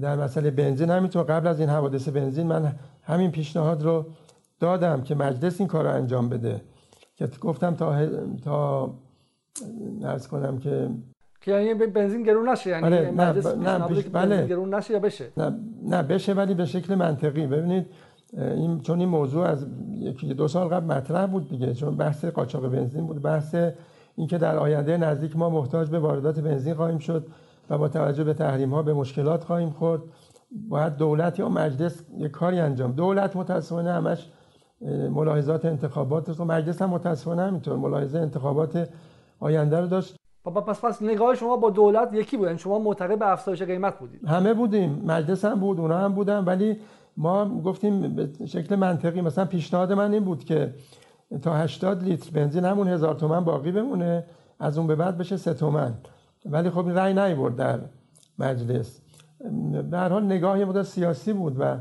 [0.00, 4.06] در مسئله بنزین همینطور قبل از این حوادث بنزین من همین پیشنهاد رو
[4.60, 6.60] دادم که مجلس این کار رو انجام بده.
[7.16, 8.06] که گفتم تا
[8.44, 8.90] تا
[10.00, 10.90] نرس کنم که
[11.40, 14.02] که یعنی بنزین گرون نشه یعنی بله نه, نه بله.
[14.02, 17.46] بنزین گرون نشه یا بشه؟ نه, نه بشه ولی به شکل منطقی.
[17.46, 17.86] ببینید
[18.38, 19.66] این چون این موضوع از
[19.98, 23.56] یکی دو سال قبل مطرح بود دیگه چون بحث قاچاق بنزین بود بحث
[24.16, 27.26] اینکه در آینده نزدیک ما محتاج به واردات بنزین خواهیم شد
[27.70, 30.02] و با توجه به تحریم ها به مشکلات خواهیم خورد.
[30.68, 32.92] باید دولت یا مجلس یک کاری انجام.
[32.92, 34.30] دولت متاسفانه همش
[35.10, 38.88] ملاحظات انتخابات و مجلس هم متاسفانه همینطور ملاحظه انتخابات
[39.40, 40.16] آینده رو داشت.
[40.44, 44.24] پس پس نگاه شما با دولت یکی بود یعنی شما معتقد به افزایش قیمت بودید
[44.24, 45.02] همه بودیم.
[45.06, 46.76] مجلس هم بود اونا هم بودن ولی
[47.16, 50.74] ما گفتیم به شکل منطقی مثلا پیشنهاد من این بود که
[51.42, 54.24] تا 80 لیتر بنزین همون هزار تومن باقی بمونه
[54.60, 55.94] از اون به بعد بشه سه تومن.
[56.46, 57.80] ولی خب رأی نیورد در
[58.38, 59.00] مجلس.
[59.90, 61.76] به هر حال نگاه یه سیاسی بود و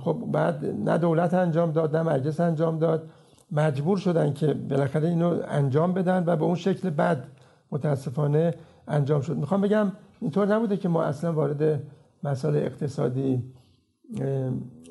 [0.00, 3.10] خب بعد نه دولت انجام داد نه مجلس انجام داد.
[3.52, 7.24] مجبور شدن که بالاخره اینو انجام بدن و به اون شکل بعد
[7.70, 8.54] متاسفانه
[8.88, 9.36] انجام شد.
[9.36, 11.82] می‌خوام بگم اینطور نبوده که ما اصلا وارد
[12.24, 13.42] مسائل اقتصادی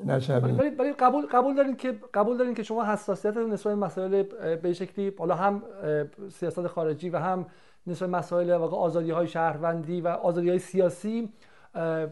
[0.06, 0.58] نشویم.
[0.78, 4.22] ولی قبول قبول دارین که قبول دارین که شما حساسیت نسبت مسائل
[4.56, 5.62] به شکلی حالا هم
[6.28, 7.46] سیاست خارجی و هم
[7.86, 11.32] نسبت مسائل واقع آزادی های شهروندی و آزادی های سیاسی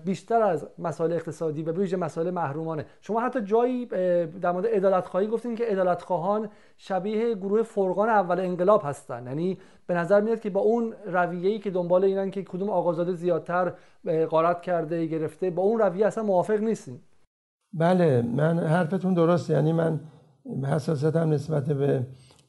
[0.04, 2.86] بیشتر از مسائل اقتصادی و ویژه مسائل محرومانه.
[3.00, 3.86] شما حتی جایی
[4.40, 9.26] در مورد عدالت خواهی گفتین که عدالت خواهان شبیه گروه فرقان اول انقلاب هستن.
[9.26, 13.72] یعنی به نظر میاد که با اون رویه‌ای که دنبال اینن که کدوم آقازاده زیادتر
[14.30, 17.00] غارت کرده گرفته با اون رویه اصلا موافق نیستین.
[17.72, 20.00] بله من حرفتون درست یعنی من
[20.64, 22.06] حساسیتم نسبت به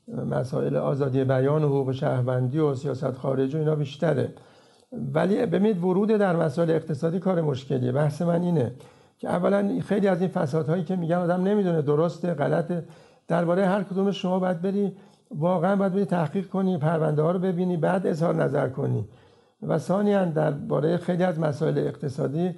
[0.08, 4.34] مسائل آزادی بیان و حقوق شهروندی و سیاست خارجی اینا بیشتره.
[4.92, 7.92] ولی ببینید ورود در مسائل اقتصادی کار مشکلیه.
[7.92, 8.72] بحث من اینه
[9.20, 12.86] که اولا خیلی از این فسادهایی که میگن آدم نمی‌دونه درسته غلطه.
[13.28, 14.96] درباره هر کدوم شما باید بری
[15.32, 19.06] واقعا باید بری تحقیق کنی پرونده ها رو ببینی بعد اظهار نظر کنی.
[19.62, 22.56] و ثانیا درباره خیلی از مسائل اقتصادی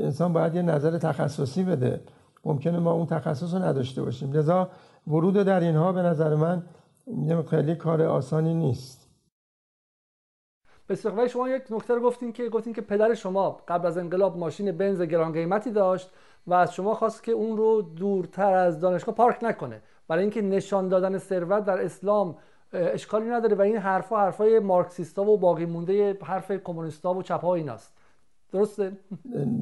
[0.00, 2.00] انسان باید یه نظر تخصصی بده.
[2.44, 4.32] ممکنه ما اون تخصص رو نداشته باشیم.
[4.32, 4.68] لذا
[5.06, 6.62] ورود در اینها به نظر من
[7.50, 9.05] خیلی کار آسانی نیست.
[10.86, 14.38] به ولی شما یک نکته رو گفتین که گفتین که پدر شما قبل از انقلاب
[14.38, 16.10] ماشین بنز گران قیمتی داشت
[16.46, 19.80] و از شما خواست که اون رو دورتر از دانشگاه پارک نکنه.
[20.08, 22.36] برای اینکه نشان دادن ثروت در اسلام
[22.72, 27.92] اشکالی نداره و این حرفا حرفای مارکسیستا و باقی مونده حرف کمونیستا و چپا ایناست.
[28.52, 28.92] درسته؟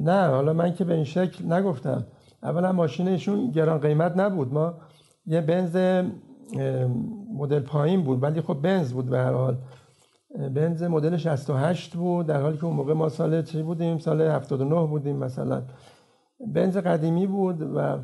[0.03, 2.05] نه حالا من که به این شکل نگفتم.
[2.43, 4.53] اولا ماشین ایشون گران قیمت نبود.
[4.53, 4.73] ما
[5.25, 5.75] یه بنز
[7.33, 9.57] مدل پایین بود ولی خب بنز بود به هر حال.
[10.53, 14.87] بنز مدل 68 بود در حالی که اون موقع ما سال چی بودیم؟ سال 79
[14.87, 15.61] بودیم مثلا.
[16.53, 17.97] بنز قدیمی بود و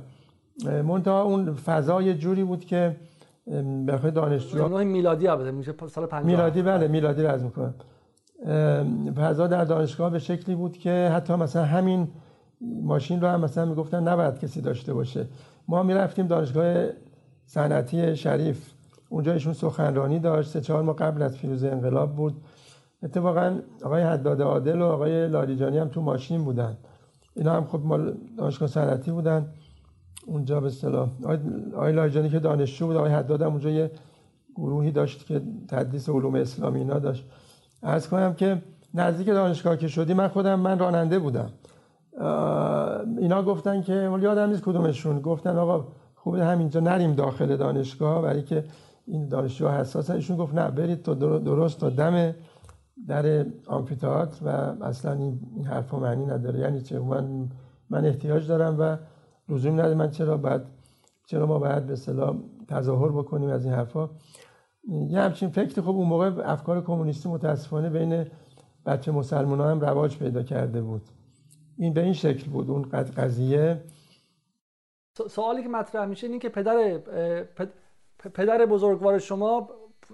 [0.83, 2.95] منتها اون فضا یه جوری بود که
[3.85, 7.73] به دانشجو میلادی البته میشه سال 50 میلادی بله میلادی رز می‌کنم.
[9.15, 12.07] فضا در دانشگاه به شکلی بود که حتی مثلا همین
[12.83, 15.27] ماشین رو هم مثلا می‌گفتن نباید کسی داشته باشه.
[15.67, 16.85] ما می‌رفتیم دانشگاه
[17.45, 18.73] صنعتی شریف.
[19.11, 20.49] اونجا ایشون سخنرانی داشت.
[20.49, 22.33] سه چهار ماه قبل از پیروزی انقلاب بود.
[23.03, 26.77] اتفاقا آقای حداد عادل و آقای لاریجانی هم تو ماشین بودن.
[27.35, 29.45] اینا هم خب مال دانشگاه صنعتی بودن.
[30.25, 31.09] اونجا به اصطلاح
[31.73, 33.91] آقای لاریجانی که دانشجو بود آقای حداد هم اونجا یه
[34.55, 37.25] گروهی داشت که تدریس علوم اسلامی اینا داشت.
[37.83, 38.61] عرض کنم که
[38.93, 41.49] نزدیک دانشگاه که شدی من خودم من راننده بودم.
[43.17, 45.21] اینا گفتن که یادم نیست کدومشون.
[45.21, 48.21] گفتن آقا خوبه همینجا نریم داخل دانشگاه.
[48.21, 48.63] برای که
[49.11, 52.35] این دانشجو حساس ایشون گفت نه برید تو درست تا دم
[53.07, 54.49] در آمفیتئاتر و
[54.83, 56.59] اصلا این حرفا معنی نداره.
[56.59, 57.49] یعنی چه؟ من
[57.89, 58.97] من احتیاج دارم و
[59.49, 60.65] لزوم نداره من چرا بعد
[61.27, 62.35] چرا ما باید به اصطلاح
[62.67, 64.09] تظاهر بکنیم از این حرفا.
[65.09, 68.25] یه همچین فکر خب اون موقع افکار کمونیستی متاسفانه بین
[68.85, 71.01] بچه مسلمان هم رواج پیدا کرده بود.
[71.77, 72.81] این به این شکل بود اون
[73.17, 73.83] قضیه.
[75.29, 76.99] سوالی که مطرح میشه این که پدر
[78.29, 79.69] پدر بزرگوار شما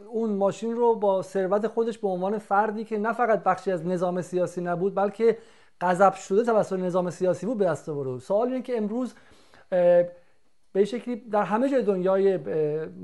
[0.09, 4.21] اون ماشین رو با ثروت خودش به عنوان فردی که نه فقط بخشی از نظام
[4.21, 5.37] سیاسی نبود بلکه
[5.81, 8.19] غضب شده توسط نظام سیاسی بود به دست آورد.
[8.19, 9.13] سوال اینه که امروز
[10.73, 12.37] به شکلی در همه جای دنیای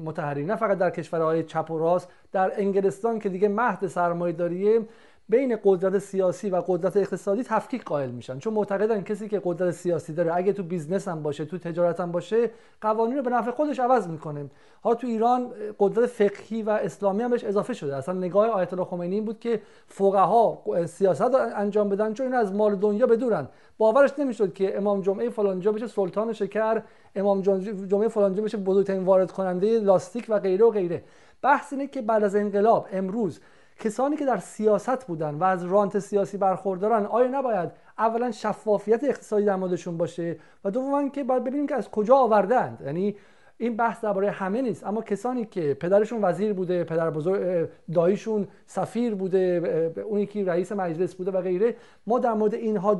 [0.04, 4.82] متمدن نه فقط در کشورهای چپ و راست در انگلستان که دیگه مهد سرمایه داریه
[5.30, 8.40] بین قدرت سیاسی و قدرت اقتصادی تفکیک قائل میشن.
[8.40, 12.12] چون معتقدن کسی که قدرت سیاسی داره اگه تو business هم باشه تو تجارت هم
[12.12, 12.50] باشه
[12.82, 14.50] قوانین رو به نفع خودش عوض می‌کنه.
[14.84, 17.96] ها تو ایران قدرت فقهی و اسلامی هم بهش اضافه شده.
[17.96, 22.54] اصلا نگاه آیت الله خمینی این بود که فقها سیاست انجام بدن چون این از
[22.54, 23.48] مال دنیا بدورن.
[23.78, 26.82] باورش نمی‌شد که امام جمعه فلانجا بشه سلطان شکر
[27.16, 27.42] امام
[27.88, 31.04] جمعه فلانجا بشه بزرگترین وارد کننده لاستیک و غیره و غیره.
[31.42, 33.40] بحث اینه که بعد از انقلاب امروز
[33.80, 39.46] کسانی که در سیاست بودن و از رانت سیاسی برخوردارن آیا نباید اولا شفافیت اقتصادی
[39.46, 42.82] در موردشون باشه؟ و دوما که باید ببینیم که از کجا آوردند.
[42.86, 43.16] یعنی
[43.58, 49.16] این بحث درباره همه نیست اما کسانی که پدرشون وزیر بوده پدر بزرگ داییشون سفیر
[49.16, 51.76] بوده اونی که رئیس مجلس بوده و غیره
[52.08, 52.92] ما در مورد اینها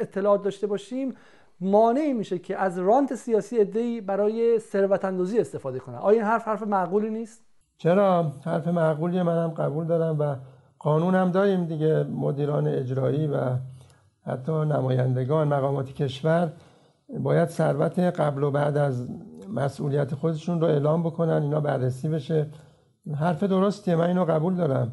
[0.00, 1.14] اطلاعات داشته باشیم.
[1.60, 5.94] مانعی میشه که از رانت سیاسی ادهی برای ثروت اندوزی استفاده کنن.
[5.94, 7.45] آیا این حرف حرف معقولی نیست؟
[7.78, 10.36] چرا؟ حرف معقولی منم قبول دارم و
[10.78, 13.36] قانون هم داریم دیگه مدیران اجرایی و
[14.26, 16.52] حتی نمایندگان مقامات کشور
[17.20, 19.08] باید ثروت قبل و بعد از
[19.48, 22.46] مسئولیت خودشون رو اعلام بکنن اینا بررسی بشه.
[23.18, 24.92] حرف درستیه من اینو قبول دارم.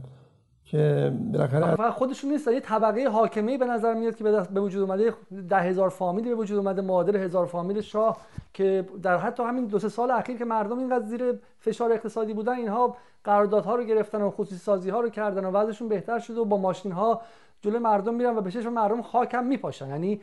[0.73, 5.13] که بالاخره فقط خودشون نیست یه طبقه حاکمه به نظر میاد که به وجود اومده
[5.49, 8.17] ده هزار فامیلی به وجود اومده معادل هزار فامیل شاه
[8.53, 12.53] که در حتی همین دو سه سال اخیر که مردم اینقدر زیر فشار اقتصادی بودن
[12.53, 16.45] اینها قراردادها رو گرفتن و خصوصی سازی ها رو کردن و وضعشون بهتر شده و
[16.45, 17.21] با ماشین ها
[17.64, 19.90] جلو مردم میرن و به چشم مردم خاکم میپاشن.
[19.90, 20.22] یعنی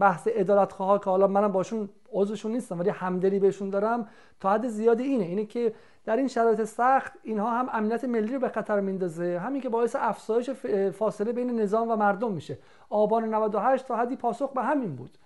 [0.00, 4.06] بحث ادالت خواه که حالا منم باشون عضوشون نیستم ولی همدلی بهشون دارم
[4.40, 5.24] تا حد زیادی اینه.
[5.24, 5.72] اینه که
[6.04, 9.38] در این شرایط سخت اینها هم امنیت ملی رو به خطر میندازه.
[9.38, 10.50] همین که باعث افزایش
[10.92, 12.58] فاصله بین نظام و مردم میشه.
[12.90, 15.18] آبان 98 تا حدی پاسخ به همین بود.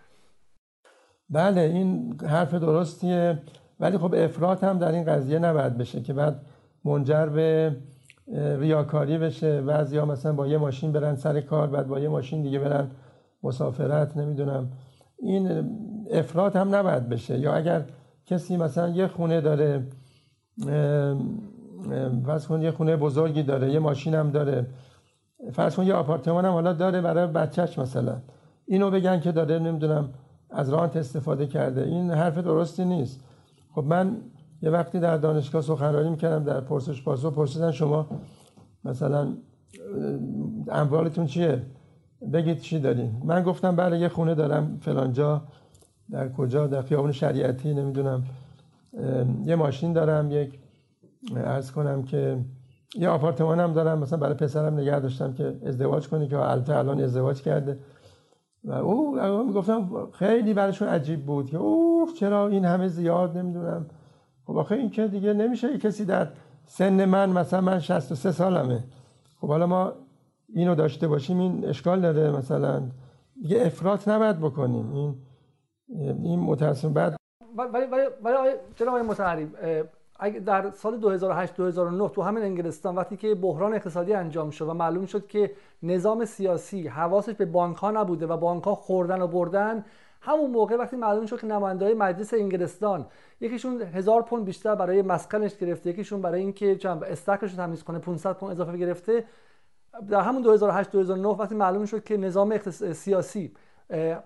[1.31, 3.43] بله این حرف درستیه.
[3.81, 6.41] ولی خب افراط هم در این قضیه نباید بشه که بعد
[6.85, 7.77] منجر به
[8.33, 9.61] ریاکاری بشه.
[9.63, 12.91] بعضیا مثلا با یه ماشین برن سر کار بعد با یه ماشین دیگه برن
[13.43, 14.69] مسافرت نمی‌دونم.
[15.19, 15.71] این
[16.11, 17.39] افراط هم نباید بشه.
[17.39, 17.85] یا اگر
[18.27, 19.87] کسی مثلا یه خونه داره
[22.27, 24.67] فرض کن یه خونه بزرگی داره یه ماشین هم داره.
[25.53, 28.17] فرض کن یه آپارتمان هم حالا داره برای بچهش مثلا.
[28.67, 30.09] اینو بگن که داره نمی‌دونم
[30.51, 31.83] از رانت استفاده کرده.
[31.83, 33.21] این حرف درستی نیست.
[33.75, 34.17] خب من
[34.62, 38.06] یه وقتی در دانشگاه سخنرانی می‌کردم در پرسش پاسخ پرسیدن شما
[38.85, 39.28] مثلا
[40.68, 41.62] اموالتون چیه؟
[42.32, 43.22] بگید چی دارین.
[43.24, 45.43] من گفتم بله یه خونه دارم فلانجا
[46.10, 48.24] در کجا؟ در خیابون شریعتی نمی‌دونم.
[49.44, 50.59] یه ماشین دارم یک
[51.36, 52.39] ارز کنم که
[52.94, 53.98] یه آپارتمان هم دارم.
[53.98, 57.78] مثلا برای پسرم نگه داشتم که ازدواج کنه که البته الان ازدواج کرده.
[58.64, 63.86] و او می‌گفتم خیلی براشون عجیب بود که اوه چرا این همه زیاد؟ نمی‌دونم.
[64.49, 66.29] خب آخه این که دیگه نمیشه کسی در
[66.66, 68.85] سن من مثلا من 63 سالمه.
[69.41, 69.93] خب حالا ما
[70.55, 72.83] اینو داشته باشیم این اشکال داره مثلا.
[73.43, 74.93] دیگه افراط نباید بکنیم.
[74.93, 75.15] این
[76.23, 77.16] این متاسم بعد
[77.57, 78.37] ولی ولی ولی
[78.77, 79.11] جناب
[80.20, 84.75] آقای در سال 2008 2009 تو همین انگلستان وقتی که بحران اقتصادی انجام شد و
[84.75, 85.53] معلوم شد که
[85.83, 89.85] نظام سیاسی حواسش به بانک ها نبوده و بانک ها خوردن و بردن
[90.29, 93.07] همون موقع وقتی معلوم شد که نماینده مجلس انگلستان
[93.41, 97.99] یکیشون هزار پوند بیشتر برای مسکنش گرفته یکیشون برای اینکه چند استکش رو تمیز کنه
[97.99, 99.25] 500 پوند اضافه گرفته.
[100.09, 102.59] در همون 2008 2009 وقتی معلوم شد که نظام
[102.93, 103.53] سیاسی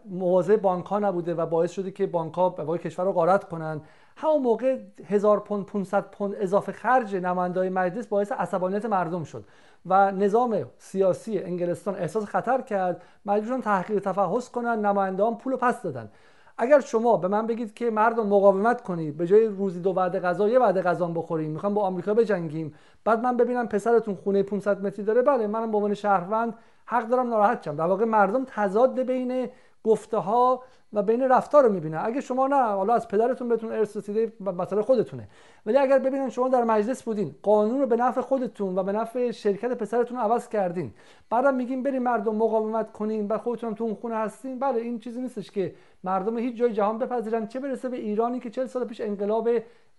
[0.05, 3.81] مواظب بانک ها نبوده و باعث شده که بانک ها کشور رو غارت کنن
[4.17, 9.45] همون موقع هزار پوند 500 پوند اضافه خرج نمایندای مجلس باعث عصبانیت مردم شد
[9.87, 13.03] و نظام سیاسی انگلستان احساس خطر کرد.
[13.27, 16.11] مجبورن تحقیق تفحص کنن نمایندگان پول پس دادن.
[16.59, 20.49] اگر شما به من بگید که مردم مقاومت کنید به جای روزی دو وعده غذا
[20.49, 22.75] یه وعده غذا بخوریم می‌خوام با آمریکا بجنگیم
[23.05, 26.55] بعد من ببینم پسرتون خونه 500 متری داره بله منم به عنوان شهروند
[26.87, 27.77] حق دارم ناراحت شم.
[27.77, 29.49] در واقع مردم تضاد بین
[29.85, 32.05] گفته ها و بین رفتار رو می‌بینه.
[32.05, 35.29] اگه شما نه حالا از پدرتون بهتون ارث رسیده مثلا خودتونه.
[35.67, 39.31] ولی اگر ببینن شما در مجلس بودین قانون رو به نفع خودتون و به نفع
[39.31, 40.95] شرکت پسرتون عوض کردین.
[41.31, 44.59] بعدم میگین بریم مردم مقاومت کنین و خودتون تو اون خونه هستین.
[44.59, 47.47] بله این چیزی نیستش که مردم هیچ جای جهان بپذیرن.
[47.47, 49.49] چه برسه به ایرانی که 40 سال پیش انقلاب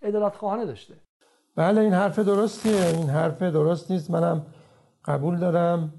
[0.02, 0.94] عدالت خواهانه داشته.
[1.56, 2.86] بله این حرف درستیه.
[2.86, 4.10] این حرف درست نیست.
[4.10, 4.46] منم
[5.04, 5.92] قبول دارم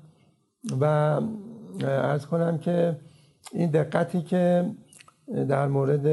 [0.82, 0.86] و
[1.84, 2.96] از کنم که
[3.52, 4.72] این دقتی که
[5.50, 6.08] در مورد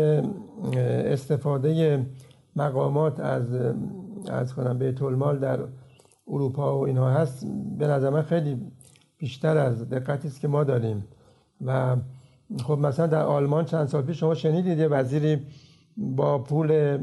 [1.07, 2.07] استفاده
[2.57, 3.47] مقامات از
[4.31, 5.59] از کنم بیت المال در
[6.29, 7.47] اروپا و اینها هست
[7.79, 8.73] به نظر من خیلی
[9.19, 11.05] بیشتر از دقتی است که ما داریم.
[11.67, 11.97] و
[12.65, 15.47] خب مثلا در آلمان چند سال پیش شما شنیدید یه وزیری
[15.97, 16.99] با پول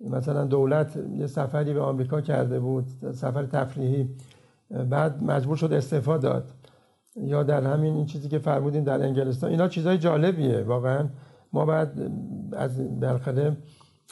[0.00, 4.08] مثلا دولت یه سفری به آمریکا کرده بود سفر تفریحی
[4.90, 6.52] بعد مجبور شد استعفا داد.
[7.16, 11.06] یا در همین این چیزی که فرمودین در انگلستان اینا چیزای جالبیه واقعا.
[11.52, 11.88] ما باید
[12.52, 13.56] از بالاخره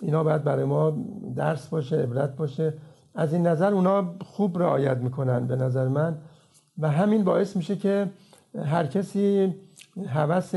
[0.03, 0.97] اینا باید برای ما
[1.37, 2.75] درس باشه عبرت باشه.
[3.15, 6.19] از این نظر اونا خوب رعایت می‌کنن به نظر من.
[6.79, 8.07] و همین باعث میشه که
[8.65, 9.55] هر کسی
[10.09, 10.55] هوس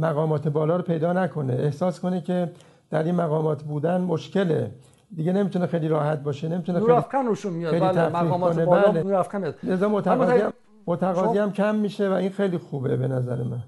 [0.00, 1.52] مقامات بالا رو پیدا نکنه.
[1.52, 2.50] احساس کنه که
[2.90, 4.70] در این مقامات بودن مشکله.
[5.16, 7.80] دیگه نمی‌تونه خیلی راحت باشه نمی‌تونه خیلی افکن روشون میاد.
[7.80, 9.02] بله مقامات بالا بله.
[9.02, 9.54] نور افکن میاد
[10.86, 13.62] متقاضی هم کم میشه و این خیلی خوبه به نظر من.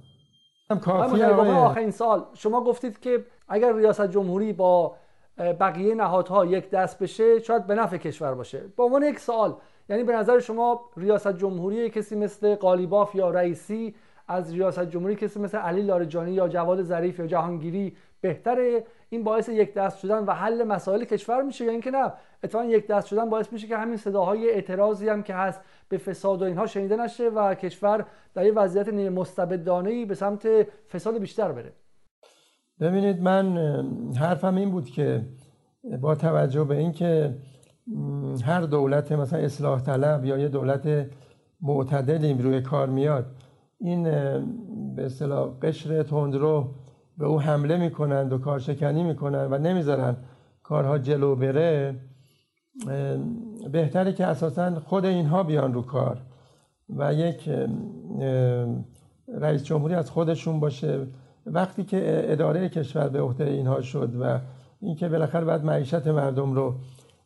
[0.70, 2.24] هم کافیه آخرین سال.
[2.34, 4.96] شما گفتید که اگر ریاست جمهوری با
[5.38, 8.62] بقیه نهادها یک دست بشه شاید به نفع کشور باشه.
[8.76, 9.54] با عنوان یک سال
[9.88, 13.94] یعنی به نظر شما ریاست جمهوری کسی مثل قالیباف یا رئیسی
[14.28, 19.48] از ریاست جمهوری کسی مثل علی لاریجانی یا جواد ظریف یا جهانگیری بهتره این باعث
[19.48, 22.12] یک دست شدن و حل مسائل کشور میشه یا اینکه نه؟
[22.44, 26.42] اتفاقا یک دست شدن باعث میشه که همین صداهای اعتراضی هم که هست به فساد
[26.42, 30.48] و اینها شنیده نشه و کشور در یه وضعیت مستبدانه به سمت
[30.92, 31.72] فساد بیشتر بره.
[32.80, 33.56] ببینید من
[34.20, 35.24] حرفم این بود که
[36.00, 37.34] با توجه به اینکه
[38.44, 41.06] هر دولت مثلا اصلاح طلب یا یه دولت
[41.60, 43.26] معتدلی روی کار میاد
[43.80, 44.02] این
[44.96, 46.74] به اصطلاح قشر تندرو
[47.18, 50.16] به او حمله می‌کنند و کارشکنی می‌کنند و نمی‌ذارن
[50.62, 51.94] کارها جلو بره
[53.72, 56.20] بهتره که اساسا خود اینها بیان رو کار
[56.96, 57.50] و یک
[59.40, 61.06] رئیس جمهوری از خودشون باشه.
[61.46, 64.38] وقتی که اداره کشور به عهده اینها شد و
[64.80, 66.74] اینکه بالاخره باید معیشت مردم رو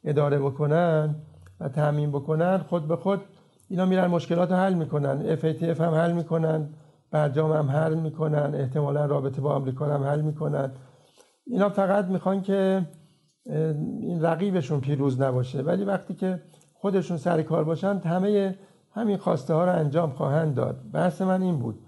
[0.05, 1.15] اداره بکنن
[1.61, 3.21] و تامین بکنن خود به خود
[3.69, 5.37] اینا میرن مشکلات رو حل می‌کنن.
[5.37, 6.69] FATF هم حل می‌کنن.
[7.13, 10.71] برجام هم حل می‌کنن احتمالا رابطه با آمریکا هم حل می‌کنن.
[11.47, 12.87] اینا فقط می‌خوان که
[14.01, 15.63] این رقیبشون پیروز نباشه.
[15.63, 16.41] ولی وقتی که
[16.75, 18.59] خودشون سر کار باشن همه
[18.93, 20.81] همین خواسته ها رو انجام خواهند داد.
[20.93, 21.79] بحث من این بود.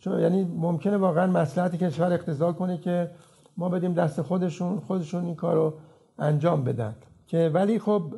[0.00, 3.10] چون یعنی ممکنه واقعا مسلحت کشور اقتضا کنه که
[3.56, 5.74] ما بدیم دست خودشون خودشون این کار رو
[6.18, 6.94] انجام بدن.
[7.26, 8.14] که ولی خب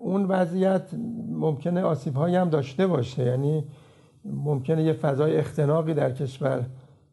[0.00, 0.82] اون وضعیت
[1.28, 3.24] ممکنه آسیب هم داشته باشه.
[3.24, 3.64] یعنی
[4.32, 6.64] ممکنه یه فضای اختناقی در کشور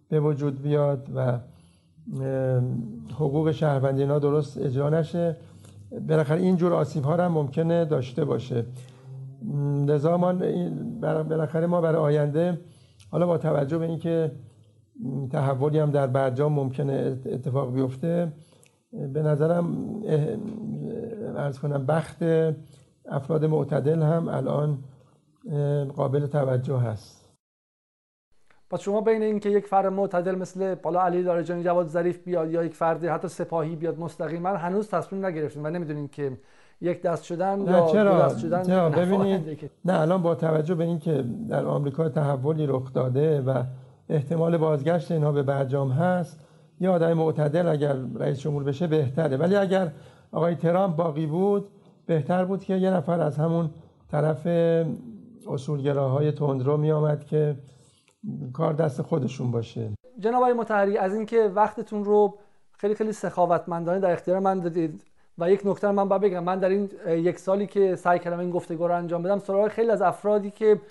[0.10, 1.40] به وجود بیاد و
[3.14, 5.38] حقوق شهروندی اینا درست اجرا نشه.
[6.08, 8.66] بالاخره این جور آسیب ها هم ممکنه داشته باشه.
[9.88, 10.34] لذا ما
[11.02, 12.60] بالاخره ما برای آینده
[13.12, 14.32] حالا با توجه به اینکه
[15.32, 18.32] تحولی هم در برجام ممکنه اتفاق بیفته
[19.14, 19.76] به نظرم
[21.36, 22.24] ارز کنم بخت
[23.10, 24.78] افراد معتدل هم الان
[25.96, 27.26] قابل توجه هست
[28.70, 32.64] پس شما بین اینکه یک فرد معتدل مثل بالا علی لاریجانی جواد ظریف بیاد یا
[32.64, 36.38] یک فرد حتی سپاهی بیاد مستقیما هنوز تصمیم نگرفتیم و نمی‌دونیم که
[36.82, 40.84] یک دست شدن یا چرا؟ دو دست شدن چرا؟ ببینید نه الان با توجه به
[40.84, 43.64] اینکه در آمریکا تحولی رخ داده و
[44.10, 46.40] احتمال بازگشت اینها به برجام هست
[46.80, 49.92] یه آدم معتدل اگر رئیس جمهور بشه بهتره ولی اگر
[50.32, 51.68] آقای ترامپ باقی بود
[52.06, 53.70] بهتر بود که یه نفر از همون
[54.12, 54.48] طرف
[55.48, 57.56] اصولگراهای تندرو می آمد که
[58.54, 59.90] کار دست خودشون باشه.
[60.20, 62.38] جناب آقای مطهری از اینکه وقتتون رو
[62.72, 65.04] خیلی خیلی سخاوتمندانه در اختیار من دادید
[65.38, 66.44] و یک نکته من باید بگم.
[66.44, 69.92] من در این یک سالی که سعی کردم این گفتگو رو انجام بدم سراغ خیلی
[69.92, 70.82] از افرادی که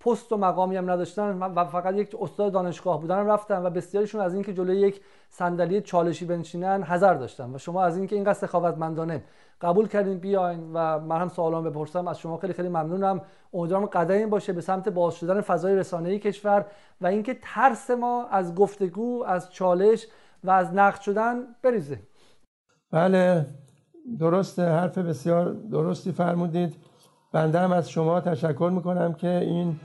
[0.00, 4.20] پست و مقامی هم نداشتن و فقط یک استاد دانشگاه بودن رو رفتن و بسیاریشون
[4.20, 5.00] از اینکه جلوی یک
[5.30, 7.54] صندلی چالشی بنشینن حذر داشتن.
[7.54, 9.22] و شما از اینکه اینقدر سخاوتمندانه
[9.64, 12.08] قبول کردین بیاین و من هم سوالام بپرسم.
[12.08, 13.20] از شما خیلی خیلی ممنونم.
[13.52, 16.66] امیدوارم قدمی باشه به سمت باز شدن فضای رسانه‌ای کشور
[17.00, 20.06] و اینکه ترس ما از گفتگو از چالش
[20.44, 21.98] و از نقد شدن بریزه.
[22.90, 23.46] بله
[24.18, 26.76] درست حرف بسیار درستی فرمودید.
[27.32, 29.80] بنده هم از شما تشکر می‌کنم که این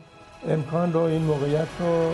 [0.48, 2.12] امکان رو این موقعیت رو